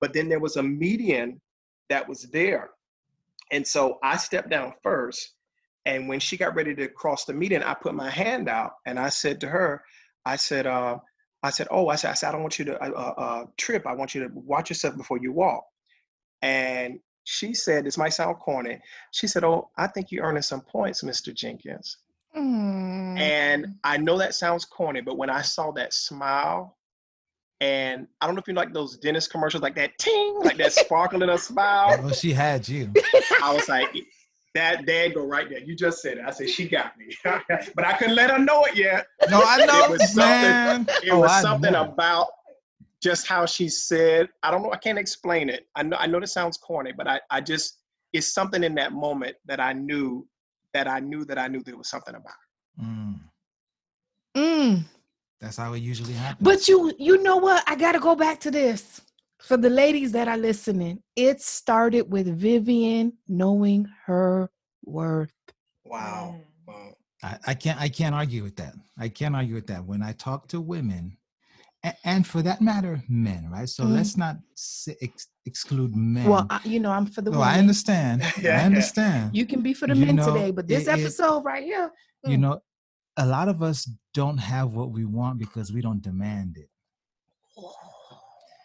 But 0.00 0.12
then 0.14 0.28
there 0.28 0.40
was 0.40 0.56
a 0.56 0.62
median 0.62 1.40
that 1.90 2.08
was 2.08 2.22
there, 2.32 2.70
and 3.52 3.66
so 3.66 3.98
I 4.02 4.16
stepped 4.16 4.50
down 4.50 4.72
first. 4.82 5.32
And 5.86 6.08
when 6.08 6.18
she 6.20 6.36
got 6.36 6.56
ready 6.56 6.74
to 6.74 6.88
cross 6.88 7.26
the 7.26 7.32
median, 7.32 7.62
I 7.62 7.74
put 7.74 7.94
my 7.94 8.10
hand 8.10 8.48
out 8.48 8.72
and 8.86 8.98
I 8.98 9.08
said 9.10 9.40
to 9.42 9.48
her, 9.48 9.84
"I 10.24 10.36
said, 10.36 10.66
uh, 10.66 10.98
I 11.44 11.50
said, 11.50 11.68
oh, 11.70 11.88
I 11.88 11.96
said, 11.96 12.10
I 12.10 12.14
said, 12.14 12.28
I 12.28 12.32
don't 12.32 12.42
want 12.42 12.58
you 12.58 12.64
to 12.66 12.82
uh, 12.82 12.90
uh, 12.90 13.14
uh, 13.20 13.44
trip. 13.56 13.86
I 13.86 13.94
want 13.94 14.14
you 14.14 14.22
to 14.24 14.30
watch 14.34 14.70
yourself 14.70 14.96
before 14.96 15.18
you 15.18 15.32
walk." 15.32 15.64
And 16.42 17.00
she 17.26 17.54
said, 17.54 17.84
this 17.84 17.98
might 17.98 18.10
sound 18.10 18.38
corny. 18.38 18.80
She 19.10 19.26
said, 19.26 19.44
Oh, 19.44 19.70
I 19.76 19.88
think 19.88 20.12
you're 20.12 20.24
earning 20.24 20.42
some 20.42 20.60
points, 20.60 21.02
Mr. 21.02 21.34
Jenkins. 21.34 21.98
Mm. 22.36 23.18
And 23.18 23.74
I 23.84 23.96
know 23.96 24.18
that 24.18 24.34
sounds 24.34 24.64
corny, 24.64 25.00
but 25.00 25.16
when 25.16 25.30
I 25.30 25.42
saw 25.42 25.70
that 25.72 25.94
smile, 25.94 26.76
and 27.60 28.06
I 28.20 28.26
don't 28.26 28.34
know 28.34 28.40
if 28.40 28.48
you 28.48 28.54
like 28.54 28.74
those 28.74 28.98
dentist 28.98 29.30
commercials, 29.30 29.62
like 29.62 29.74
that 29.76 29.96
ting, 29.98 30.40
like 30.42 30.58
that 30.58 30.72
sparkle 30.72 31.22
in 31.22 31.30
a 31.30 31.38
smile. 31.38 31.98
Well, 32.02 32.12
she 32.12 32.32
had 32.34 32.68
you. 32.68 32.92
I 33.42 33.54
was 33.54 33.68
like, 33.68 33.88
that 34.54 34.84
there 34.86 35.10
go 35.10 35.24
right 35.26 35.48
there. 35.48 35.60
You 35.60 35.74
just 35.74 36.02
said 36.02 36.18
it. 36.18 36.24
I 36.26 36.30
said, 36.30 36.50
she 36.50 36.68
got 36.68 36.92
me. 36.98 37.14
but 37.24 37.84
I 37.86 37.94
couldn't 37.96 38.14
let 38.14 38.30
her 38.30 38.38
know 38.38 38.64
it 38.64 38.76
yet. 38.76 39.06
No, 39.30 39.40
I 39.44 39.56
know, 39.66 39.90
was 39.90 40.12
something- 40.12 40.20
man. 40.22 40.86
It 41.02 41.10
Oh, 41.10 41.20
was 41.20 41.30
I 41.30 41.40
something 41.42 41.72
know. 41.72 41.84
about 41.84 42.28
just 43.02 43.26
how 43.26 43.46
she 43.46 43.68
said, 43.68 44.28
I 44.42 44.50
don't 44.50 44.62
know, 44.62 44.72
I 44.72 44.78
can't 44.78 44.98
explain 44.98 45.48
it. 45.48 45.66
I 45.76 45.82
know 45.82 45.96
I 45.98 46.06
know 46.06 46.18
this 46.20 46.32
sounds 46.32 46.56
corny, 46.58 46.92
but 46.92 47.06
I, 47.06 47.20
I 47.30 47.40
just 47.40 47.78
it's 48.12 48.32
something 48.32 48.64
in 48.64 48.74
that 48.76 48.92
moment 48.92 49.36
that 49.46 49.60
I 49.60 49.72
knew 49.74 50.26
that 50.74 50.88
I 50.88 51.00
knew 51.00 51.24
that 51.24 51.38
I 51.38 51.48
knew 51.48 51.62
there 51.62 51.76
was 51.76 51.88
something 51.88 52.14
about 52.14 52.34
it. 52.78 52.84
Mm, 52.84 53.20
Mm. 54.36 54.84
that's 55.40 55.56
how 55.56 55.72
it 55.72 55.78
usually 55.78 56.12
happens. 56.12 56.44
But 56.44 56.68
you, 56.68 56.92
you 56.98 57.22
know 57.22 57.36
what? 57.38 57.64
I 57.66 57.74
got 57.76 57.92
to 57.92 58.00
go 58.00 58.14
back 58.14 58.38
to 58.40 58.50
this 58.50 59.00
for 59.40 59.56
the 59.56 59.70
ladies 59.70 60.12
that 60.12 60.28
are 60.28 60.36
listening. 60.36 61.02
It 61.14 61.40
started 61.40 62.10
with 62.10 62.26
Vivian 62.38 63.14
knowing 63.28 63.88
her 64.04 64.50
worth. 64.84 65.32
Wow. 65.84 66.36
Mm. 66.36 66.44
wow. 66.68 66.92
I, 67.22 67.38
I 67.46 67.54
can't 67.54 67.80
I 67.80 67.88
can't 67.88 68.14
argue 68.14 68.42
with 68.42 68.56
that. 68.56 68.74
I 68.98 69.08
can't 69.08 69.34
argue 69.34 69.54
with 69.54 69.66
that. 69.68 69.84
When 69.84 70.02
I 70.02 70.12
talk 70.12 70.48
to 70.48 70.60
women, 70.60 71.16
and, 71.82 71.94
and 72.04 72.26
for 72.26 72.42
that 72.42 72.60
matter, 72.60 73.02
men, 73.08 73.48
right? 73.50 73.68
So 73.68 73.84
Mhm. 73.84 73.94
let's 73.94 74.16
not 74.18 74.36
s- 74.52 74.88
ex- 75.00 75.28
exclude 75.46 75.94
men. 75.96 76.28
Well, 76.28 76.46
I, 76.50 76.60
you 76.64 76.80
know, 76.80 76.90
I'm 76.90 77.06
for 77.06 77.22
the 77.22 77.30
no, 77.30 77.38
women. 77.38 77.54
I 77.54 77.58
understand. 77.58 78.22
I 78.44 78.48
understand. 78.48 79.34
You 79.34 79.46
can 79.46 79.62
be 79.62 79.72
for 79.74 79.86
the 79.86 79.94
You 79.96 80.06
men 80.06 80.16
know, 80.16 80.32
today, 80.32 80.50
but 80.50 80.66
this 80.68 80.86
it- 80.86 80.90
it- 80.90 81.00
episode 81.00 81.44
right 81.44 81.64
here, 81.64 81.90
you 82.24 82.36
Mm. 82.36 82.40
know, 82.40 82.60
a 83.16 83.24
lot 83.26 83.48
of 83.48 83.62
us 83.62 83.88
don't 84.12 84.38
have 84.38 84.72
what 84.74 84.90
we 84.90 85.04
want 85.04 85.38
because 85.38 85.72
we 85.72 85.80
don't 85.80 86.02
demand 86.02 86.56
it. 86.58 86.68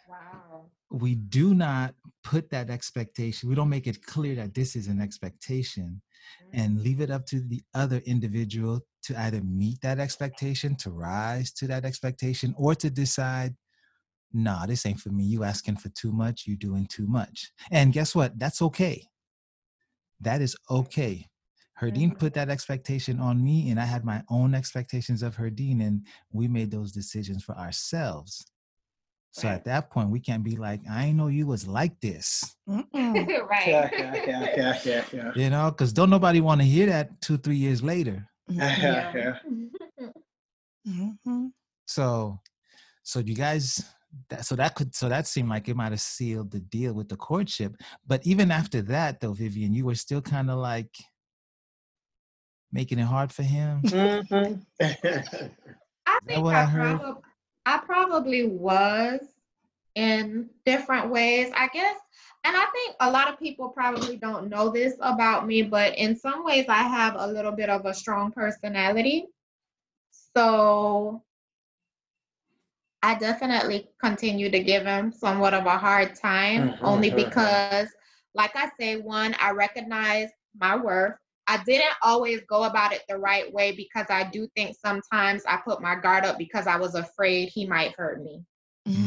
Wow. 0.08 0.66
we 0.90 1.14
do 1.14 1.54
not 1.54 1.94
put 2.22 2.50
that 2.50 2.68
expectation, 2.68 3.48
we 3.48 3.54
don't 3.54 3.70
make 3.70 3.86
it 3.86 4.04
clear 4.04 4.34
that 4.34 4.52
this 4.54 4.76
is 4.76 4.88
an 4.88 5.00
expectation 5.00 6.02
Mm-hmm. 6.44 6.60
and 6.60 6.82
leave 6.82 7.00
it 7.00 7.10
up 7.10 7.26
to 7.26 7.40
the 7.40 7.60
other 7.74 8.00
individual 8.06 8.80
to 9.02 9.20
either 9.22 9.40
meet 9.42 9.80
that 9.80 9.98
expectation, 9.98 10.76
to 10.76 10.90
rise 10.92 11.50
to 11.54 11.66
that 11.66 11.84
expectation, 11.84 12.54
or 12.56 12.76
to 12.76 12.88
decide, 12.90 13.56
nah, 14.34 14.66
this 14.66 14.86
ain't 14.86 15.00
for 15.00 15.10
me. 15.10 15.24
You 15.24 15.44
asking 15.44 15.76
for 15.76 15.88
too 15.90 16.12
much, 16.12 16.46
you 16.46 16.56
doing 16.56 16.86
too 16.86 17.06
much. 17.06 17.52
And 17.70 17.92
guess 17.92 18.14
what? 18.14 18.38
That's 18.38 18.62
okay. 18.62 19.08
That 20.20 20.40
is 20.40 20.56
okay. 20.70 21.26
Herdine 21.80 22.12
Mhm. 22.12 22.18
put 22.18 22.34
that 22.34 22.48
expectation 22.48 23.18
on 23.18 23.42
me, 23.42 23.70
and 23.70 23.80
I 23.80 23.84
had 23.84 24.04
my 24.04 24.22
own 24.28 24.54
expectations 24.54 25.22
of 25.22 25.36
Herdine, 25.36 25.80
and 25.80 26.06
we 26.30 26.46
made 26.46 26.70
those 26.70 26.92
decisions 26.92 27.42
for 27.42 27.56
ourselves. 27.58 28.44
So 29.32 29.48
Right. 29.48 29.54
at 29.54 29.64
that 29.64 29.90
point, 29.90 30.10
we 30.10 30.20
can't 30.20 30.44
be 30.44 30.56
like, 30.56 30.82
I 30.88 31.06
ain't 31.06 31.16
know 31.16 31.28
you 31.28 31.46
was 31.46 31.66
like 31.66 31.98
this, 32.00 32.54
right. 32.66 32.86
Yeah, 33.66 33.90
yeah, 33.98 34.22
yeah, 34.26 34.46
yeah, 34.56 34.78
yeah, 34.84 35.04
yeah. 35.12 35.32
you 35.34 35.50
know, 35.50 35.70
because 35.70 35.92
don't 35.92 36.10
nobody 36.10 36.40
want 36.40 36.60
to 36.60 36.66
hear 36.66 36.86
that 36.86 37.20
two, 37.20 37.38
three 37.38 37.56
years 37.56 37.82
later. 37.82 38.28
Yeah, 38.48 39.12
yeah. 39.14 39.38
Mm-hmm. 40.86 41.46
So, 41.86 42.40
so 43.04 43.20
you 43.20 43.34
guys, 43.34 43.84
that, 44.28 44.44
so 44.44 44.56
that 44.56 44.74
could, 44.74 44.94
so 44.94 45.08
that 45.08 45.26
seemed 45.26 45.48
like 45.48 45.68
it 45.68 45.76
might 45.76 45.92
have 45.92 46.00
sealed 46.00 46.50
the 46.50 46.60
deal 46.60 46.92
with 46.92 47.08
the 47.08 47.16
courtship. 47.16 47.76
But 48.06 48.26
even 48.26 48.50
after 48.50 48.82
that, 48.82 49.20
though, 49.20 49.32
Vivian, 49.32 49.72
you 49.72 49.84
were 49.86 49.94
still 49.94 50.20
kind 50.20 50.50
of 50.50 50.58
like 50.58 50.94
making 52.72 52.98
it 52.98 53.04
hard 53.04 53.32
for 53.32 53.42
him. 53.42 53.82
Mhm. 53.82 54.64
I 56.06 56.18
think 56.26 56.44
what 56.44 56.54
I, 56.54 56.62
I 56.62 56.64
heard? 56.64 57.00
prob- 57.00 57.22
I 57.64 57.78
probably 57.78 58.46
was 58.46 59.20
in 59.94 60.48
different 60.64 61.10
ways, 61.10 61.52
I 61.54 61.68
guess. 61.68 61.96
And 62.44 62.56
I 62.56 62.64
think 62.72 62.96
a 63.00 63.10
lot 63.10 63.28
of 63.28 63.38
people 63.38 63.68
probably 63.68 64.16
don't 64.16 64.48
know 64.48 64.68
this 64.68 64.94
about 65.00 65.46
me, 65.46 65.62
but 65.62 65.96
in 65.96 66.16
some 66.16 66.44
ways, 66.44 66.66
I 66.68 66.82
have 66.82 67.14
a 67.16 67.26
little 67.26 67.52
bit 67.52 67.68
of 67.68 67.86
a 67.86 67.94
strong 67.94 68.32
personality. 68.32 69.26
So 70.36 71.22
I 73.02 73.14
definitely 73.16 73.88
continue 74.00 74.50
to 74.50 74.60
give 74.62 74.84
him 74.84 75.12
somewhat 75.12 75.54
of 75.54 75.66
a 75.66 75.78
hard 75.78 76.14
time, 76.16 76.70
Mhm, 76.70 76.82
only 76.82 77.10
mhm. 77.10 77.16
because, 77.16 77.88
like 78.34 78.54
I 78.56 78.70
say, 78.78 78.96
one, 78.96 79.34
I 79.40 79.50
recognize 79.50 80.30
my 80.58 80.76
worth. 80.76 81.14
I 81.46 81.58
didn't 81.64 81.94
always 82.02 82.40
go 82.48 82.64
about 82.64 82.92
it 82.92 83.02
the 83.08 83.18
right 83.18 83.52
way 83.52 83.72
because 83.72 84.06
I 84.08 84.24
do 84.30 84.46
think 84.56 84.76
sometimes 84.76 85.44
I 85.46 85.56
put 85.56 85.80
my 85.82 85.96
guard 85.96 86.24
up 86.24 86.38
because 86.38 86.66
I 86.66 86.76
was 86.76 86.94
afraid 86.94 87.48
he 87.48 87.66
might 87.66 87.94
hurt 87.96 88.22
me, 88.22 88.44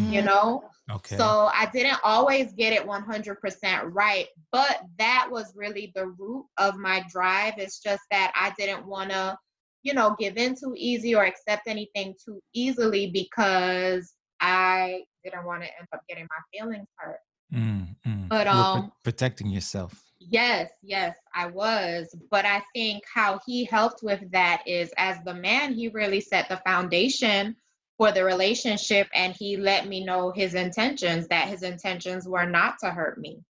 you 0.07 0.21
know? 0.21 0.63
Okay. 0.91 1.17
So 1.17 1.49
I 1.53 1.69
didn't 1.73 1.99
always 2.03 2.53
get 2.53 2.73
it 2.73 2.85
100% 2.85 3.93
right, 3.93 4.27
but 4.51 4.81
that 4.99 5.27
was 5.31 5.53
really 5.55 5.91
the 5.95 6.07
root 6.07 6.45
of 6.57 6.77
my 6.77 7.03
drive. 7.09 7.53
It's 7.57 7.79
just 7.81 8.03
that 8.11 8.31
I 8.35 8.53
didn't 8.57 8.85
want 8.87 9.11
to, 9.11 9.37
you 9.85 9.93
know, 9.93 10.15
give 10.19 10.35
in 10.35 10.55
too 10.55 10.73
easy 10.75 11.15
or 11.15 11.23
accept 11.23 11.67
anything 11.67 12.15
too 12.25 12.41
easily 12.53 13.11
because 13.11 14.15
I 14.41 15.03
didn't 15.23 15.45
want 15.45 15.61
to 15.61 15.69
end 15.77 15.87
up 15.93 16.01
getting 16.09 16.25
my 16.25 16.59
feelings 16.59 16.87
hurt. 16.97 17.19
Mm, 17.53 17.95
mm. 18.05 18.29
But, 18.29 18.47
You 18.47 18.53
um, 18.53 18.91
protecting 19.03 19.47
yourself. 19.51 20.03
Yes, 20.19 20.71
yes, 20.81 21.15
I 21.35 21.45
was. 21.45 22.15
But 22.31 22.45
I 22.45 22.63
think 22.73 23.03
how 23.13 23.39
he 23.45 23.63
helped 23.63 24.01
with 24.01 24.21
that 24.31 24.63
is 24.65 24.91
as 24.97 25.17
the 25.23 25.35
man, 25.35 25.73
he 25.75 25.89
really 25.89 26.19
set 26.19 26.49
the 26.49 26.59
foundation 26.65 27.55
for 27.99 28.11
the 28.11 28.23
relationship 28.23 29.07
and 29.13 29.35
he 29.37 29.55
let 29.55 29.87
me 29.87 30.03
know 30.03 30.31
his 30.31 30.55
intentions 30.55 31.27
that 31.27 31.47
his 31.47 31.61
intentions 31.61 32.27
were 32.27 32.47
not 32.47 32.75
to 32.83 32.89
hurt 32.89 33.19
me, 33.19 33.43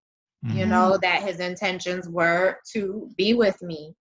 you 0.43 0.65
Mhm. 0.65 0.69
know, 0.69 0.97
that 1.01 1.23
his 1.23 1.39
intentions 1.39 2.09
were 2.09 2.57
to 2.73 3.09
be 3.17 3.33
with 3.33 3.59
me. 3.61 3.95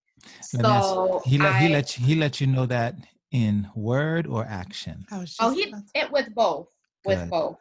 Let 0.55 0.63
So 0.63 1.23
he 1.25 1.39
let 1.39 1.55
he 1.61 1.69
let 1.69 1.99
you, 1.99 2.07
he 2.07 2.15
let 2.15 2.41
you 2.41 2.47
know 2.47 2.67
that 2.67 2.95
in 3.31 3.69
word 3.75 4.27
or 4.27 4.45
action. 4.45 5.07
I 5.11 5.19
was 5.19 5.31
just 5.31 5.43
Oh, 5.43 5.51
he 5.55 5.69
about 5.69 5.83
it 5.95 6.11
with 6.13 6.35
both, 6.35 6.69
with 7.05 7.19
Good. 7.19 7.31
both. 7.31 7.57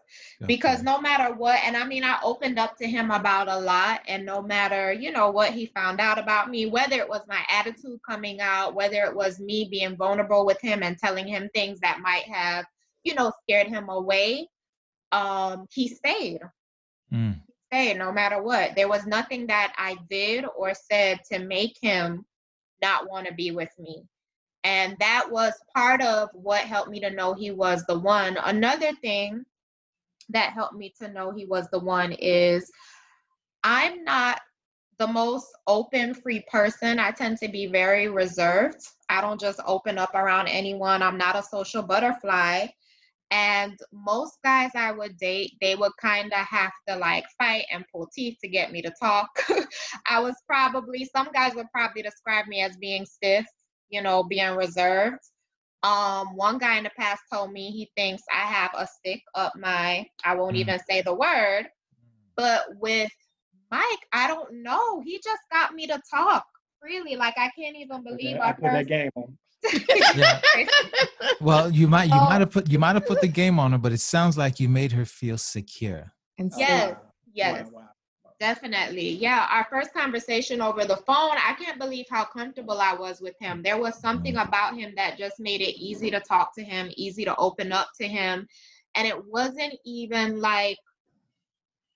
because 0.48 0.80
Okay. 0.80 0.84
no 0.84 1.00
matter 1.00 1.34
what 1.36 1.60
and 1.66 1.76
i 1.76 1.86
mean 1.86 2.04
i 2.04 2.18
opened 2.24 2.60
up 2.60 2.78
to 2.78 2.88
him 2.88 3.12
about 3.12 3.48
a 3.48 3.60
lot 3.60 4.02
and 4.08 4.26
no 4.26 4.42
matter 4.42 4.92
you 4.92 5.12
know 5.12 5.30
what 5.32 5.52
he 5.52 5.66
found 5.68 6.00
out 6.00 6.18
about 6.18 6.50
me 6.50 6.66
whether 6.66 6.98
it 6.98 7.08
was 7.08 7.22
my 7.28 7.42
attitude 7.50 8.00
coming 8.08 8.40
out 8.42 8.74
whether 8.76 9.04
it 9.04 9.16
was 9.16 9.40
me 9.40 9.68
being 9.70 9.96
vulnerable 9.96 10.46
with 10.46 10.60
him 10.62 10.84
and 10.84 10.98
telling 10.98 11.28
him 11.28 11.50
things 11.54 11.80
that 11.80 12.00
might 12.02 12.24
have 12.24 12.66
you 13.04 13.14
know 13.16 13.32
scared 13.44 13.68
him 13.68 13.90
away 13.90 14.48
um 15.12 15.66
he 15.72 15.88
stayed 15.88 16.40
Mm, 17.12 17.42
stayed 17.72 17.98
no 17.98 18.12
matter 18.12 18.42
what 18.42 18.76
there 18.76 18.88
was 18.90 19.06
nothing 19.06 19.46
that 19.48 19.74
i 19.78 19.96
did 20.10 20.46
or 20.58 20.74
said 20.74 21.20
to 21.32 21.40
make 21.40 21.78
him 21.82 22.26
not 22.84 23.10
want 23.10 23.26
to 23.26 23.34
be 23.34 23.52
with 23.52 23.72
me 23.80 24.04
and 24.66 24.96
that 25.00 25.28
was 25.30 25.54
part 25.76 26.02
of 26.02 26.30
what 26.34 26.62
helped 26.62 26.90
me 26.90 27.00
to 27.00 27.10
know 27.10 27.34
he 27.34 27.52
was 27.52 27.84
the 27.88 27.98
one 27.98 28.38
another 28.46 28.92
thing 29.02 29.44
that 30.30 30.54
helped 30.54 30.76
me 30.76 30.94
to 31.00 31.08
know 31.10 31.32
he 31.32 31.46
was 31.46 31.68
the 31.72 31.80
one 31.80 32.12
is 32.14 32.70
I'm 33.64 34.04
not 34.04 34.42
the 35.00 35.08
most 35.08 35.48
open, 35.68 36.14
free 36.14 36.46
person. 36.52 37.00
I 37.00 37.12
tend 37.12 37.38
to 37.40 37.48
be 37.48 37.68
very 37.68 38.10
reserved. 38.10 38.82
I 39.10 39.22
don't 39.22 39.40
just 39.40 39.60
open 39.66 39.98
up 39.98 40.14
around 40.14 40.48
anyone. 40.48 41.02
I'm 41.02 41.18
not 41.18 41.38
a 41.38 41.44
social 41.44 41.82
butterfly. 41.82 42.68
And 43.32 43.78
most 43.92 44.38
guys 44.44 44.72
I 44.76 44.92
would 44.92 45.18
date, 45.18 45.54
they 45.62 45.76
would 45.76 45.92
kind 46.00 46.32
of 46.34 46.40
have 46.46 46.72
to 46.88 46.96
like 46.98 47.26
fight 47.38 47.66
and 47.72 47.86
pull 47.92 48.08
teeth 48.14 48.38
to 48.42 48.48
get 48.48 48.72
me 48.72 48.82
to 48.82 48.92
talk. 49.02 49.30
I 50.10 50.20
was 50.20 50.36
probably, 50.48 51.06
some 51.06 51.30
guys 51.34 51.56
would 51.56 51.72
probably 51.74 52.04
describe 52.04 52.48
me 52.48 52.62
as 52.62 52.78
being 52.78 53.06
stiff, 53.06 53.46
you 53.90 54.02
know, 54.02 54.24
being 54.24 54.56
reserved. 54.56 55.20
Um, 55.84 56.36
one 56.36 56.58
guy 56.58 56.78
in 56.78 56.84
the 56.84 56.92
past 56.98 57.22
told 57.32 57.52
me 57.52 57.72
he 57.72 57.92
thinks 57.96 58.24
I 58.34 58.46
have 58.46 58.72
a 58.76 58.88
stick 58.88 59.22
up 59.36 59.54
my, 59.56 60.06
I 60.24 60.36
won't 60.36 60.56
Mm. 60.56 60.60
even 60.60 60.80
say 60.90 61.02
the 61.02 61.14
word, 61.16 61.68
but 62.36 62.66
with 62.80 63.12
Mike, 63.72 64.08
I 64.14 64.28
don't 64.28 64.64
know. 64.64 65.02
He 65.02 65.20
just 65.24 65.42
got 65.52 65.74
me 65.74 65.88
to 65.88 66.02
talk 66.14 66.46
freely. 66.80 67.16
Like 67.16 67.36
I 67.38 67.50
can't 67.58 67.76
even 67.78 68.04
believe 68.04 68.40
I 68.40 68.52
our 68.52 68.54
put 68.54 68.72
that 68.72 68.88
game 68.88 69.12
on. 69.16 69.38
Yeah. 70.16 70.42
Well, 71.42 71.70
you 71.72 71.88
might 71.88 72.06
you 72.06 72.16
Oh. 72.16 72.26
might 72.26 72.40
have 72.40 72.52
put 72.52 72.70
you 72.70 72.80
might 72.80 72.96
have 72.96 73.06
put 73.06 73.20
the 73.22 73.28
game 73.28 73.60
on 73.60 73.72
her, 73.74 73.78
but 73.78 73.92
it 73.92 74.00
sounds 74.00 74.38
like 74.38 74.60
you 74.60 74.70
made 74.70 74.92
her 74.94 75.06
feel 75.06 75.38
secure. 75.38 76.14
and 76.38 76.52
Oh, 76.54 76.58
so- 76.58 76.62
Yes, 76.62 76.94
wow. 76.96 77.02
yes. 77.34 77.66
Wow, 77.72 77.80
wow. 77.80 77.90
Definitely. 78.40 79.10
Yeah. 79.10 79.48
Our 79.50 79.66
first 79.70 79.94
conversation 79.94 80.62
over 80.62 80.84
the 80.86 80.98
phone, 80.98 81.38
I 81.38 81.56
can't 81.58 81.80
believe 81.80 82.06
how 82.10 82.26
comfortable 82.26 82.80
I 82.80 82.94
was 82.94 83.22
with 83.22 83.36
him. 83.40 83.62
There 83.64 83.78
was 83.78 84.00
something 84.00 84.36
mm. 84.36 84.46
about 84.48 84.76
him 84.76 84.94
that 84.98 85.18
just 85.18 85.40
made 85.40 85.62
it 85.62 85.76
easy 85.80 86.12
to 86.12 86.20
talk 86.20 86.54
to 86.56 86.64
him, 86.64 86.90
easy 86.96 87.24
to 87.26 87.36
open 87.38 87.72
up 87.72 87.90
to 88.02 88.08
him. 88.08 88.48
And 88.96 89.08
it 89.08 89.18
wasn't 89.26 89.76
even 89.86 90.42
like 90.42 90.78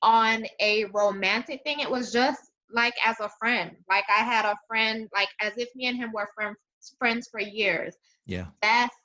on 0.02 0.46
a 0.62 0.86
romantic 0.86 1.62
thing. 1.64 1.80
It 1.80 1.90
was 1.92 2.12
just 2.12 2.42
like 2.72 2.94
as 3.06 3.20
a 3.20 3.30
friend. 3.40 3.72
Like 3.90 4.06
I 4.10 4.24
had 4.24 4.46
a 4.46 4.58
friend, 4.68 5.10
like 5.14 5.30
as 5.42 5.54
if 5.58 5.70
me 5.76 5.86
and 5.88 5.98
him 5.98 6.12
were 6.14 6.30
friend, 6.36 6.56
friends 6.98 7.28
for 7.30 7.40
years. 7.40 7.96
Yeah. 8.26 8.46
That's 8.62 8.96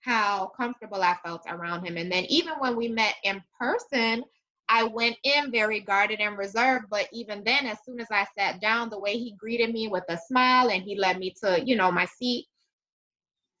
how 0.00 0.52
comfortable 0.56 1.02
I 1.02 1.16
felt 1.24 1.42
around 1.46 1.84
him. 1.84 1.96
And 1.96 2.10
then 2.10 2.24
even 2.24 2.54
when 2.58 2.76
we 2.76 2.88
met 2.88 3.14
in 3.24 3.42
person, 3.58 4.24
I 4.68 4.84
went 4.84 5.16
in 5.24 5.50
very 5.50 5.80
guarded 5.80 6.20
and 6.20 6.38
reserved. 6.38 6.86
But 6.90 7.08
even 7.12 7.42
then, 7.44 7.66
as 7.66 7.78
soon 7.84 8.00
as 8.00 8.06
I 8.10 8.26
sat 8.38 8.60
down, 8.60 8.88
the 8.88 9.00
way 9.00 9.18
he 9.18 9.32
greeted 9.32 9.72
me 9.72 9.88
with 9.88 10.04
a 10.08 10.16
smile 10.16 10.70
and 10.70 10.82
he 10.82 10.96
led 10.96 11.18
me 11.18 11.34
to, 11.42 11.60
you 11.64 11.76
know, 11.76 11.90
my 11.90 12.06
seat, 12.06 12.46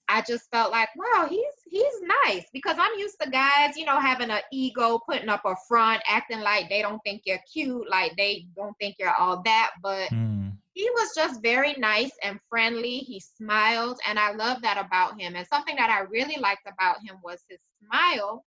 I 0.08 0.22
just 0.22 0.50
felt 0.50 0.72
like, 0.72 0.88
wow, 0.96 1.26
he's 1.28 1.44
he's 1.70 1.94
nice 2.26 2.46
because 2.52 2.76
I'm 2.78 2.98
used 2.98 3.16
to 3.22 3.30
guys, 3.30 3.76
you 3.76 3.86
know, 3.86 4.00
having 4.00 4.30
an 4.30 4.42
ego, 4.52 5.00
putting 5.08 5.28
up 5.28 5.42
a 5.46 5.54
front, 5.68 6.02
acting 6.06 6.40
like 6.40 6.68
they 6.68 6.82
don't 6.82 7.00
think 7.04 7.22
you're 7.26 7.40
cute, 7.52 7.88
like 7.90 8.16
they 8.16 8.46
don't 8.56 8.76
think 8.80 8.96
you're 8.98 9.14
all 9.14 9.42
that. 9.44 9.72
But 9.82 10.10
Mm, 10.10 10.58
he 10.74 10.88
was 10.90 11.14
just 11.14 11.42
very 11.42 11.74
nice 11.78 12.12
and 12.22 12.40
friendly. 12.48 12.98
He 12.98 13.20
smiled, 13.20 13.98
and 14.06 14.18
I 14.18 14.32
love 14.32 14.62
that 14.62 14.78
about 14.84 15.20
him. 15.20 15.36
And 15.36 15.46
something 15.46 15.76
that 15.76 15.90
I 15.90 16.00
really 16.00 16.36
liked 16.40 16.66
about 16.68 16.98
him 17.04 17.16
was 17.22 17.44
his 17.48 17.60
smile. 17.84 18.44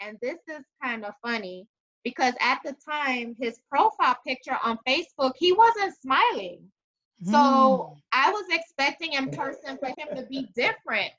And 0.00 0.18
this 0.22 0.38
is 0.48 0.64
kind 0.82 1.04
of 1.04 1.14
funny 1.22 1.66
because 2.04 2.34
at 2.40 2.60
the 2.64 2.74
time, 2.88 3.36
his 3.40 3.58
profile 3.70 4.16
picture 4.26 4.58
on 4.64 4.78
Facebook, 4.86 5.32
he 5.38 5.52
wasn't 5.52 5.94
smiling. 6.00 6.70
So 7.22 7.92
I 8.12 8.30
was 8.30 8.44
expecting 8.50 9.12
in 9.14 9.28
person 9.28 9.78
for 9.78 9.88
him 9.88 10.08
to 10.16 10.24
be 10.28 10.48
different. 10.54 11.12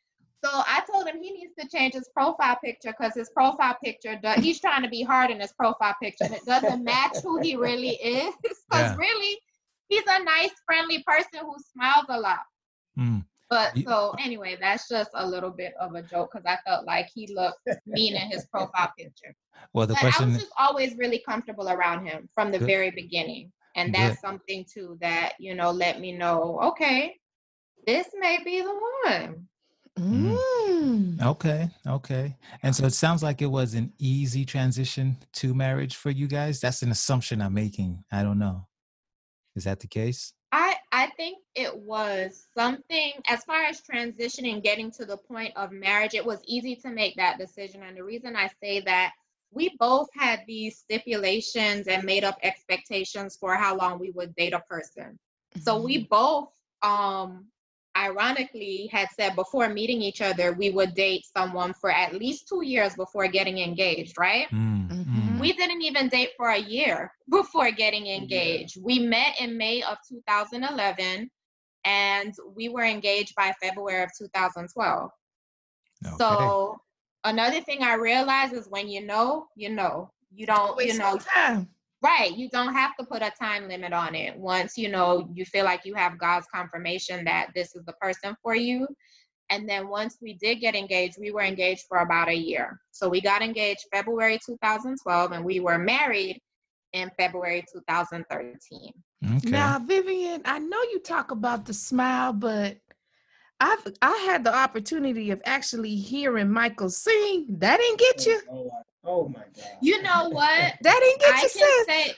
So 0.44 0.50
I 0.52 0.84
told 0.92 1.08
him 1.08 1.22
he 1.22 1.32
needs 1.32 1.54
to 1.60 1.68
change 1.70 1.94
his 1.94 2.10
profile 2.14 2.58
picture 2.64 2.94
because 2.98 3.14
his 3.16 3.30
profile 3.30 3.78
picture 3.84 4.20
does, 4.22 4.44
he's 4.44 4.60
trying 4.60 4.84
to 4.84 4.90
be 4.90 5.02
hard 5.02 5.32
in 5.32 5.40
his 5.40 5.54
profile 5.54 5.96
picture 6.02 6.26
and 6.26 6.34
it 6.34 6.46
doesn't 6.46 6.84
match 6.84 7.18
who 7.24 7.40
he 7.40 7.56
really 7.56 7.90
is. 8.04 8.36
Because 8.44 8.92
Yeah. 8.92 8.96
really, 8.98 9.40
he's 9.88 10.04
a 10.08 10.24
nice, 10.24 10.52
friendly 10.66 11.02
person 11.08 11.42
who 11.46 11.56
smiles 11.74 12.06
a 12.10 12.20
lot. 12.20 12.40
mm. 12.98 13.24
But 13.50 13.78
so 13.86 14.16
anyway, 14.20 14.58
that's 14.60 14.90
just 14.90 15.12
a 15.14 15.26
little 15.26 15.52
bit 15.52 15.76
of 15.80 15.94
a 15.96 16.02
joke 16.02 16.32
because 16.34 16.46
I 16.46 16.58
felt 16.68 16.86
like 16.86 17.08
he 17.14 17.34
looked 17.34 17.68
mean 17.86 18.16
in 18.16 18.30
his 18.30 18.46
profile 18.48 18.92
picture. 18.98 19.36
Well, 19.74 19.88
the 19.88 19.94
but 19.94 20.02
question. 20.02 20.24
I 20.24 20.28
was 20.28 20.38
just 20.40 20.52
always 20.58 20.98
really 20.98 21.20
comfortable 21.20 21.70
around 21.70 22.06
him 22.06 22.28
from 22.34 22.52
the 22.52 22.60
Good. 22.60 22.68
very 22.68 22.92
beginning. 22.92 23.52
And 23.76 23.94
that's 23.94 24.20
something 24.20 24.66
too 24.72 24.98
that, 25.02 25.34
you 25.40 25.56
know, 25.56 25.72
let 25.72 26.00
me 26.00 26.12
know, 26.12 26.60
okay, 26.64 27.16
this 27.86 28.08
may 28.20 28.44
be 28.44 28.62
the 28.62 28.80
one. 29.06 29.48
Mm. 30.00 31.22
Okay, 31.22 31.70
okay. 31.88 32.36
And 32.64 32.76
so 32.76 32.86
it 32.86 32.94
sounds 32.94 33.24
like 33.24 33.42
it 33.42 33.48
was 33.48 33.74
an 33.76 33.94
easy 34.00 34.46
transition 34.46 35.18
to 35.34 35.54
marriage 35.54 35.96
for 35.96 36.10
you 36.10 36.28
guys. 36.28 36.60
That's 36.60 36.82
an 36.82 36.92
assumption 36.92 37.42
I'm 37.42 37.54
making. 37.54 38.04
I 38.12 38.24
don't 38.24 38.40
know. 38.40 38.68
Is 39.56 39.66
that 39.66 39.80
the 39.80 39.88
case? 39.88 40.34
I 40.52 40.76
I 40.92 41.08
think 41.18 41.40
it 41.56 41.76
was 41.76 42.48
something 42.56 43.14
as 43.28 43.44
far 43.44 43.64
as 43.64 43.82
transitioning, 43.82 44.64
getting 44.64 44.92
to 44.92 45.06
the 45.06 45.18
point 45.18 45.54
of 45.56 45.72
marriage, 45.72 46.14
it 46.14 46.26
was 46.26 46.40
easy 46.46 46.76
to 46.78 46.90
make 46.90 47.16
that 47.18 47.38
decision. 47.38 47.84
And 47.84 47.98
the 47.98 48.04
reason 48.04 48.36
I 48.36 48.50
say 48.62 48.82
that 48.82 49.14
we 49.52 49.76
both 49.80 50.08
had 50.16 50.42
these 50.48 50.78
stipulations 50.78 51.88
and 51.88 52.04
made 52.04 52.24
up 52.24 52.38
expectations 52.44 53.38
for 53.40 53.56
how 53.56 53.76
long 53.78 54.00
we 54.00 54.12
would 54.12 54.36
date 54.36 54.54
a 54.54 54.60
person. 54.62 55.18
So 55.58 55.78
Mm-hmm. 55.78 55.86
we 55.86 55.98
both 56.10 56.50
um 56.82 57.46
ironically 57.98 58.90
had 58.92 59.08
said 59.16 59.36
before 59.36 59.70
meeting 59.70 60.02
each 60.02 60.22
other 60.22 60.54
we 60.54 60.70
would 60.72 60.94
date 60.96 61.26
someone 61.26 61.74
for 61.74 61.92
at 61.92 62.14
least 62.14 62.48
2 62.48 62.64
years 62.66 62.96
before 62.96 63.28
getting 63.28 63.60
engaged, 63.60 64.16
right? 64.18 64.48
Mm, 64.52 64.90
mm. 64.90 65.40
We 65.40 65.54
didn't 65.54 65.82
even 65.82 66.10
date 66.10 66.32
for 66.38 66.50
a 66.50 66.58
year 66.58 67.12
before 67.30 67.72
getting 67.72 68.08
engaged. 68.08 68.78
We 68.82 69.00
met 69.00 69.40
in 69.40 69.58
May 69.58 69.84
of 69.84 69.98
2011 70.10 71.30
and 71.86 72.34
we 72.56 72.70
were 72.70 72.84
engaged 72.84 73.36
by 73.36 73.54
February 73.62 74.04
of 74.04 74.10
2012. 74.18 75.12
Okay. 76.06 76.16
So 76.18 76.78
another 77.24 77.62
thing 77.62 77.84
I 77.84 77.96
realized 77.96 78.54
is 78.54 78.68
when 78.70 78.88
you 78.88 79.06
know, 79.06 79.48
you 79.56 79.70
know. 79.70 80.10
You 80.36 80.48
don't, 80.48 80.70
you 80.70 80.88
Waste 80.88 80.98
know, 80.98 81.14
no 81.14 81.20
time. 81.20 81.70
Right. 82.04 82.36
You 82.36 82.50
don't 82.50 82.74
have 82.74 82.96
to 82.98 83.06
put 83.06 83.22
a 83.22 83.32
time 83.40 83.68
limit 83.68 83.94
on 83.94 84.14
it. 84.16 84.38
Once 84.38 84.78
you 84.78 84.90
know 84.90 85.30
you 85.34 85.46
feel 85.46 85.66
like 85.66 85.86
you 85.86 85.96
have 85.96 86.20
God's 86.20 86.48
confirmation 86.54 87.26
that 87.26 87.48
this 87.56 87.76
is 87.76 87.84
the 87.86 87.94
person 87.94 88.36
for 88.44 88.56
you. 88.56 88.88
And 89.50 89.68
then 89.70 89.88
once 89.88 90.18
we 90.22 90.34
did 90.34 90.56
get 90.62 90.76
engaged, 90.76 91.18
we 91.20 91.32
were 91.32 91.42
engaged 91.42 91.84
for 91.88 92.00
about 92.00 92.30
a 92.30 92.36
year. 92.36 92.80
So 92.92 93.08
we 93.08 93.22
got 93.22 93.42
engaged 93.42 93.86
February 93.94 94.40
2012 94.46 95.32
and 95.32 95.46
we 95.46 95.60
were 95.60 95.78
married 95.78 96.42
in 96.94 97.12
February 97.20 97.64
2013. 97.72 98.92
Okay. 99.26 99.50
Now, 99.50 99.80
Vivian, 99.80 100.42
I 100.46 100.60
know 100.60 100.82
you 100.92 101.00
talk 101.00 101.32
about 101.32 101.66
the 101.66 101.74
smile, 101.74 102.34
but 102.34 102.78
I've 103.64 103.94
I 104.02 104.18
had 104.26 104.44
the 104.44 104.54
opportunity 104.54 105.32
of 105.32 105.42
actually 105.46 105.96
hearing 105.96 106.52
Michael 106.52 106.90
sing. 106.90 107.46
That 107.50 107.78
didn't 107.78 108.00
get 108.00 108.26
you. 108.26 108.42
Oh, 108.50 108.54
oh 108.54 108.64
my- 108.66 109.10
oh 109.12 109.28
my 109.30 109.46
God. 109.56 109.78
You 109.82 110.02
know 110.02 110.30
what? 110.30 110.74
That 110.82 111.00
didn't 111.00 111.20
get 111.22 111.34
I 111.34 111.38
you, 111.38 111.42
can 111.42 111.50
sis. 111.50 111.86
say 111.86 112.16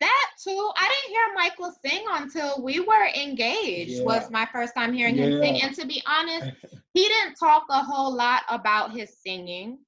that 0.00 0.26
too. 0.42 0.70
I 0.76 0.88
didn't 0.88 1.14
hear 1.14 1.26
Michael 1.36 1.72
sing 1.84 2.04
until 2.10 2.62
we 2.62 2.80
were 2.80 3.06
engaged. 3.14 3.92
Yeah. 3.92 4.02
Was 4.02 4.30
my 4.30 4.48
first 4.52 4.74
time 4.76 4.92
hearing 4.92 5.16
him 5.16 5.40
sing. 5.40 5.62
And 5.62 5.74
to 5.76 5.86
be 5.86 6.02
honest, 6.06 6.50
he 6.94 7.04
didn't 7.06 7.36
talk 7.36 7.64
a 7.70 7.82
whole 7.82 8.12
lot 8.12 8.42
about 8.48 8.92
his 8.92 9.18
singing. 9.24 9.78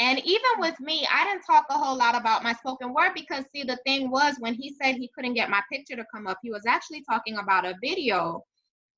And 0.00 0.20
even 0.20 0.50
with 0.58 0.78
me, 0.80 1.06
I 1.12 1.24
didn't 1.24 1.42
talk 1.42 1.66
a 1.70 1.74
whole 1.76 1.96
lot 1.96 2.14
about 2.14 2.44
my 2.44 2.52
spoken 2.54 2.94
word 2.94 3.10
because, 3.14 3.44
see, 3.52 3.64
the 3.64 3.78
thing 3.84 4.10
was 4.12 4.36
when 4.38 4.54
he 4.54 4.72
said 4.80 4.94
he 4.94 5.10
couldn't 5.12 5.34
get 5.34 5.50
my 5.50 5.60
picture 5.72 5.96
to 5.96 6.04
come 6.14 6.28
up, 6.28 6.38
he 6.40 6.52
was 6.52 6.62
actually 6.66 7.02
talking 7.02 7.36
about 7.36 7.66
a 7.66 7.74
video 7.82 8.44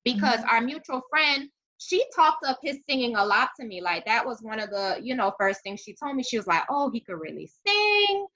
because 0.03 0.39
our 0.49 0.61
mutual 0.61 1.01
friend, 1.09 1.49
she 1.77 2.03
talked 2.15 2.45
up 2.45 2.59
his 2.61 2.79
singing 2.87 3.15
a 3.15 3.25
lot 3.25 3.49
to 3.59 3.65
me. 3.65 3.81
Like, 3.81 4.05
that 4.05 4.25
was 4.25 4.39
one 4.41 4.59
of 4.59 4.69
the, 4.69 4.99
you 5.01 5.15
know, 5.15 5.33
first 5.39 5.61
things 5.63 5.81
she 5.81 5.95
told 5.95 6.15
me. 6.15 6.23
She 6.23 6.37
was 6.37 6.47
like, 6.47 6.63
oh, 6.69 6.89
he 6.91 6.99
could 6.99 7.19
really 7.19 7.49
sing. 7.67 8.27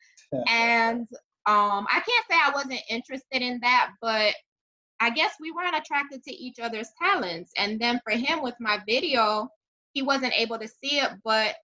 And 0.49 1.07
um, 1.45 1.85
I 1.87 2.01
can't 2.01 2.25
say 2.29 2.35
I 2.35 2.51
wasn't 2.53 2.81
interested 2.89 3.41
in 3.41 3.59
that, 3.61 3.91
but 4.01 4.33
I 4.99 5.11
guess 5.11 5.33
we 5.39 5.51
weren't 5.51 5.75
attracted 5.75 6.23
to 6.23 6.33
each 6.33 6.59
other's 6.59 6.89
talents. 7.01 7.51
And 7.57 7.79
then 7.79 8.01
for 8.03 8.17
him 8.17 8.41
with 8.41 8.55
my 8.59 8.79
video, 8.87 9.49
he 9.93 10.01
wasn't 10.01 10.33
able 10.35 10.57
to 10.57 10.67
see 10.67 10.97
it, 10.99 11.11
but 11.23 11.55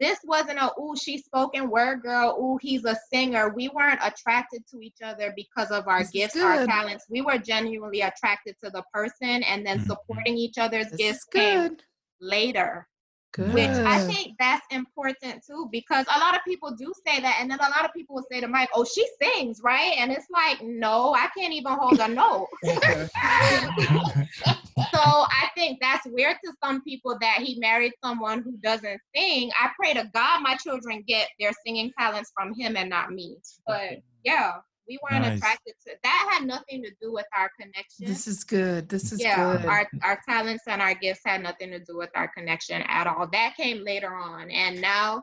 this 0.00 0.18
wasn't 0.24 0.58
a 0.58 0.70
ooh, 0.80 0.94
she's 0.96 1.24
spoken 1.24 1.70
word 1.70 2.02
girl, 2.02 2.36
ooh, 2.40 2.58
he's 2.60 2.84
a 2.84 2.96
singer. 3.12 3.52
We 3.54 3.68
weren't 3.68 4.00
attracted 4.02 4.66
to 4.68 4.80
each 4.80 5.02
other 5.02 5.32
because 5.34 5.70
of 5.70 5.88
our 5.88 6.00
This 6.00 6.10
gifts, 6.10 6.36
our 6.36 6.64
talents. 6.66 7.06
We 7.10 7.20
were 7.22 7.38
genuinely 7.38 8.02
attracted 8.02 8.56
to 8.62 8.70
the 8.70 8.82
person 8.92 9.42
and 9.42 9.66
then 9.66 9.78
Mhm. 9.78 9.86
supporting 9.86 10.36
each 10.36 10.58
other's 10.58 10.90
This 10.90 10.98
gifts 10.98 11.24
came 11.24 11.68
good. 11.68 11.82
later 12.20 12.88
Good. 13.32 13.52
which 13.52 13.68
I 13.68 14.00
think 14.00 14.36
that's 14.38 14.64
important 14.70 15.44
too, 15.46 15.68
because 15.70 16.06
a 16.14 16.18
lot 16.18 16.34
of 16.34 16.40
people 16.46 16.74
do 16.74 16.92
say 17.06 17.20
that, 17.20 17.38
and 17.40 17.50
then 17.50 17.58
a 17.58 17.68
lot 17.68 17.84
of 17.84 17.92
people 17.92 18.16
will 18.16 18.26
say 18.30 18.40
to 18.40 18.48
Mike, 18.48 18.70
"Oh, 18.74 18.84
she 18.84 19.06
sings, 19.22 19.60
right?" 19.62 19.94
And 19.98 20.10
it's 20.10 20.28
like, 20.30 20.62
no, 20.62 21.14
I 21.14 21.28
can't 21.36 21.52
even 21.52 21.72
hold 21.72 22.00
a 22.00 22.08
note. 22.08 22.48
Mm-hmm. 22.64 24.22
so 24.44 25.00
I 25.02 25.50
think 25.54 25.78
that's 25.80 26.06
weird 26.06 26.36
to 26.44 26.52
some 26.64 26.82
people 26.82 27.18
that 27.20 27.42
he 27.42 27.58
married 27.58 27.92
someone 28.02 28.42
who 28.42 28.56
doesn't 28.56 29.00
sing. 29.14 29.50
I 29.60 29.70
pray 29.76 29.92
to 29.94 30.10
God 30.14 30.40
my 30.42 30.56
children 30.56 31.04
get 31.06 31.28
their 31.38 31.52
singing 31.66 31.92
talents 31.98 32.32
from 32.34 32.54
him 32.54 32.76
and 32.76 32.88
not 32.88 33.12
me. 33.12 33.36
But 33.66 33.80
mm-hmm. 33.80 34.00
yeah, 34.24 34.52
we 34.88 34.98
weren't 35.02 35.24
Nice. 35.24 35.36
attracted 35.38 35.74
to 35.86 35.94
that. 36.02 36.28
Had 36.32 36.46
nothing 36.46 36.82
to 36.82 36.90
do 37.00 37.12
with 37.12 37.26
our 37.36 37.50
connection 37.60 38.06
This 38.06 38.26
is 38.26 38.44
good. 38.44 38.88
This 38.88 39.12
is 39.12 39.20
yeah 39.20 39.56
good. 39.58 39.66
our 39.66 39.86
our 40.02 40.20
talents 40.28 40.64
and 40.66 40.80
our 40.80 40.94
gifts 40.94 41.20
had 41.24 41.42
nothing 41.42 41.70
to 41.70 41.78
do 41.80 41.96
with 41.96 42.10
our 42.14 42.28
connection 42.28 42.82
at 42.82 43.06
all 43.06 43.26
that 43.32 43.54
came 43.56 43.84
later 43.84 44.14
on 44.14 44.50
and 44.50 44.80
now 44.80 45.22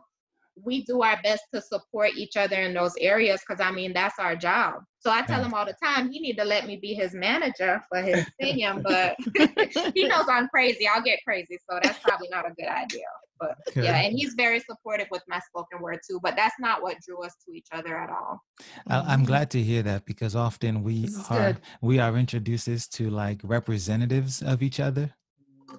we 0.63 0.83
do 0.85 1.01
our 1.01 1.19
best 1.23 1.43
to 1.53 1.61
support 1.61 2.11
each 2.15 2.37
other 2.37 2.55
in 2.61 2.73
those 2.73 2.93
areas 2.99 3.41
because 3.45 3.61
i 3.61 3.71
mean 3.71 3.91
that's 3.93 4.19
our 4.19 4.35
job 4.35 4.75
so 4.99 5.11
i 5.11 5.21
tell 5.21 5.39
Yeah. 5.39 5.45
him 5.47 5.53
all 5.53 5.65
the 5.65 5.75
time 5.83 6.09
he 6.09 6.19
need 6.19 6.37
to 6.37 6.45
let 6.45 6.65
me 6.65 6.77
be 6.77 6.93
his 6.93 7.13
manager 7.13 7.81
for 7.89 8.01
his 8.01 8.25
singing 8.41 8.81
but 8.83 9.15
he 9.95 10.07
knows 10.07 10.25
i'm 10.29 10.47
crazy 10.49 10.87
i'll 10.87 11.01
get 11.03 11.19
crazy 11.25 11.57
so 11.69 11.79
that's 11.83 11.99
probably 11.99 12.29
not 12.29 12.45
a 12.45 12.53
good 12.57 12.67
idea 12.69 13.05
but 13.39 13.55
Good. 13.73 13.83
yeah 13.85 13.97
and 13.97 14.15
he's 14.17 14.33
very 14.35 14.59
supportive 14.59 15.07
with 15.11 15.23
my 15.27 15.39
spoken 15.49 15.81
word 15.81 15.99
too 16.07 16.19
but 16.23 16.35
that's 16.35 16.55
not 16.59 16.81
what 16.81 16.97
drew 17.01 17.21
us 17.23 17.33
to 17.45 17.51
each 17.53 17.67
other 17.71 17.97
at 17.97 18.09
all 18.09 18.41
I- 18.87 18.99
I'm 19.13 19.23
Mhm. 19.23 19.27
glad 19.27 19.51
to 19.51 19.61
hear 19.61 19.83
that 19.83 20.05
because 20.05 20.35
often 20.35 20.83
we 20.83 21.09
are 21.29 21.53
good. 21.53 21.61
we 21.81 21.99
are 21.99 22.15
introduced 22.17 22.93
to 22.97 23.09
like 23.09 23.41
representatives 23.43 24.41
of 24.41 24.61
each 24.63 24.79
other, 24.79 25.13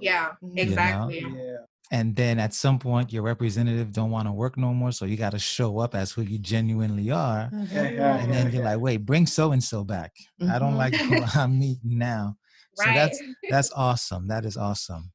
yeah 0.00 0.32
You 0.42 0.48
know? 0.54 0.62
exactly 0.62 1.20
yeah. 1.20 1.56
and 1.90 2.16
then 2.16 2.38
at 2.38 2.52
some 2.52 2.78
point 2.78 3.12
your 3.12 3.22
representative 3.22 3.92
don't 3.92 4.10
want 4.10 4.26
to 4.28 4.32
work 4.32 4.56
no 4.56 4.74
more, 4.74 4.92
so 4.92 5.04
you 5.06 5.16
got 5.16 5.30
to 5.30 5.38
show 5.38 5.78
up 5.78 5.94
as 5.94 6.10
who 6.12 6.22
you 6.22 6.38
genuinely 6.38 7.10
are, 7.10 7.48
Mhm. 7.52 8.20
and 8.20 8.32
then 8.34 8.52
you're 8.52 8.64
like, 8.64 8.80
wait, 8.80 8.98
bring 9.06 9.24
so 9.26 9.52
and 9.52 9.62
so 9.62 9.84
back. 9.84 10.12
I 10.54 10.58
don't 10.58 10.74
Mhm. 10.74 10.84
like 10.84 10.94
who 10.94 11.14
I'm 11.44 11.58
meeting 11.58 11.96
now. 11.98 12.36
So 12.74 12.84
right 12.84 12.94
that's 12.94 13.18
that's 13.50 13.70
awesome. 13.72 14.26
That 14.28 14.44
is 14.44 14.56
awesome. 14.56 15.12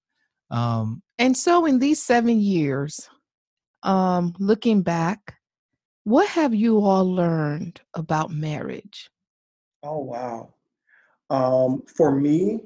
Um, 0.52 1.02
And 1.18 1.36
so, 1.36 1.66
in 1.66 1.80
these 1.80 2.04
seven 2.04 2.40
years, 2.42 3.10
um, 3.84 4.36
looking 4.40 4.84
back, 4.84 5.36
what 6.04 6.28
have 6.30 6.54
you 6.54 6.80
all 6.82 7.06
learned 7.06 7.80
about 7.96 8.32
marriage? 8.32 9.10
Oh 9.84 10.00
wow. 10.00 10.54
Um, 11.30 11.84
for 11.96 12.12
me, 12.12 12.62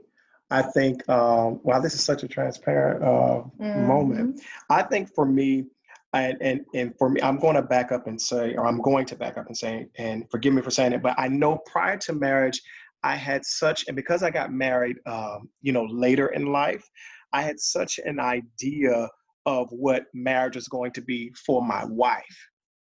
I 0.50 0.62
think 0.62 1.08
um, 1.10 1.60
wow, 1.63 1.80
this 1.80 1.93
is 1.93 2.04
such 2.04 2.24
a 2.24 2.28
transparent 2.28 3.04
uh, 3.04 3.43
moment. 3.60 4.41
I 4.69 4.84
think 4.84 5.13
for 5.13 5.26
me, 5.26 5.65
and, 6.13 6.38
and 6.41 6.65
and 6.74 6.98
for 6.98 7.10
me, 7.10 7.21
I'm 7.21 7.39
going 7.39 7.56
to 7.56 7.62
back 7.62 7.91
up 7.91 8.08
and 8.08 8.19
say, 8.19 8.56
or 8.56 8.65
I'm 8.65 8.82
going 8.82 9.06
to 9.08 9.15
back 9.15 9.38
up 9.38 9.48
and 9.48 9.58
say, 9.58 9.88
and 9.98 10.30
forgive 10.32 10.54
me 10.54 10.62
for 10.62 10.71
saying 10.71 10.93
it, 10.93 11.04
but 11.04 11.15
I 11.17 11.28
know 11.28 11.60
prior 11.65 11.98
to 11.98 12.13
marriage, 12.13 12.62
I 13.04 13.15
had 13.15 13.45
such, 13.45 13.86
and 13.88 13.95
because 13.95 14.24
I 14.24 14.32
got 14.32 14.52
married, 14.52 14.98
um, 15.06 15.50
you 15.62 15.71
know, 15.71 15.84
later 15.86 16.28
in 16.28 16.48
life, 16.48 16.89
I 17.36 17.41
had 17.41 17.60
such 17.60 18.00
an 18.12 18.19
idea 18.19 19.10
of 19.45 19.67
what 19.71 20.06
marriage 20.13 20.56
was 20.56 20.69
going 20.69 20.91
to 20.93 21.02
be 21.02 21.32
for 21.45 21.62
my 21.62 21.84
wife. 21.86 22.38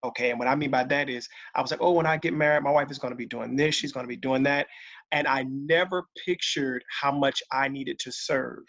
Okay, 0.04 0.30
and 0.32 0.40
what 0.40 0.48
I 0.48 0.56
mean 0.56 0.72
by 0.72 0.86
that 0.86 1.08
is, 1.10 1.28
I 1.56 1.62
was 1.62 1.72
like, 1.72 1.82
oh, 1.82 1.92
when 1.92 2.06
I 2.06 2.18
get 2.18 2.34
married, 2.34 2.64
my 2.64 2.72
wife 2.72 2.90
is 2.90 2.98
going 2.98 3.12
to 3.12 3.18
be 3.18 3.26
doing 3.26 3.56
this, 3.56 3.76
she's 3.76 3.92
going 3.92 4.06
to 4.06 4.16
be 4.16 4.16
doing 4.30 4.44
that, 4.44 4.66
and 5.12 5.28
I 5.28 5.44
never 5.44 6.06
pictured 6.26 6.84
how 7.02 7.12
much 7.12 7.44
I 7.52 7.68
needed 7.68 8.00
to 8.00 8.12
serve, 8.12 8.64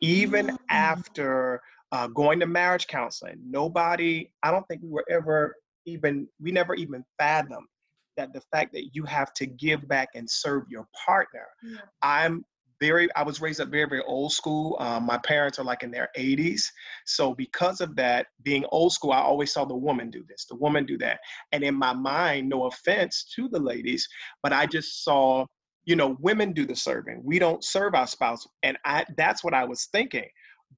even 0.00 0.46
Mm. 0.46 0.58
after 0.70 1.60
uh, 1.92 2.06
going 2.08 2.40
to 2.40 2.46
marriage 2.46 2.86
counseling. 2.86 3.38
Nobody, 3.60 4.32
I 4.42 4.50
don't 4.52 4.66
think 4.68 4.80
we 4.82 4.90
were 4.90 5.06
ever 5.10 5.54
even, 5.86 6.26
we 6.40 6.50
never 6.50 6.74
even 6.74 7.04
fathomed 7.18 7.68
that 8.16 8.32
the 8.32 8.42
fact 8.52 8.72
that 8.72 8.94
you 8.94 9.04
have 9.04 9.32
to 9.34 9.46
give 9.46 9.86
back 9.88 10.08
and 10.14 10.28
serve 10.28 10.62
your 10.68 10.86
partner. 11.06 11.46
Yeah. 11.62 11.78
I'm 12.02 12.44
very, 12.80 13.08
I 13.14 13.22
was 13.22 13.40
raised 13.40 13.60
up 13.60 13.68
very, 13.68 13.88
very 13.88 14.02
old 14.02 14.32
school. 14.32 14.76
Um, 14.80 15.04
my 15.04 15.18
parents 15.18 15.58
are 15.58 15.64
like 15.64 15.82
in 15.82 15.90
their 15.90 16.08
80s. 16.16 16.62
So 17.06 17.34
because 17.34 17.80
of 17.80 17.96
that, 17.96 18.26
being 18.42 18.64
old 18.70 18.92
school, 18.92 19.12
I 19.12 19.20
always 19.20 19.52
saw 19.52 19.64
the 19.64 19.76
woman 19.76 20.10
do 20.10 20.24
this, 20.28 20.46
the 20.46 20.56
woman 20.56 20.86
do 20.86 20.98
that. 20.98 21.20
And 21.52 21.62
in 21.62 21.74
my 21.74 21.92
mind, 21.92 22.48
no 22.48 22.66
offense 22.66 23.24
to 23.36 23.48
the 23.48 23.58
ladies, 23.58 24.08
but 24.42 24.52
I 24.52 24.66
just 24.66 25.04
saw 25.04 25.46
you 25.84 25.96
know, 25.96 26.16
women 26.20 26.52
do 26.52 26.66
the 26.66 26.74
serving. 26.74 27.20
We 27.22 27.38
don't 27.38 27.62
serve 27.62 27.94
our 27.94 28.06
spouse. 28.06 28.46
And 28.62 28.78
I 28.84 29.04
that's 29.16 29.44
what 29.44 29.54
I 29.54 29.64
was 29.64 29.86
thinking. 29.86 30.28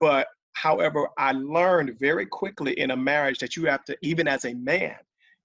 But 0.00 0.26
however, 0.54 1.08
I 1.18 1.32
learned 1.32 1.98
very 1.98 2.26
quickly 2.26 2.78
in 2.78 2.90
a 2.90 2.96
marriage 2.96 3.38
that 3.38 3.56
you 3.56 3.66
have 3.66 3.84
to, 3.84 3.96
even 4.02 4.26
as 4.26 4.44
a 4.44 4.54
man, 4.54 4.96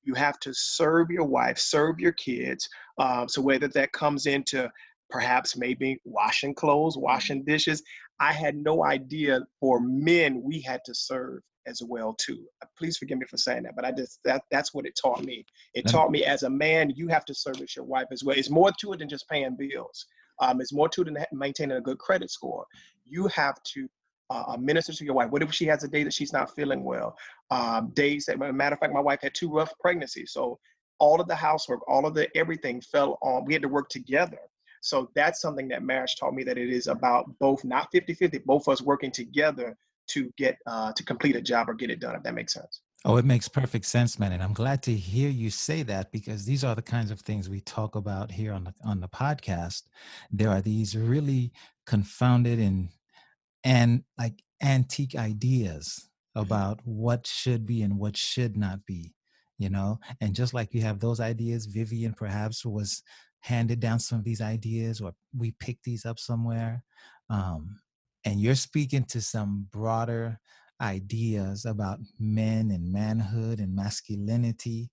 you 0.03 0.13
have 0.15 0.39
to 0.39 0.53
serve 0.53 1.11
your 1.11 1.25
wife, 1.25 1.59
serve 1.59 1.99
your 1.99 2.13
kids. 2.13 2.67
Um, 2.97 3.29
so 3.29 3.41
whether 3.41 3.67
that 3.69 3.91
comes 3.91 4.25
into 4.25 4.69
perhaps 5.11 5.57
maybe 5.57 5.99
washing 6.05 6.55
clothes, 6.55 6.97
washing 6.97 7.43
dishes, 7.43 7.83
I 8.19 8.33
had 8.33 8.55
no 8.55 8.83
idea 8.83 9.41
for 9.59 9.79
men 9.79 10.41
we 10.43 10.61
had 10.61 10.81
to 10.85 10.93
serve 10.95 11.41
as 11.67 11.81
well 11.87 12.13
too. 12.13 12.45
Uh, 12.63 12.67
please 12.77 12.97
forgive 12.97 13.19
me 13.19 13.25
for 13.29 13.37
saying 13.37 13.63
that, 13.63 13.75
but 13.75 13.85
I 13.85 13.91
just 13.91 14.19
that 14.25 14.43
that's 14.51 14.73
what 14.73 14.85
it 14.85 14.97
taught 14.99 15.23
me. 15.23 15.45
It 15.73 15.87
taught 15.87 16.11
me 16.11 16.25
as 16.25 16.43
a 16.43 16.49
man 16.49 16.91
you 16.95 17.07
have 17.09 17.25
to 17.25 17.35
service 17.35 17.75
your 17.75 17.85
wife 17.85 18.07
as 18.11 18.23
well. 18.23 18.35
It's 18.37 18.49
more 18.49 18.71
to 18.79 18.93
it 18.93 18.99
than 18.99 19.09
just 19.09 19.29
paying 19.29 19.55
bills. 19.55 20.05
Um, 20.39 20.59
it's 20.59 20.73
more 20.73 20.89
to 20.89 21.01
it 21.01 21.05
than 21.05 21.17
maintaining 21.31 21.77
a 21.77 21.81
good 21.81 21.99
credit 21.99 22.31
score. 22.31 22.65
You 23.05 23.27
have 23.27 23.61
to 23.63 23.87
uh, 24.31 24.57
minister 24.57 24.93
to 24.93 25.05
your 25.05 25.13
wife. 25.13 25.29
What 25.29 25.43
if 25.43 25.53
she 25.53 25.65
has 25.65 25.83
a 25.83 25.87
day 25.87 26.03
that 26.03 26.13
she's 26.13 26.33
not 26.33 26.55
feeling 26.55 26.83
well? 26.83 27.15
Um, 27.51 27.91
days 27.93 28.25
that, 28.25 28.39
matter 28.39 28.73
of 28.73 28.79
fact, 28.79 28.93
my 28.93 29.01
wife 29.01 29.19
had 29.21 29.35
two 29.35 29.51
rough 29.51 29.73
pregnancies, 29.79 30.31
so 30.31 30.57
all 30.99 31.19
of 31.19 31.27
the 31.27 31.35
housework, 31.35 31.81
all 31.89 32.05
of 32.05 32.13
the 32.13 32.29
everything 32.37 32.79
fell 32.81 33.17
on. 33.21 33.45
We 33.45 33.53
had 33.53 33.61
to 33.63 33.67
work 33.67 33.89
together. 33.89 34.39
So 34.81 35.09
that's 35.15 35.41
something 35.41 35.67
that 35.69 35.83
marriage 35.83 36.15
taught 36.19 36.33
me 36.33 36.43
that 36.43 36.57
it 36.57 36.69
is 36.69 36.87
about 36.87 37.25
both, 37.39 37.63
not 37.63 37.89
50 37.91 38.13
50, 38.13 38.39
both 38.39 38.67
of 38.67 38.73
us 38.73 38.81
working 38.81 39.11
together 39.11 39.77
to 40.09 40.31
get 40.37 40.57
uh, 40.65 40.91
to 40.93 41.03
complete 41.03 41.35
a 41.35 41.41
job 41.41 41.69
or 41.69 41.73
get 41.73 41.89
it 41.89 41.99
done, 41.99 42.15
if 42.15 42.23
that 42.23 42.33
makes 42.33 42.53
sense. 42.53 42.81
Oh, 43.03 43.17
it 43.17 43.25
makes 43.25 43.47
perfect 43.47 43.85
sense, 43.85 44.19
man. 44.19 44.31
And 44.31 44.43
I'm 44.43 44.53
glad 44.53 44.83
to 44.83 44.93
hear 44.93 45.29
you 45.29 45.49
say 45.49 45.81
that 45.83 46.11
because 46.11 46.45
these 46.45 46.63
are 46.63 46.75
the 46.75 46.83
kinds 46.83 47.09
of 47.09 47.21
things 47.21 47.49
we 47.49 47.61
talk 47.61 47.95
about 47.95 48.31
here 48.31 48.53
on 48.53 48.65
the 48.65 48.73
on 48.83 48.99
the 48.99 49.07
podcast. 49.07 49.83
There 50.31 50.49
are 50.49 50.61
these 50.61 50.95
really 50.95 51.51
confounded 51.85 52.59
and 52.59 52.89
and 53.63 54.03
like 54.17 54.43
antique 54.61 55.15
ideas 55.15 56.09
about 56.35 56.79
what 56.83 57.25
should 57.25 57.65
be 57.65 57.81
and 57.81 57.97
what 57.97 58.15
should 58.15 58.55
not 58.55 58.85
be, 58.85 59.13
you 59.57 59.69
know? 59.69 59.99
And 60.21 60.35
just 60.35 60.53
like 60.53 60.73
you 60.73 60.81
have 60.81 60.99
those 60.99 61.19
ideas, 61.19 61.65
Vivian 61.65 62.13
perhaps 62.13 62.65
was 62.65 63.03
handed 63.41 63.79
down 63.79 63.99
some 63.99 64.19
of 64.19 64.23
these 64.23 64.41
ideas 64.41 65.01
or 65.01 65.13
we 65.35 65.51
picked 65.59 65.83
these 65.83 66.05
up 66.05 66.19
somewhere. 66.19 66.83
Um, 67.29 67.79
and 68.23 68.39
you're 68.39 68.55
speaking 68.55 69.03
to 69.05 69.21
some 69.21 69.67
broader 69.71 70.39
ideas 70.81 71.65
about 71.65 71.99
men 72.19 72.71
and 72.71 72.91
manhood 72.91 73.59
and 73.59 73.75
masculinity. 73.75 74.89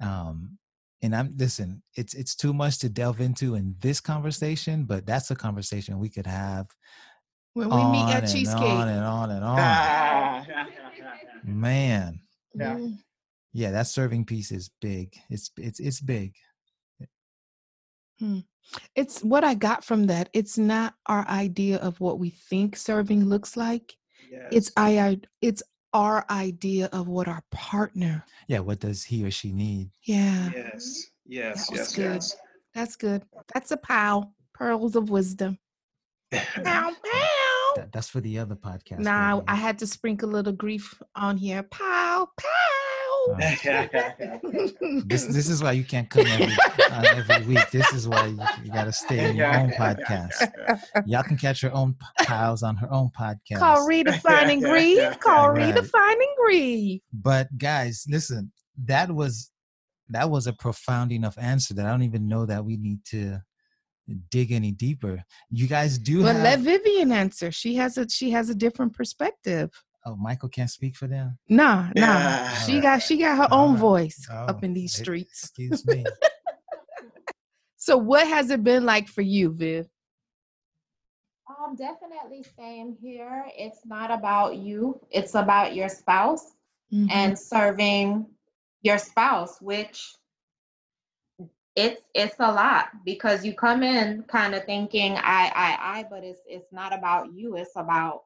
Um, 0.00 0.58
and 1.02 1.16
I'm 1.16 1.34
listen, 1.36 1.82
it's 1.96 2.14
it's 2.14 2.36
too 2.36 2.52
much 2.52 2.78
to 2.78 2.88
delve 2.88 3.20
into 3.20 3.56
in 3.56 3.74
this 3.80 4.00
conversation, 4.00 4.84
but 4.84 5.04
that's 5.04 5.30
a 5.30 5.36
conversation 5.36 5.98
we 5.98 6.08
could 6.08 6.26
have 6.26 6.66
when 7.54 7.70
we 7.70 7.84
meet 7.84 8.08
at 8.14 8.28
cheesecake. 8.28 8.62
On 8.62 8.88
and 8.88 9.04
on 9.04 9.30
and 9.30 9.44
on. 9.44 10.46
Man. 11.44 12.20
Yeah. 12.54 12.78
Yeah, 13.54 13.70
that 13.72 13.86
serving 13.86 14.24
piece 14.24 14.50
is 14.50 14.70
big. 14.80 15.14
It's 15.28 15.50
it's 15.58 15.80
it's 15.80 16.00
big. 16.00 16.34
Hmm. 18.22 18.38
It's 18.94 19.20
what 19.24 19.42
I 19.42 19.54
got 19.54 19.84
from 19.84 20.06
that. 20.06 20.28
It's 20.32 20.56
not 20.56 20.94
our 21.06 21.26
idea 21.26 21.78
of 21.78 22.00
what 22.00 22.20
we 22.20 22.30
think 22.30 22.76
serving 22.76 23.24
looks 23.24 23.56
like. 23.56 23.96
Yes. 24.30 24.48
It's 24.52 24.72
I 24.76 25.20
it's 25.40 25.62
our 25.92 26.24
idea 26.30 26.88
of 26.92 27.08
what 27.08 27.26
our 27.26 27.42
partner. 27.50 28.24
Yeah, 28.46 28.60
what 28.60 28.78
does 28.78 29.02
he 29.02 29.24
or 29.24 29.32
she 29.32 29.50
need? 29.50 29.90
Yeah. 30.04 30.50
Yes. 30.54 31.06
Yes. 31.26 31.68
That 31.68 31.76
yes. 31.76 31.96
Good. 31.96 32.12
Yes. 32.12 32.36
That's 32.74 32.96
good. 32.96 33.22
That's 33.52 33.72
a 33.72 33.76
pow. 33.76 34.30
Pearls 34.54 34.94
of 34.94 35.10
wisdom. 35.10 35.58
pow, 36.32 36.90
pow. 36.90 37.72
That, 37.74 37.90
that's 37.92 38.08
for 38.08 38.20
the 38.20 38.38
other 38.38 38.54
podcast. 38.54 39.00
Nah, 39.00 39.42
I 39.48 39.56
had 39.56 39.80
to 39.80 39.86
sprinkle 39.86 40.30
a 40.30 40.32
little 40.32 40.52
grief 40.52 40.94
on 41.16 41.36
here. 41.36 41.64
Pow, 41.64 42.28
pow. 42.38 42.61
this 45.06 45.26
this 45.26 45.48
is 45.48 45.62
why 45.62 45.72
you 45.72 45.84
can't 45.84 46.08
come 46.10 46.26
every 46.26 46.54
uh, 46.90 47.02
every 47.14 47.46
week. 47.46 47.70
This 47.70 47.92
is 47.92 48.08
why 48.08 48.26
you, 48.26 48.38
you 48.64 48.72
got 48.72 48.84
to 48.84 48.92
stay 48.92 49.30
in 49.30 49.36
your 49.36 49.54
own 49.54 49.70
podcast. 49.70 50.50
Y'all 51.06 51.22
can 51.22 51.36
catch 51.36 51.62
your 51.62 51.72
own 51.72 51.96
piles 52.22 52.62
on 52.62 52.76
her 52.76 52.92
own 52.92 53.10
podcast. 53.18 53.58
Call 53.58 53.88
redefining 53.88 54.60
grief. 54.60 55.18
Call 55.20 55.50
right. 55.50 55.74
redefining 55.74 56.36
grief. 56.44 57.00
But 57.12 57.56
guys, 57.58 58.04
listen, 58.08 58.52
that 58.84 59.10
was 59.10 59.50
that 60.08 60.30
was 60.30 60.46
a 60.46 60.52
profound 60.52 61.12
enough 61.12 61.38
answer 61.38 61.74
that 61.74 61.86
I 61.86 61.90
don't 61.90 62.02
even 62.02 62.28
know 62.28 62.46
that 62.46 62.64
we 62.64 62.76
need 62.76 63.04
to 63.06 63.40
dig 64.30 64.52
any 64.52 64.72
deeper. 64.72 65.22
You 65.50 65.66
guys 65.66 65.98
do. 65.98 66.22
Well, 66.22 66.34
have... 66.34 66.42
let 66.42 66.60
Vivian 66.60 67.12
answer. 67.12 67.52
She 67.52 67.76
has 67.76 67.98
a 67.98 68.08
she 68.08 68.30
has 68.30 68.50
a 68.50 68.54
different 68.54 68.94
perspective. 68.94 69.70
Oh, 70.04 70.16
Michael 70.16 70.48
can't 70.48 70.70
speak 70.70 70.96
for 70.96 71.06
them. 71.06 71.38
Nah, 71.48 71.82
nah. 71.82 71.92
Yeah. 71.94 72.54
She 72.54 72.80
got 72.80 73.02
she 73.02 73.18
got 73.18 73.36
her 73.36 73.48
All 73.52 73.66
own 73.66 73.72
right. 73.72 73.80
voice 73.80 74.26
oh, 74.30 74.46
up 74.46 74.64
in 74.64 74.74
these 74.74 74.94
streets. 74.94 75.44
Excuse 75.44 75.86
me. 75.86 76.04
so, 77.76 77.96
what 77.96 78.26
has 78.26 78.50
it 78.50 78.64
been 78.64 78.84
like 78.84 79.06
for 79.08 79.22
you, 79.22 79.52
Viv? 79.52 79.86
Um, 81.48 81.76
definitely 81.76 82.44
same 82.58 82.96
here. 83.00 83.44
It's 83.56 83.86
not 83.86 84.10
about 84.10 84.56
you. 84.56 85.00
It's 85.10 85.34
about 85.34 85.74
your 85.74 85.88
spouse 85.88 86.52
mm-hmm. 86.92 87.06
and 87.10 87.38
serving 87.38 88.26
your 88.82 88.98
spouse, 88.98 89.60
which 89.60 90.14
it's 91.76 92.02
it's 92.14 92.36
a 92.40 92.52
lot 92.52 92.88
because 93.04 93.44
you 93.44 93.54
come 93.54 93.82
in 93.82 94.24
kind 94.24 94.54
of 94.54 94.64
thinking 94.64 95.14
I 95.16 95.50
I 95.54 95.98
I, 95.98 96.06
but 96.10 96.24
it's 96.24 96.42
it's 96.46 96.72
not 96.72 96.92
about 96.92 97.32
you. 97.32 97.56
It's 97.56 97.76
about 97.76 98.24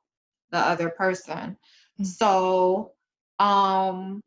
the 0.51 0.59
other 0.59 0.91
person. 0.91 1.57
Mm-hmm. 1.99 2.05
So, 2.05 2.93
um, 3.39 4.23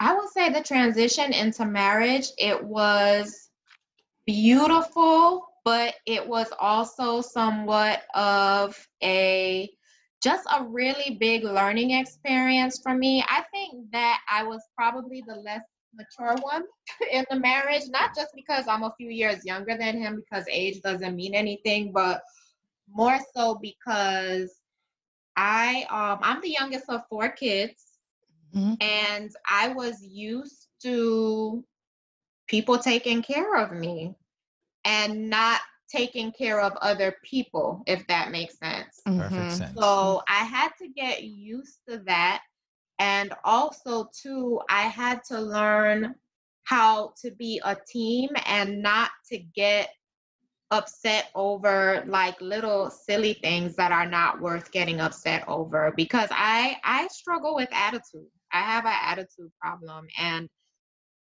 I 0.00 0.14
would 0.14 0.28
say 0.30 0.50
the 0.50 0.62
transition 0.62 1.32
into 1.32 1.64
marriage, 1.64 2.28
it 2.38 2.62
was 2.62 3.48
beautiful, 4.26 5.46
but 5.64 5.94
it 6.06 6.26
was 6.26 6.52
also 6.58 7.20
somewhat 7.20 8.02
of 8.14 8.76
a 9.02 9.68
just 10.22 10.46
a 10.52 10.64
really 10.64 11.16
big 11.20 11.44
learning 11.44 11.92
experience 11.92 12.80
for 12.82 12.94
me. 12.94 13.24
I 13.28 13.44
think 13.52 13.90
that 13.92 14.20
I 14.30 14.42
was 14.42 14.60
probably 14.76 15.22
the 15.26 15.36
less 15.36 15.62
mature 15.94 16.36
one 16.42 16.62
in 17.12 17.24
the 17.30 17.38
marriage, 17.38 17.82
not 17.90 18.14
just 18.14 18.30
because 18.34 18.66
I'm 18.68 18.82
a 18.82 18.94
few 18.96 19.10
years 19.10 19.44
younger 19.44 19.76
than 19.76 20.00
him, 20.00 20.16
because 20.16 20.44
age 20.50 20.80
doesn't 20.82 21.14
mean 21.16 21.34
anything, 21.34 21.92
but 21.92 22.20
more 22.94 23.18
so 23.34 23.58
because 23.60 24.54
I 25.36 25.86
um 25.90 26.18
I'm 26.22 26.40
the 26.40 26.50
youngest 26.50 26.88
of 26.88 27.02
four 27.08 27.28
kids 27.28 27.84
mm-hmm. 28.54 28.74
and 28.80 29.30
I 29.48 29.68
was 29.68 30.02
used 30.02 30.66
to 30.82 31.64
people 32.48 32.78
taking 32.78 33.22
care 33.22 33.56
of 33.56 33.72
me 33.72 34.14
and 34.84 35.30
not 35.30 35.60
taking 35.90 36.32
care 36.32 36.60
of 36.60 36.72
other 36.82 37.16
people 37.24 37.82
if 37.86 38.06
that 38.08 38.30
makes 38.30 38.58
sense. 38.58 39.00
Perfect 39.04 39.32
mm-hmm. 39.32 39.50
sense. 39.50 39.78
So 39.78 40.22
I 40.28 40.44
had 40.44 40.70
to 40.80 40.88
get 40.88 41.24
used 41.24 41.78
to 41.88 41.98
that 42.06 42.42
and 42.98 43.32
also 43.44 44.08
too 44.12 44.60
I 44.68 44.82
had 44.82 45.22
to 45.24 45.40
learn 45.40 46.14
how 46.64 47.14
to 47.22 47.30
be 47.30 47.60
a 47.64 47.76
team 47.90 48.28
and 48.46 48.82
not 48.82 49.10
to 49.30 49.38
get 49.38 49.88
upset 50.70 51.30
over 51.34 52.04
like 52.06 52.38
little 52.40 52.90
silly 52.90 53.34
things 53.34 53.74
that 53.76 53.90
are 53.90 54.06
not 54.06 54.40
worth 54.40 54.70
getting 54.70 55.00
upset 55.00 55.42
over 55.48 55.92
because 55.96 56.28
I 56.30 56.76
I 56.84 57.08
struggle 57.08 57.54
with 57.54 57.68
attitude. 57.72 58.28
I 58.52 58.60
have 58.60 58.84
an 58.84 58.96
attitude 59.02 59.50
problem 59.60 60.06
and 60.18 60.48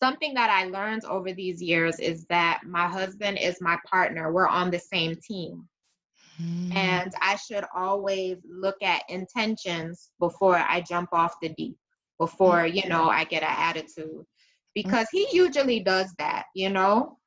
something 0.04 0.34
that 0.34 0.50
I 0.50 0.66
learned 0.66 1.06
over 1.06 1.32
these 1.32 1.62
years 1.62 1.98
is 2.00 2.26
that 2.26 2.62
my 2.66 2.88
husband 2.88 3.38
is 3.40 3.62
my 3.62 3.78
partner. 3.90 4.34
We're 4.34 4.50
on 4.50 4.70
the 4.70 4.80
same 4.80 5.16
team. 5.16 5.70
Mm. 6.42 6.76
And 6.76 7.14
I 7.22 7.38
should 7.38 7.64
always 7.74 8.38
look 8.50 8.76
at 8.82 9.04
intentions 9.08 10.10
before 10.20 10.58
I 10.58 10.82
jump 10.82 11.10
off 11.14 11.36
the 11.42 11.50
deep, 11.50 11.78
before, 12.20 12.66
you 12.66 12.88
know, 12.90 13.10
I 13.10 13.24
get 13.24 13.44
an 13.44 13.56
attitude. 13.56 14.26
Because 14.76 15.08
he 15.12 15.28
usually 15.32 15.80
does 15.80 16.14
that, 16.18 16.46
you 16.54 16.70
know? 16.70 17.18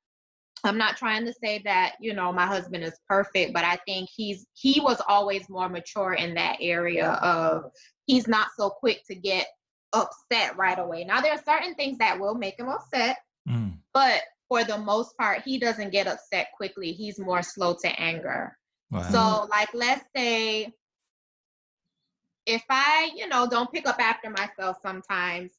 I'm 0.67 0.79
not 0.79 0.97
trying 0.97 1.25
to 1.27 1.33
say 1.33 1.63
that, 1.65 1.97
you 2.01 2.15
know, 2.15 2.33
my 2.33 2.47
husband 2.47 2.85
is 2.85 2.99
perfect, 3.09 3.53
but 3.53 3.65
I 3.65 3.77
think 3.87 4.09
he's 4.15 4.47
he 4.55 4.81
was 4.81 5.01
always 5.09 5.49
more 5.49 5.69
mature 5.69 6.15
in 6.15 6.35
that 6.35 6.59
area 6.61 7.11
of 7.11 7.71
he's 8.07 8.29
not 8.29 8.49
so 8.57 8.71
quick 8.71 9.03
to 9.09 9.15
get 9.15 9.47
upset 9.93 10.57
right 10.57 10.79
away. 10.79 11.05
Now 11.05 11.21
there 11.21 11.33
are 11.33 11.43
certain 11.45 11.75
things 11.75 11.99
that 11.99 12.19
will 12.21 12.35
make 12.35 12.59
him 12.59 12.69
upset, 12.69 13.19
mm. 13.49 13.75
but 13.95 14.23
for 14.49 14.63
the 14.65 14.79
most 14.79 15.17
part, 15.17 15.43
he 15.45 15.59
doesn't 15.59 15.91
get 15.91 16.07
upset 16.07 16.49
quickly. 16.57 16.93
He's 16.93 17.19
more 17.19 17.43
slow 17.43 17.77
to 17.83 18.01
anger. 18.01 18.57
Wow. 18.91 19.03
So 19.11 19.49
like 19.51 19.71
let's 19.75 20.05
say 20.15 20.73
if 22.47 22.63
I, 22.71 23.11
you 23.17 23.29
know, 23.29 23.49
don't 23.49 23.73
pick 23.73 23.89
up 23.89 24.01
after 24.01 24.31
myself 24.31 24.77
sometimes, 24.83 25.53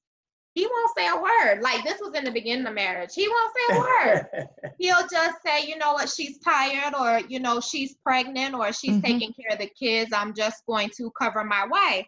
he 0.57 0.65
won't 0.65 0.97
say 0.97 1.07
a 1.07 1.15
word. 1.15 1.61
Like 1.61 1.83
this 1.83 1.99
was 2.01 2.15
in 2.15 2.23
the 2.23 2.31
beginning 2.31 2.65
of 2.65 2.73
marriage. 2.73 3.11
He 3.13 3.27
won't 3.27 3.53
say 3.55 3.75
a 3.75 3.77
word. 4.15 4.25
He'll 4.79 5.07
just 5.07 5.37
say, 5.45 5.67
you 5.67 5.77
know 5.77 5.93
what, 5.93 6.09
she's 6.09 6.39
tired, 6.39 6.95
or 6.95 7.21
you 7.29 7.39
know, 7.39 7.59
she's 7.59 7.95
pregnant, 8.03 8.55
or 8.55 8.73
she's 8.73 8.97
Mhm. 8.97 9.03
taking 9.03 9.33
care 9.33 9.53
of 9.53 9.59
the 9.59 9.69
kids. 9.69 10.11
I'm 10.13 10.33
just 10.33 10.65
going 10.65 10.89
to 10.97 11.11
cover 11.11 11.43
my 11.43 11.65
wife. 11.67 12.07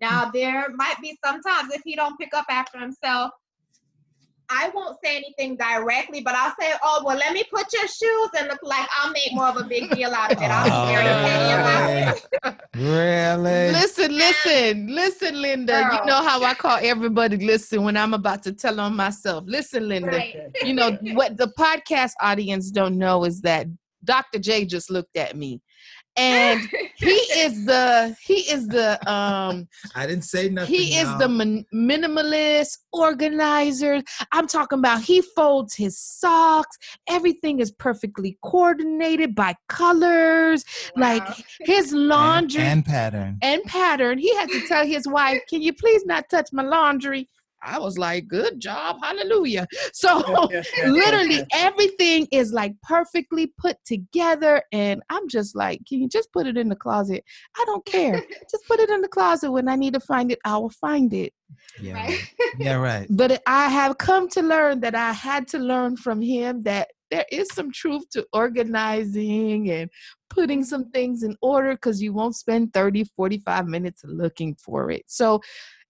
Now 0.00 0.28
there 0.28 0.70
might 0.70 1.00
be 1.00 1.16
sometimes 1.24 1.72
if 1.72 1.82
he 1.84 1.94
don't 1.94 2.18
pick 2.18 2.34
up 2.34 2.46
after 2.48 2.80
himself, 2.80 3.30
I 4.50 4.70
won't 4.74 4.98
say 5.02 5.16
anything 5.16 5.56
directly, 5.56 6.20
but 6.20 6.34
I'll 6.34 6.54
say, 6.60 6.72
"Oh, 6.82 7.02
well, 7.04 7.16
let 7.16 7.32
me 7.32 7.44
put 7.52 7.72
your 7.72 7.86
shoes," 7.86 8.28
and 8.38 8.48
look 8.48 8.60
like 8.62 8.86
I'll 8.92 9.12
make 9.12 9.32
more 9.32 9.46
of 9.48 9.56
a 9.56 9.64
big 9.64 9.90
deal 9.90 10.12
out 10.12 10.32
of 10.32 10.38
it. 10.38 10.44
I'll 10.44 10.86
be 10.86 10.94
very 10.94 11.06
petty 11.06 11.52
about 11.54 12.16
it. 12.16 12.60
Really? 12.74 13.72
Listen, 13.72 14.16
listen, 14.16 14.94
listen, 14.94 15.40
Linda. 15.40 15.88
You 15.92 16.06
know 16.06 16.22
how 16.22 16.42
I 16.42 16.54
call 16.54 16.78
everybody 16.82 17.36
listen 17.38 17.82
when 17.84 17.96
I'm 17.96 18.14
about 18.14 18.42
to 18.44 18.52
tell 18.52 18.80
on 18.80 18.96
myself. 18.96 19.44
Listen, 19.46 19.88
Linda. 19.88 20.08
Right. 20.10 20.36
You 20.62 20.74
know 20.74 20.98
what 21.14 21.36
the 21.36 21.52
podcast 21.58 22.12
audience 22.20 22.70
don't 22.70 22.98
know 22.98 23.24
is 23.24 23.40
that 23.42 23.66
Dr. 24.04 24.38
J 24.38 24.64
just 24.66 24.90
looked 24.90 25.16
at 25.16 25.36
me. 25.36 25.62
And 26.16 26.60
he 26.96 27.06
is 27.14 27.64
the 27.64 28.16
he 28.22 28.34
is 28.50 28.68
the 28.68 28.92
um 29.10 29.68
I 29.94 30.06
didn't 30.06 30.24
say 30.24 30.48
nothing. 30.48 30.74
he 30.74 30.96
is 30.96 31.08
y'all. 31.08 31.18
the 31.18 31.28
min- 31.28 31.66
minimalist 31.74 32.78
organizer 32.92 34.00
i'm 34.32 34.46
talking 34.46 34.78
about 34.78 35.02
he 35.02 35.20
folds 35.20 35.74
his 35.74 35.98
socks 35.98 36.76
everything 37.08 37.58
is 37.60 37.72
perfectly 37.72 38.38
coordinated 38.44 39.34
by 39.34 39.54
colors 39.68 40.64
like 40.96 41.26
his 41.60 41.92
laundry 42.12 42.62
and, 42.62 42.84
pattern 42.84 43.38
and, 43.42 43.62
pattern. 43.64 43.66
pattern 43.66 44.18
he 44.18 44.34
had 44.36 44.48
to 44.48 44.60
tell 44.68 44.86
his 44.86 45.08
wife 45.08 45.40
can 45.50 45.60
you 45.60 45.72
please 45.72 46.04
not 46.06 46.24
touch 46.30 46.48
my 46.52 46.62
laundry 46.62 47.28
i 47.64 47.78
was 47.78 47.98
like 47.98 48.26
good 48.28 48.60
job 48.60 48.96
hallelujah 49.02 49.66
so 49.92 50.22
literally 50.86 51.42
everything 51.52 52.26
is 52.32 52.52
like 52.52 52.72
perfectly 52.82 53.52
put 53.58 53.76
together 53.84 54.62
and 54.72 55.02
i'm 55.10 55.28
just 55.28 55.56
like 55.56 55.80
can 55.88 56.00
you 56.00 56.08
just 56.08 56.32
put 56.32 56.46
it 56.46 56.56
in 56.56 56.68
the 56.68 56.76
closet 56.76 57.24
i 57.56 57.64
don't 57.66 57.84
care 57.86 58.22
just 58.50 58.66
put 58.66 58.80
it 58.80 58.90
in 58.90 59.00
the 59.00 59.08
closet 59.08 59.50
when 59.50 59.68
i 59.68 59.76
need 59.76 59.94
to 59.94 60.00
find 60.00 60.30
it 60.30 60.38
i 60.44 60.56
will 60.56 60.70
find 60.70 61.12
it 61.12 61.32
Yeah. 61.80 61.94
Right. 61.94 62.18
Yeah, 62.58 62.74
right. 62.76 63.06
but 63.10 63.42
i 63.46 63.68
have 63.68 63.98
come 63.98 64.28
to 64.30 64.42
learn 64.42 64.80
that 64.80 64.94
i 64.94 65.12
had 65.12 65.48
to 65.48 65.58
learn 65.58 65.96
from 65.96 66.20
him 66.20 66.62
that 66.62 66.88
there 67.10 67.24
is 67.30 67.48
some 67.52 67.70
truth 67.70 68.08
to 68.10 68.26
organizing 68.32 69.70
and 69.70 69.90
putting 70.30 70.64
some 70.64 70.90
things 70.90 71.22
in 71.22 71.36
order 71.42 71.74
because 71.74 72.02
you 72.02 72.12
won't 72.12 72.34
spend 72.34 72.72
30 72.72 73.04
45 73.16 73.66
minutes 73.66 74.02
looking 74.04 74.56
for 74.56 74.90
it 74.90 75.04
so 75.06 75.40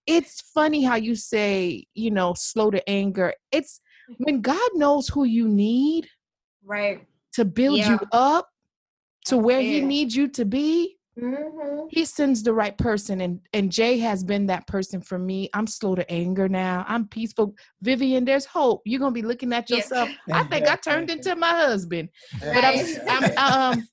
it's 0.07 0.40
funny 0.55 0.82
how 0.84 0.96
you 0.96 1.14
say 1.14 1.84
you 1.94 2.11
know 2.11 2.34
slow 2.36 2.70
to 2.70 2.88
anger. 2.88 3.34
It's 3.52 3.80
when 4.18 4.40
god 4.40 4.70
knows 4.74 5.09
who 5.09 5.24
you 5.24 5.48
need 5.48 6.09
Right. 6.62 7.07
to 7.34 7.44
build 7.44 7.80
you 7.80 7.98
up 8.12 8.48
to 9.26 9.36
where 9.38 9.61
he 9.62 9.80
needs 9.80 10.14
you 10.16 10.28
to 10.28 10.44
be 10.44 10.96
Mm-hmm. 11.16 11.86
he 11.90 12.05
sends 12.05 12.42
the 12.42 12.52
right 12.52 12.76
person 12.76 13.20
and 13.20 13.38
and 13.52 13.70
jay 13.70 13.98
has 13.98 14.24
been 14.24 14.46
that 14.46 14.66
person 14.66 15.00
for 15.00 15.16
me. 15.16 15.48
I'm 15.55 15.68
slow 15.68 15.94
to 15.94 16.11
anger 16.11 16.48
now. 16.48 16.84
I'm 16.88 17.07
peaceful. 17.07 17.55
Vivian 17.82 18.24
there's 18.24 18.44
hope. 18.46 18.82
You're 18.84 18.98
gonna 18.98 19.12
be 19.12 19.22
looking 19.22 19.52
at 19.52 19.70
Yeah. 19.70 19.76
yourself. 19.76 20.11
I 20.34 20.42
think 20.44 20.66
i 20.66 20.74
turned 20.74 21.09
into 21.11 21.36
my 21.36 21.50
husband. 21.50 22.09
But 22.42 22.64
i'm 22.64 22.84
i'm 23.09 23.24
um 23.38 23.88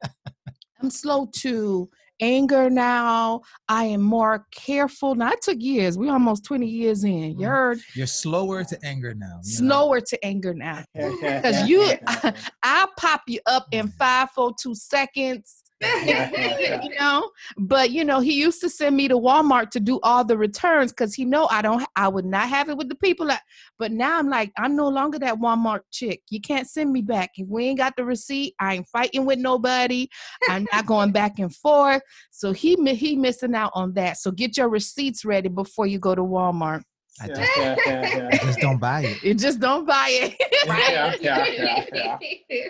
i'm 0.82 0.89
slow 0.89 1.30
to 1.41 1.89
anger 2.22 2.70
now 2.70 3.42
i 3.68 3.84
am 3.86 4.02
more 4.02 4.46
careful 4.52 5.16
now 5.16 5.32
it 5.32 5.42
took 5.42 5.60
years 5.60 5.98
We're 5.98 6.12
almost 6.14 6.46
20 6.46 6.68
years 6.68 7.04
in 7.04 7.12
you 7.40 7.48
Mhm. 7.48 7.50
heard 7.50 7.80
You're 7.96 8.08
slower 8.08 8.64
to 8.64 8.86
anger 8.86 9.14
now. 9.16 9.40
you 9.44 9.62
know? 9.62 9.68
slower 9.68 10.00
to 10.02 10.26
anger 10.26 10.54
now 10.54 10.84
because 10.96 11.68
you 11.68 11.94
i'll 12.64 12.90
pop 12.98 13.22
you 13.28 13.40
up 13.48 13.66
in 13.72 13.88
five 13.90 14.30
four 14.32 14.54
two 14.62 14.76
seconds 14.76 15.61
you 16.84 17.00
know? 17.00 17.30
But 17.58 17.92
you 17.92 18.06
know 18.06 18.20
he 18.20 18.34
used 18.34 18.62
to 18.62 18.70
send 18.70 18.96
me 18.96 19.08
to 19.08 19.16
walmart 19.16 19.70
to 19.72 19.80
do 19.80 20.00
all 20.04 20.24
the 20.24 20.38
returns 20.38 20.92
because 20.92 21.14
he 21.14 21.26
know 21.26 21.48
i 21.52 21.62
don't 21.62 21.84
i 21.96 22.08
would 22.08 22.26
not 22.26 22.48
have 22.50 22.70
it 22.70 22.78
with 22.78 22.90
the 22.90 22.96
people 22.96 23.26
that 23.28 23.42
but 23.80 23.92
now 23.92 24.18
i'm 24.18 24.30
like 24.30 24.52
i'm 24.58 24.76
no 24.76 24.88
longer 24.88 25.20
that 25.20 25.36
walmart 25.36 25.82
chick. 25.92 26.22
You 26.30 26.42
can't 26.42 26.68
send 26.68 26.92
me 26.92 27.02
back. 27.02 27.32
If 27.36 27.48
we 27.48 27.66
ain't 27.66 27.80
got 27.80 27.96
the 27.96 28.06
receipt 28.06 28.54
i 28.60 28.76
ain't 28.76 28.88
fighting 28.88 29.26
with 29.26 29.40
nobody. 29.40 30.08
I'm 30.50 30.68
not 30.72 30.86
going 30.94 31.12
back 31.12 31.40
and 31.40 31.54
forth. 31.56 32.02
So 32.32 32.52
he 32.52 32.76
he 32.94 33.16
missing 33.16 33.56
out 33.56 33.72
on 33.74 33.94
that. 33.94 34.18
So 34.18 34.32
get 34.32 34.58
your 34.58 34.70
receipts 34.70 35.26
ready 35.26 35.50
before 35.50 35.88
you 35.88 36.00
go 36.00 36.16
to 36.16 36.22
walmart. 36.22 36.84
I 37.22 37.28
Yeah, 37.28 37.34
just, 37.36 37.58
yeah, 37.58 37.76
yeah, 37.86 38.18
yeah. 38.18 38.30
I 38.32 38.38
just 38.38 38.60
don't 38.60 38.80
buy 38.80 39.02
it. 39.02 39.18
it 39.24 39.38
just 39.38 39.60
don't 39.60 39.86
buy 39.86 40.08
it. 40.10 40.36
Yeah, 40.66 41.16
yeah, 41.20 42.18
yeah, 42.50 42.68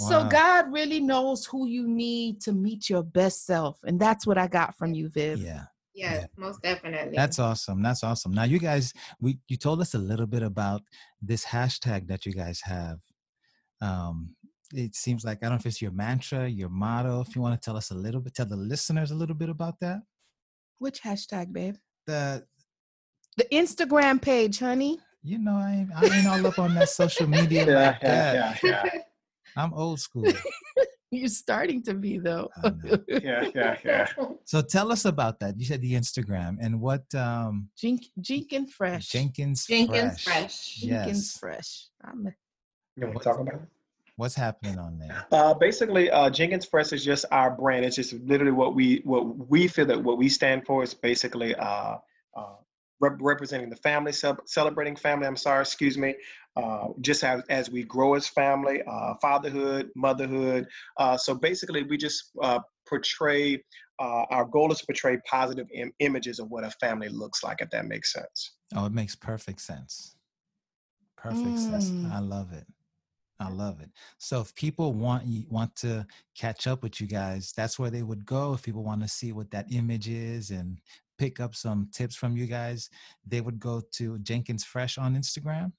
yeah. 0.00 0.08
So 0.08 0.28
God 0.28 0.72
really 0.72 1.00
knows 1.00 1.44
who 1.46 1.66
you 1.66 1.86
need 1.86 2.40
to 2.42 2.52
meet 2.52 2.88
your 2.88 3.02
best 3.02 3.44
self, 3.46 3.78
and 3.84 3.98
that's 4.00 4.26
what 4.26 4.38
I 4.38 4.46
got 4.46 4.76
from 4.76 4.94
you, 4.94 5.08
Viv. 5.08 5.38
Yeah. 5.40 5.64
Yes, 5.92 6.28
most 6.38 6.62
definitely. 6.62 7.14
That's 7.16 7.38
awesome. 7.38 7.82
That's 7.82 8.02
awesome. 8.04 8.32
Now, 8.32 8.44
you 8.44 8.58
guys, 8.58 8.92
we 9.20 9.38
you 9.48 9.56
told 9.56 9.80
us 9.80 9.94
a 9.94 9.98
little 9.98 10.26
bit 10.26 10.42
about 10.42 10.82
this 11.20 11.44
hashtag 11.44 12.06
that 12.08 12.24
you 12.24 12.32
guys 12.32 12.60
have. 12.62 12.98
Um, 13.82 14.34
it 14.72 14.94
seems 14.94 15.24
like 15.24 15.38
I 15.38 15.46
don't 15.46 15.52
know 15.52 15.56
if 15.56 15.66
it's 15.66 15.82
your 15.82 15.90
mantra, 15.90 16.48
your 16.48 16.68
motto. 16.68 17.20
If 17.22 17.34
you 17.34 17.42
want 17.42 17.60
to 17.60 17.64
tell 17.64 17.76
us 17.76 17.90
a 17.90 17.94
little 17.94 18.20
bit, 18.20 18.34
tell 18.34 18.46
the 18.46 18.56
listeners 18.56 19.10
a 19.10 19.14
little 19.16 19.34
bit 19.34 19.48
about 19.50 19.74
that. 19.80 19.98
Which 20.78 21.02
hashtag, 21.02 21.52
babe? 21.52 21.74
The 22.06 22.46
The 23.36 23.46
Instagram 23.52 24.22
page, 24.22 24.58
honey. 24.60 25.00
you 25.22 25.38
know, 25.38 25.56
I 25.56 25.72
ain't, 25.72 25.90
I 25.94 26.16
ain't 26.16 26.26
all 26.28 26.46
up 26.46 26.58
on 26.58 26.72
that 26.76 26.88
social 26.88 27.26
media 27.26 27.66
Yeah, 27.66 27.86
like 27.90 28.00
that. 28.00 28.34
yeah, 28.34 28.56
yeah, 28.62 28.82
yeah. 28.94 29.00
I'm 29.56 29.74
old 29.74 30.00
school. 30.00 30.26
You're 31.12 31.28
starting 31.28 31.82
to 31.84 31.94
be 31.94 32.18
though. 32.18 32.48
Yeah, 33.08 33.50
yeah, 33.54 33.76
yeah. 33.84 34.08
So 34.44 34.62
tell 34.62 34.92
us 34.92 35.04
about 35.04 35.40
that. 35.40 35.58
You 35.58 35.66
said 35.66 35.82
the 35.82 35.94
Instagram 35.94 36.56
and 36.60 36.80
what 36.80 37.02
um 37.14 37.68
Jink, 37.76 38.06
Jenkin 38.20 38.66
Fresh. 38.66 39.08
Jenkins 39.08 39.66
Jenkins 39.66 40.20
Fresh. 40.20 40.24
Fresh. 40.24 40.74
Jenkins 40.76 41.32
Fresh. 41.36 41.88
I'm 42.04 42.32
You 42.96 43.06
want 43.06 43.18
to 43.18 43.24
talk 43.24 43.40
about 43.40 43.54
it? 43.54 43.60
What's 44.16 44.34
happening 44.34 44.78
on 44.78 44.98
there? 44.98 45.24
Uh, 45.32 45.54
basically, 45.54 46.10
uh, 46.10 46.28
Jenkins 46.28 46.66
Fresh 46.66 46.92
is 46.92 47.02
just 47.02 47.24
our 47.30 47.50
brand. 47.50 47.86
It's 47.86 47.96
just 47.96 48.12
literally 48.12 48.52
what 48.52 48.74
we 48.74 49.00
what 49.04 49.48
we 49.48 49.66
feel 49.66 49.86
that 49.86 50.00
what 50.00 50.18
we 50.18 50.28
stand 50.28 50.66
for 50.66 50.84
is 50.84 50.94
basically 50.94 51.54
uh, 51.56 51.96
rep- 53.00 53.18
representing 53.20 53.70
the 53.70 53.76
family, 53.76 54.12
ce- 54.12 54.40
celebrating 54.46 54.96
family. 54.96 55.26
I'm 55.26 55.36
sorry, 55.36 55.62
excuse 55.62 55.98
me. 55.98 56.14
Uh, 56.56 56.88
just 57.00 57.22
as 57.24 57.42
as 57.48 57.70
we 57.70 57.84
grow 57.84 58.14
as 58.14 58.26
family, 58.26 58.82
uh, 58.88 59.14
fatherhood, 59.22 59.90
motherhood. 59.94 60.66
Uh, 60.98 61.16
so 61.16 61.34
basically, 61.34 61.82
we 61.84 61.96
just 61.96 62.30
uh, 62.42 62.58
portray. 62.88 63.62
Uh, 63.98 64.24
our 64.30 64.46
goal 64.46 64.72
is 64.72 64.78
to 64.78 64.86
portray 64.86 65.18
positive 65.26 65.66
Im- 65.74 65.92
images 66.00 66.38
of 66.38 66.50
what 66.50 66.64
a 66.64 66.70
family 66.70 67.08
looks 67.08 67.44
like. 67.44 67.58
If 67.60 67.70
that 67.70 67.86
makes 67.86 68.12
sense. 68.12 68.52
Oh, 68.74 68.86
it 68.86 68.92
makes 68.92 69.14
perfect 69.14 69.60
sense. 69.60 70.16
Perfect 71.16 71.58
sense. 71.58 71.90
Mm. 71.90 72.12
I 72.12 72.18
love 72.20 72.52
it. 72.52 72.66
I 73.38 73.48
love 73.48 73.80
it. 73.80 73.90
So 74.18 74.40
if 74.40 74.54
people 74.54 74.92
want 74.92 75.26
you 75.26 75.44
want 75.48 75.74
to 75.76 76.06
catch 76.36 76.66
up 76.66 76.82
with 76.82 77.00
you 77.00 77.06
guys, 77.06 77.52
that's 77.56 77.78
where 77.78 77.90
they 77.90 78.02
would 78.02 78.26
go. 78.26 78.52
If 78.52 78.62
people 78.62 78.84
want 78.84 79.02
to 79.02 79.08
see 79.08 79.32
what 79.32 79.50
that 79.52 79.72
image 79.72 80.08
is 80.08 80.50
and 80.50 80.78
pick 81.20 81.38
up 81.44 81.54
some 81.54 81.88
tips 81.92 82.16
from 82.16 82.32
you 82.38 82.46
guys, 82.46 82.88
they 83.26 83.40
would 83.42 83.58
go 83.60 83.82
to 83.98 84.18
Jenkins 84.20 84.64
Fresh 84.64 84.96
on 84.98 85.14
Instagram. 85.14 85.72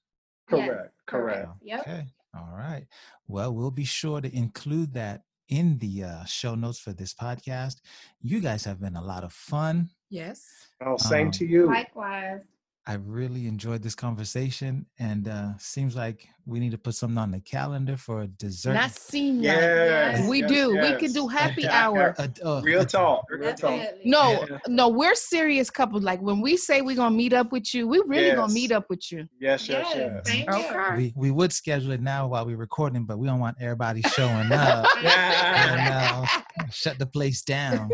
Yes, 0.50 0.68
Correct. 0.68 0.92
Correct. 1.06 1.48
Yep. 1.62 1.80
Okay. 1.80 2.04
All 2.34 2.54
right. 2.56 2.86
Well, 3.26 3.52
we'll 3.56 3.70
be 3.84 3.84
sure 3.84 4.20
to 4.20 4.30
include 4.44 4.94
that 4.94 5.22
in 5.48 5.78
the 5.78 6.04
uh, 6.04 6.24
show 6.24 6.54
notes 6.54 6.78
for 6.78 6.92
this 6.92 7.12
podcast. 7.12 7.76
You 8.20 8.38
guys 8.40 8.64
have 8.64 8.80
been 8.80 8.96
a 8.96 9.02
lot 9.12 9.24
of 9.24 9.32
fun. 9.32 9.88
yes. 10.10 10.46
Oh, 10.86 10.96
same 10.96 11.26
Um, 11.26 11.32
to 11.32 11.44
you. 11.46 11.66
Likewise. 11.66 12.42
I 12.84 12.94
really 12.94 13.46
enjoyed 13.46 13.80
this 13.80 13.94
conversation, 13.94 14.86
and 14.98 15.28
uh, 15.28 15.50
seems 15.56 15.94
like 15.94 16.26
we 16.46 16.58
need 16.58 16.72
to 16.72 16.78
put 16.78 16.96
something 16.96 17.16
on 17.16 17.30
the 17.30 17.38
calendar 17.38 17.96
for 17.96 18.22
a 18.22 18.26
dessert. 18.26 18.74
Not 18.74 18.90
seem 18.90 19.36
like 19.36 19.44
Yes. 19.44 20.28
we 20.28 20.40
yes, 20.40 20.50
do. 20.50 20.70
We 20.70 20.74
yes. 20.74 21.00
could 21.00 21.12
do 21.14 21.28
happy 21.40 21.68
hour. 21.80 22.12
a, 22.18 22.28
uh, 22.44 22.60
Real 22.64 22.84
talk. 22.84 23.24
Real 23.30 23.54
talk. 23.54 23.80
No, 24.04 24.44
Yeah. 24.50 24.58
no, 24.66 24.88
we're 24.88 25.14
serious 25.14 25.70
couples. 25.70 26.02
Like 26.02 26.20
when 26.22 26.40
we 26.40 26.56
say 26.56 26.80
we're 26.82 26.96
gonna 26.96 27.14
meet 27.14 27.32
up 27.32 27.52
with 27.52 27.72
you, 27.72 27.86
we 27.86 28.02
really 28.04 28.34
gonna 28.34 28.52
meet 28.52 28.72
up 28.72 28.86
with 28.90 29.12
you. 29.12 29.28
Yes, 29.38 29.68
yes, 29.68 29.86
Yes, 29.94 30.12
yes. 30.16 30.28
same 30.28 30.48
Okay. 30.48 30.62
here. 30.62 30.94
We 30.96 31.12
we 31.14 31.30
would 31.30 31.52
schedule 31.52 31.92
it 31.92 32.02
now 32.02 32.26
while 32.26 32.44
we're 32.44 32.56
recording, 32.56 33.04
but 33.04 33.16
we 33.16 33.28
don't 33.28 33.38
want 33.38 33.58
everybody 33.60 34.02
showing 34.02 34.50
up 34.50 34.86
and 35.04 35.94
uh, 35.94 36.26
shut 36.72 36.98
the 36.98 37.06
place 37.06 37.42
down. 37.42 37.88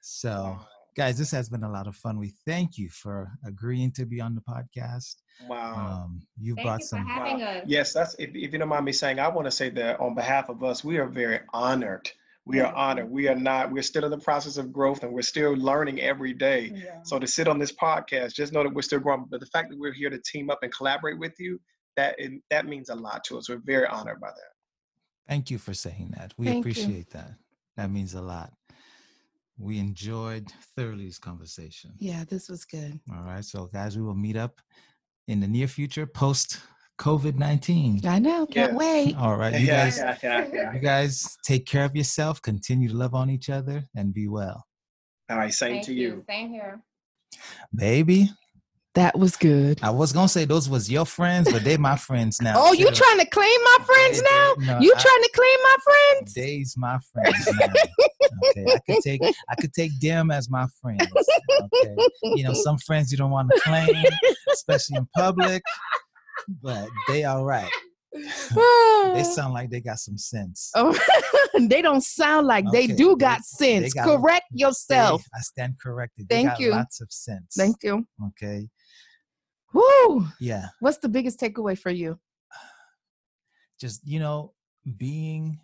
So, 0.00 0.58
guys, 0.96 1.18
this 1.18 1.30
has 1.32 1.48
been 1.48 1.64
a 1.64 1.70
lot 1.70 1.86
of 1.86 1.96
fun. 1.96 2.18
We 2.18 2.32
thank 2.46 2.78
you 2.78 2.88
for 2.88 3.30
agreeing 3.46 3.92
to 3.92 4.06
be 4.06 4.20
on 4.20 4.34
the 4.34 4.40
podcast. 4.40 5.16
Wow. 5.48 6.04
Um, 6.04 6.22
you 6.38 6.54
Thank 6.54 6.66
brought 6.66 6.80
you 6.80 6.86
for 6.86 6.96
some. 6.96 7.08
Wow. 7.08 7.36
us. 7.36 7.62
Yes, 7.66 7.92
that's 7.92 8.14
if, 8.18 8.30
if 8.34 8.52
you 8.52 8.58
don't 8.58 8.68
mind 8.68 8.84
me 8.84 8.92
saying, 8.92 9.18
I 9.18 9.28
want 9.28 9.46
to 9.46 9.50
say 9.50 9.70
that 9.70 10.00
on 10.00 10.14
behalf 10.14 10.48
of 10.48 10.62
us, 10.62 10.84
we 10.84 10.98
are 10.98 11.06
very 11.06 11.40
honored 11.52 12.10
We 12.46 12.60
are 12.60 12.74
honored. 12.74 13.10
We 13.10 13.26
are 13.28 13.34
not, 13.34 13.72
we're 13.72 13.82
still 13.82 14.04
in 14.04 14.10
the 14.10 14.18
process 14.18 14.58
of 14.58 14.70
growth 14.70 15.02
and 15.02 15.12
we're 15.12 15.22
still 15.22 15.52
learning 15.52 16.02
every 16.02 16.34
day. 16.34 16.72
Yeah. 16.74 17.00
So 17.02 17.18
to 17.18 17.26
sit 17.26 17.48
on 17.48 17.58
this 17.58 17.72
podcast, 17.72 18.34
just 18.34 18.52
know 18.52 18.62
that 18.62 18.74
we're 18.74 18.82
still 18.82 19.00
growing. 19.00 19.24
But 19.30 19.40
the 19.40 19.46
fact 19.46 19.70
that 19.70 19.78
we're 19.78 19.94
here 19.94 20.10
to 20.10 20.18
team 20.18 20.50
up 20.50 20.58
and 20.62 20.70
collaborate 20.72 21.18
with 21.18 21.32
you, 21.38 21.58
that 21.96 22.18
that 22.50 22.66
means 22.66 22.90
a 22.90 22.94
lot 22.94 23.24
to 23.24 23.38
us. 23.38 23.48
We're 23.48 23.62
very 23.64 23.86
honored 23.86 24.20
by 24.20 24.28
that. 24.28 24.52
Thank 25.26 25.50
you 25.50 25.58
for 25.58 25.72
saying 25.72 26.12
that. 26.18 26.34
We 26.36 26.46
Thank 26.46 26.56
you. 26.56 26.60
appreciate 26.60 27.10
that. 27.10 27.32
That 27.78 27.90
means 27.90 28.14
a 28.14 28.20
lot. 28.20 28.52
We 29.58 29.78
enjoyed 29.78 30.52
thoroughly 30.76 31.06
this 31.06 31.18
conversation. 31.18 31.92
Yeah, 31.98 32.24
this 32.28 32.48
was 32.48 32.64
good. 32.64 32.98
All 33.14 33.22
right. 33.22 33.44
So, 33.44 33.66
guys, 33.66 33.96
we 33.96 34.02
will 34.02 34.14
meet 34.14 34.36
up 34.36 34.60
in 35.28 35.40
the 35.40 35.46
near 35.46 35.68
future 35.68 36.06
post 36.06 36.60
COVID 37.00 37.36
19. 37.36 38.06
I 38.06 38.18
know. 38.18 38.46
Can't 38.46 38.72
Yes. 38.72 38.78
wait. 38.78 39.16
All 39.16 39.36
right. 39.36 39.52
You 39.58 39.66
yeah, 39.66 39.84
guys, 39.84 39.98
yeah, 39.98 40.16
yeah, 40.22 40.48
yeah. 40.52 40.72
you 40.72 40.80
guys 40.80 41.36
take 41.44 41.66
care 41.66 41.84
of 41.84 41.94
yourself, 41.96 42.40
continue 42.42 42.88
to 42.88 42.96
love 42.96 43.14
on 43.14 43.30
each 43.30 43.48
other, 43.50 43.84
and 43.96 44.12
be 44.12 44.28
well. 44.28 44.64
All 45.30 45.38
right, 45.38 45.52
same 45.54 45.74
Thank 45.76 45.86
to 45.86 45.94
you. 45.94 46.24
Same 46.28 46.50
here. 46.50 46.82
Baby, 47.74 48.30
That 48.94 49.18
was 49.18 49.36
good. 49.36 49.80
I 49.82 49.90
was 49.90 50.12
going 50.12 50.26
to 50.26 50.32
say 50.32 50.44
those 50.44 50.68
was 50.68 50.88
your 50.88 51.04
friends, 51.04 51.50
but 51.50 51.64
they 51.64 51.76
my 51.76 51.96
friends 51.96 52.40
now. 52.40 52.54
Oh, 52.56 52.72
you 52.72 52.88
trying 52.92 53.18
to 53.18 53.26
claim 53.26 53.60
my 53.64 53.84
friends 53.84 54.22
They- 54.22 54.30
now? 54.30 54.54
they- 54.56 54.66
no, 54.66 54.78
You 54.80 54.94
I- 54.96 55.00
trying 55.00 55.22
to 55.22 55.30
claim 55.34 55.58
my 55.62 55.76
friends? 55.84 56.34
They's 56.34 56.74
my 56.76 56.98
friends 57.12 57.48
now. 57.58 57.72
Okay, 58.50 58.66
I 58.72 58.78
could 58.86 59.02
take 59.02 59.20
I 59.48 59.54
could 59.56 59.72
take 59.74 59.98
them 60.00 60.30
as 60.30 60.48
my 60.48 60.66
friends. 60.80 61.06
Okay, 61.62 61.96
you 62.36 62.44
know 62.44 62.52
some 62.52 62.78
friends 62.78 63.10
you 63.10 63.18
don't 63.18 63.30
want 63.32 63.50
to 63.50 63.60
claim, 63.62 63.90
especially 64.52 64.96
in 64.98 65.08
public, 65.16 65.62
but 66.62 66.88
they 67.08 67.24
all 67.24 67.44
right. 67.44 67.70
They 68.12 69.24
sound 69.34 69.54
like 69.54 69.70
they 69.70 69.80
got 69.80 69.98
some 69.98 70.16
sense. 70.18 70.70
Oh, 70.76 70.96
they 71.68 71.82
don't 71.82 72.02
sound 72.04 72.46
like 72.46 72.64
they 72.70 72.84
Okay, 72.84 72.94
do 72.94 73.08
they- 73.10 73.24
got 73.24 73.44
sense. 73.44 73.92
got- 73.92 74.06
Correct 74.06 74.46
yourself. 74.52 75.24
I 75.34 75.40
stand 75.40 75.74
corrected. 75.80 76.28
They 76.28 76.36
Thank 76.36 76.48
got 76.50 76.60
you. 76.60 76.70
Lots 76.70 77.00
of 77.00 77.08
sense. 77.12 77.54
Thank 77.56 77.76
you. 77.82 78.06
Okay. 78.28 78.68
Woo! 79.74 80.28
Yeah. 80.38 80.68
What's 80.80 80.98
the 80.98 81.08
biggest 81.08 81.38
takeaway 81.40 81.78
for 81.78 81.90
you? 81.90 82.18
Just 83.78 84.06
you 84.06 84.18
know, 84.20 84.54
being 84.96 85.60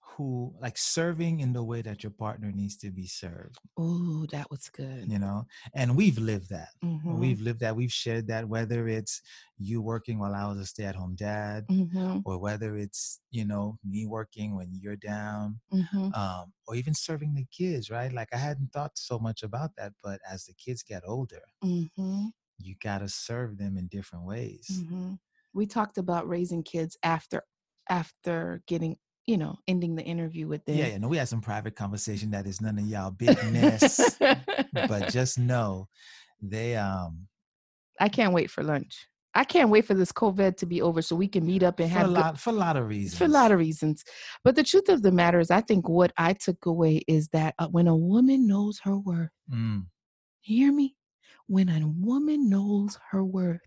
who 0.00 0.54
like 0.60 0.76
serving 0.78 1.40
in 1.40 1.52
the 1.52 1.64
way 1.64 1.82
that 1.82 2.02
your 2.02 2.12
partner 2.12 2.52
needs 2.52 2.76
to 2.78 2.90
be 2.90 3.06
served. 3.06 3.58
Oh, 3.76 4.26
that 4.30 4.50
was 4.50 4.68
good. 4.68 5.08
You 5.08 5.18
know, 5.18 5.46
and 5.74 5.96
we've 5.96 6.18
lived 6.18 6.50
that. 6.50 6.70
Mhm, 6.82 7.18
We've 7.18 7.40
lived 7.40 7.60
that. 7.60 7.76
We've 7.76 7.92
shared 7.92 8.28
that. 8.28 8.48
Whether 8.48 8.88
it's 8.88 9.22
you 9.58 9.82
working 9.82 10.18
while 10.18 10.34
I 10.34 10.46
was 10.48 10.58
a 10.58 10.66
stay-at-home 10.66 11.16
dad, 11.16 11.66
mhm, 11.68 12.22
or 12.24 12.38
whether 12.38 12.76
it's 12.76 13.20
you 13.30 13.44
know 13.44 13.78
me 13.84 14.06
working 14.06 14.56
when 14.56 14.74
you're 14.74 14.96
down, 14.96 15.60
mhm. 15.72 16.14
um, 16.14 16.52
or 16.66 16.74
even 16.76 16.94
serving 16.94 17.34
the 17.34 17.46
kids. 17.46 17.90
Right? 17.90 18.12
Like 18.12 18.30
I 18.34 18.38
hadn't 18.38 18.72
thought 18.72 18.98
so 18.98 19.18
much 19.18 19.42
about 19.42 19.76
that, 19.76 19.94
but 20.02 20.20
as 20.28 20.44
the 20.46 20.54
kids 20.54 20.82
get 20.82 21.02
older, 21.06 21.42
Mm-hmm. 22.60 22.68
you 22.68 22.74
gotta 22.82 23.08
serve 23.08 23.58
them 23.58 23.76
in 23.76 23.86
different 23.88 24.24
ways. 24.26 24.84
hmm 24.88 25.14
We 25.54 25.66
talked 25.66 25.98
about 25.98 26.28
raising 26.28 26.62
kids 26.62 26.96
after 27.02 27.42
after 27.90 28.62
getting, 28.66 28.96
you 29.26 29.36
know, 29.36 29.56
ending 29.66 29.96
the 29.96 30.02
interview 30.04 30.46
with 30.48 30.64
them. 30.64 30.76
Yeah, 30.76 30.86
yeah. 30.86 30.98
No, 30.98 31.08
we 31.08 31.16
had 31.16 31.28
some 31.28 31.40
private 31.40 31.74
conversation 31.76 32.30
that 32.30 32.46
is 32.46 32.60
none 32.60 32.78
of 32.78 32.86
y'all 32.86 33.10
business, 33.10 34.16
but 34.88 35.08
just 35.10 35.38
know 35.38 35.88
they 36.40 36.76
um 36.76 37.26
I 38.00 38.08
can't 38.08 38.32
wait 38.32 38.50
for 38.50 38.62
lunch. 38.64 39.06
I 39.34 39.44
can't 39.44 39.70
wait 39.70 39.86
for 39.86 39.94
this 39.94 40.12
COVID 40.12 40.56
to 40.58 40.66
be 40.66 40.82
over 40.82 41.00
so 41.00 41.16
we 41.16 41.26
can 41.28 41.46
meet 41.46 41.62
up 41.62 41.80
and 41.80 41.90
for 41.90 41.96
a 41.96 41.98
have 42.00 42.06
good- 42.08 42.14
lot 42.14 42.38
for 42.40 42.50
a 42.50 42.54
lot 42.54 42.76
of 42.76 42.86
reasons. 42.86 43.18
for 43.18 43.24
a 43.24 43.28
lot 43.28 43.50
of 43.50 43.58
reasons. 43.58 44.04
But 44.44 44.56
the 44.56 44.62
truth 44.62 44.88
of 44.88 45.02
the 45.02 45.10
matter 45.12 45.40
is, 45.40 45.50
I 45.50 45.62
think 45.62 45.88
what 45.88 46.12
I 46.18 46.34
took 46.34 46.66
away 46.66 47.02
is 47.08 47.28
that 47.28 47.54
uh, 47.58 47.68
when 47.68 47.88
a 47.88 47.96
woman 47.96 48.46
knows 48.46 48.78
her 48.84 48.96
worth, 48.98 49.30
Mm, 49.50 49.86
hear 50.40 50.72
me? 50.72 50.96
When 51.46 51.68
a 51.68 51.86
woman 51.86 52.48
knows 52.50 52.98
her 53.10 53.24
worth. 53.24 53.60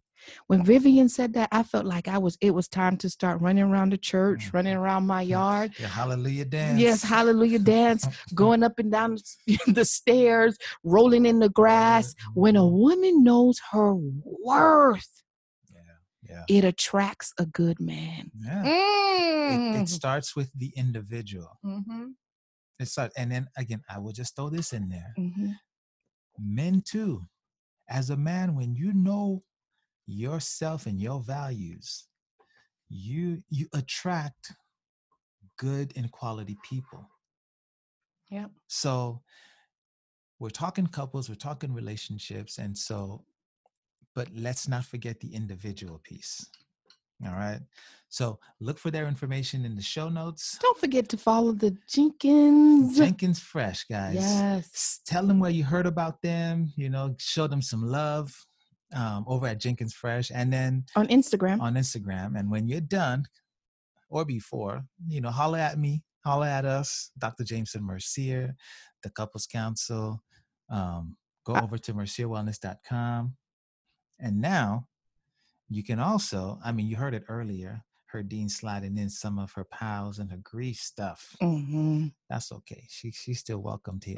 When 0.48 0.64
Vivian 0.64 1.10
said 1.10 1.34
that, 1.34 1.50
I 1.52 1.62
felt 1.64 1.86
like 1.86 2.08
I 2.08 2.18
was. 2.18 2.38
It 2.40 2.52
was 2.52 2.70
time 2.70 2.96
to 2.98 3.10
start 3.10 3.42
running 3.42 3.66
around 3.66 3.92
the 3.92 3.98
church, 3.98 4.50
running 4.54 4.74
around 4.76 5.06
my 5.06 5.22
yard. 5.38 5.74
yeah, 5.78 5.88
hallelujah 5.88 6.46
dance. 6.46 6.80
Yes, 6.80 7.04
hallelujah 7.04 7.60
dance, 7.60 8.08
going 8.34 8.64
up 8.64 8.80
and 8.80 8.90
down 8.92 9.18
the 9.68 9.84
stairs, 9.86 10.58
rolling 10.86 11.26
in 11.26 11.40
the 11.40 11.50
grass. 11.50 12.16
When 12.34 12.56
a 12.56 12.66
woman 12.66 13.24
knows 13.26 13.60
her 13.72 13.94
worth, 13.94 15.24
Yeah, 16.24 16.44
it 16.48 16.64
attracts 16.64 17.34
a 17.38 17.46
good 17.46 17.80
man. 17.82 18.32
yeah. 18.36 18.64
It, 18.64 19.76
it 19.82 19.84
Mm. 19.84 19.88
starts 19.90 20.36
with 20.36 20.50
the 20.56 20.72
individual. 20.76 21.60
Mm-hmm. 21.64 22.06
It 22.80 22.88
starts, 22.88 23.14
and 23.18 23.32
then 23.32 23.48
again, 23.58 23.82
I 23.90 24.00
will 24.00 24.14
just 24.14 24.36
throw 24.36 24.50
this 24.50 24.72
in 24.74 24.90
there. 24.90 25.14
Mm-hmm. 25.20 25.52
Men 26.40 26.82
too, 26.86 27.22
as 27.90 28.10
a 28.10 28.18
man, 28.18 28.56
when 28.56 28.76
you 28.76 28.94
know 28.94 29.44
yourself 30.08 30.86
and 30.86 31.02
your 31.02 31.22
values, 31.22 32.08
you 32.90 33.42
you 33.50 33.68
attract 33.74 34.54
good 35.58 35.94
and 35.96 36.12
quality 36.12 36.58
people. 36.64 37.10
yeah 38.30 38.48
So 38.68 39.22
we're 40.40 40.50
talking 40.50 40.88
couples, 40.88 41.30
we're 41.30 41.36
talking 41.36 41.74
relationships, 41.74 42.58
and 42.58 42.78
so, 42.78 43.24
but 44.14 44.28
let's 44.36 44.68
not 44.68 44.86
forget 44.86 45.20
the 45.20 45.34
individual 45.34 46.00
piece. 46.04 46.46
All 47.26 47.34
right. 47.34 47.60
So 48.10 48.40
look 48.60 48.78
for 48.80 48.92
their 48.92 49.08
information 49.08 49.66
in 49.66 49.76
the 49.76 49.82
show 49.82 50.10
notes. 50.10 50.58
Don't 50.62 50.78
forget 50.80 51.10
to 51.10 51.18
follow 51.18 51.52
the 51.52 51.76
Jenkins. 51.90 52.98
Jenkins 52.98 53.40
Fresh, 53.40 53.86
guys. 53.86 54.16
Yes. 54.16 55.02
Tell 55.06 55.26
them 55.28 55.40
where 55.40 55.52
you 55.52 55.64
heard 55.64 55.86
about 55.86 56.22
them. 56.22 56.72
You 56.76 56.90
know, 56.90 57.16
show 57.20 57.48
them 57.48 57.62
some 57.62 57.84
love 57.86 58.34
um, 58.96 59.26
over 59.28 59.48
at 59.48 59.60
Jenkins 59.60 59.94
Fresh, 59.94 60.32
and 60.34 60.52
then 60.54 60.86
On 60.96 61.08
Instagram. 61.08 61.60
on 61.60 61.74
Instagram. 61.76 62.40
And 62.40 62.50
when 62.50 62.68
you're 62.68 62.80
done, 62.82 63.26
or 64.10 64.24
before, 64.24 64.84
you 65.08 65.20
know, 65.20 65.32
holler 65.32 65.58
at 65.60 65.78
me, 65.78 66.04
holler 66.24 66.48
at 66.48 66.64
us, 66.64 67.12
Dr. 67.18 67.44
Jameson 67.44 67.84
Mercier, 67.84 68.56
the 69.04 69.10
Couples 69.10 69.48
Council. 69.48 70.22
Um, 70.70 71.18
go 71.46 71.56
over 71.56 71.78
to 71.78 71.94
mercierwellness.com. 71.94 73.36
And 74.20 74.42
now 74.42 74.88
you 75.70 75.84
can 75.84 76.00
also, 76.00 76.60
I 76.64 76.72
mean, 76.72 76.88
you 76.88 76.96
heard 76.96 77.14
it 77.14 77.24
earlier, 77.30 77.82
Herdine 78.14 78.50
sliding 78.50 78.98
in 78.98 79.10
some 79.10 79.40
of 79.40 79.52
her 79.54 79.66
pals 79.66 80.20
and 80.20 80.30
her 80.32 80.40
grief 80.44 80.78
stuff. 80.78 81.36
Mhm. 81.42 82.14
That's 82.30 82.52
okay. 82.52 82.86
She 82.90 83.12
she's 83.12 83.40
still 83.40 83.60
welcomed 83.60 84.04
here. 84.06 84.16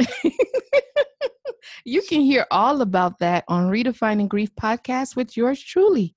you 1.86 2.02
can 2.02 2.22
hear 2.22 2.45
all 2.52 2.82
about 2.82 3.20
that 3.20 3.43
on 3.48 3.72
Redefining 3.72 4.28
Grief 4.28 4.50
podcast 4.56 5.16
with 5.16 5.36
yours 5.38 5.62
truly, 5.62 6.16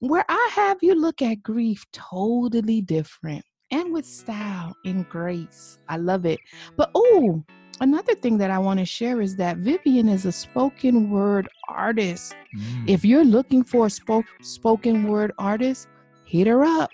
where 0.00 0.24
I 0.28 0.50
have 0.52 0.78
you 0.82 0.94
look 0.94 1.22
at 1.22 1.42
grief 1.42 1.86
totally 1.92 2.80
different 2.82 3.44
and 3.70 3.92
with 3.92 4.04
style 4.04 4.76
and 4.84 5.08
grace. 5.08 5.78
I 5.88 5.96
love 5.96 6.26
it. 6.26 6.40
But 6.76 6.90
oh, 6.94 7.44
another 7.80 8.14
thing 8.14 8.38
that 8.38 8.50
I 8.50 8.58
want 8.58 8.80
to 8.80 8.86
share 8.86 9.20
is 9.20 9.36
that 9.36 9.58
Vivian 9.58 10.08
is 10.08 10.26
a 10.26 10.32
spoken 10.32 11.10
word 11.10 11.48
artist. 11.68 12.34
Mm. 12.56 12.88
If 12.88 13.04
you're 13.04 13.24
looking 13.24 13.62
for 13.62 13.86
a 13.86 13.90
spoke, 13.90 14.26
spoken 14.42 15.08
word 15.08 15.32
artist, 15.38 15.88
hit 16.24 16.46
her 16.46 16.64
up. 16.64 16.90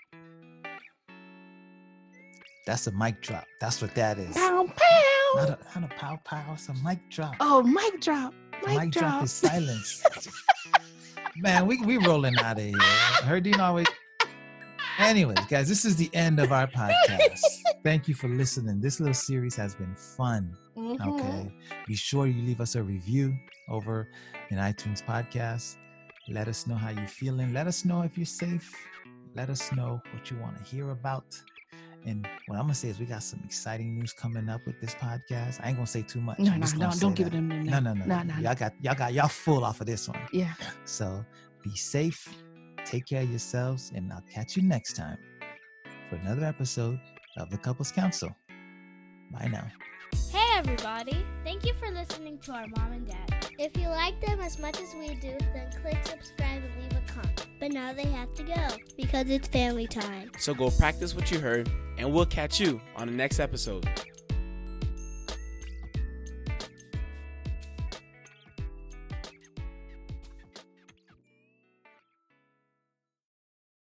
That's 2.67 2.87
a 2.87 2.93
mic 2.93 3.23
drop. 3.23 3.45
That's 3.61 3.81
what 3.81 3.95
that 3.95 4.19
is. 4.19 4.37
Pow 4.37 4.67
pow. 4.67 5.35
Not 5.37 5.49
a, 5.51 5.59
not 5.81 5.91
a 5.91 5.95
pow 5.95 6.21
pow. 6.25 6.45
It's 6.53 6.69
a 6.69 6.75
mic 6.85 6.99
drop. 7.09 7.35
Oh, 7.41 7.63
mic 7.63 8.01
drop. 8.01 8.35
Mic, 8.67 8.79
mic 8.79 8.91
drop. 8.91 9.11
drop 9.11 9.23
is 9.25 9.33
silence. 9.33 10.03
Man, 11.37 11.67
we 11.67 11.81
we 11.83 11.97
rolling 11.99 12.37
out 12.39 12.59
of 12.59 12.65
here. 12.65 12.75
Herdine 13.23 13.59
always. 13.59 13.87
Anyways, 14.99 15.39
guys, 15.49 15.69
this 15.69 15.85
is 15.85 15.97
the 15.97 16.11
end 16.13 16.41
of 16.41 16.53
our 16.53 16.67
podcast. 16.67 17.41
Thank 17.85 18.09
you 18.09 18.15
for 18.15 18.29
listening. 18.29 18.81
This 18.81 18.99
little 18.99 19.15
series 19.15 19.55
has 19.57 19.75
been 19.75 19.95
fun. 19.95 20.57
Mhm. 20.77 21.07
Okay. 21.07 21.53
Be 21.87 21.95
sure 21.95 22.27
you 22.27 22.43
leave 22.43 22.61
us 22.61 22.75
a 22.75 22.83
review 22.83 23.37
over 23.69 24.09
in 24.51 24.59
iTunes 24.59 25.03
podcast. 25.03 25.77
Let 26.29 26.49
us 26.49 26.67
know 26.67 26.75
how 26.75 26.91
you're 26.91 27.07
feeling. 27.07 27.53
Let 27.53 27.67
us 27.69 27.85
know 27.85 28.03
if 28.03 28.19
you're 28.19 28.27
safe. 28.27 28.75
Let 29.35 29.51
us 29.51 29.71
know 29.73 30.03
what 30.13 30.31
you 30.31 30.39
want 30.39 30.59
to 30.59 30.65
hear 30.65 30.91
about. 30.91 31.41
And 32.05 32.27
what 32.47 32.57
I'm 32.57 32.63
gonna 32.65 32.75
say 32.75 32.89
is 32.89 32.99
we 32.99 33.07
got 33.07 33.23
some 33.23 33.41
exciting 33.45 33.97
news 33.99 34.13
coming 34.13 34.49
up 34.49 34.61
with 34.67 34.81
this 34.81 34.95
podcast. 34.95 35.61
I 35.63 35.69
ain't 35.69 35.77
gonna 35.77 35.87
say 35.87 36.03
too 36.03 36.21
much. 36.21 36.39
No, 36.39 36.53
I'm 36.53 36.61
no, 36.61 36.67
no, 36.77 36.91
don't 36.99 37.15
give 37.15 37.29
it 37.29 37.31
that. 37.31 37.37
them. 37.37 37.49
No, 37.49 37.79
no, 37.79 37.93
no, 37.93 38.05
no, 38.05 38.05
no. 38.05 38.23
no, 38.23 38.35
no. 38.35 38.41
Y'all 38.41 38.55
got 38.55 38.73
y'all 38.83 38.95
got 38.95 39.13
y'all 39.15 39.29
full 39.29 39.65
off 39.65 39.81
of 39.81 39.87
this 39.87 40.09
one. 40.09 40.19
Yeah. 40.33 40.55
So 40.85 41.25
be 41.63 41.75
safe, 41.77 42.29
take 42.89 43.07
care 43.07 43.23
of 43.23 43.31
yourselves, 43.31 43.93
and 43.95 44.13
I'll 44.13 44.25
catch 44.33 44.57
you 44.57 44.63
next 44.63 44.95
time 44.97 45.19
for 46.09 46.17
another 46.17 46.45
episode 46.45 46.99
of 47.37 47.51
the 47.51 47.59
Couples 47.59 47.93
Council. 47.93 48.35
Bye 49.31 49.49
now. 49.53 49.67
Hey 50.31 50.47
everybody! 50.57 51.25
Thank 51.45 51.67
you 51.67 51.75
for 51.75 51.91
listening 51.91 52.39
to 52.39 52.53
our 52.53 52.67
mom 52.69 52.93
and 52.93 53.07
dad. 53.07 53.47
If 53.59 53.77
you 53.77 53.89
like 53.89 54.19
them 54.25 54.41
as 54.41 54.59
much 54.59 54.81
as 54.81 54.95
we 54.95 55.09
do, 55.17 55.37
then 55.53 55.71
click 55.83 55.99
subscribe 56.07 56.63
and 56.63 56.83
leave 56.83 56.93
a 56.93 57.13
comment. 57.13 57.47
But 57.61 57.73
now 57.73 57.93
they 57.93 58.07
have 58.07 58.33
to 58.35 58.43
go 58.43 58.69
because 58.97 59.29
it's 59.29 59.49
family 59.49 59.87
time. 59.87 60.31
So 60.39 60.55
go 60.55 60.71
practice 60.71 61.15
what 61.15 61.31
you 61.31 61.41
heard, 61.41 61.71
and 61.99 62.11
we'll 62.11 62.27
catch 62.27 62.59
you 62.59 62.81
on 62.97 63.09
the 63.09 63.15
next 63.15 63.39
episode. 63.39 63.87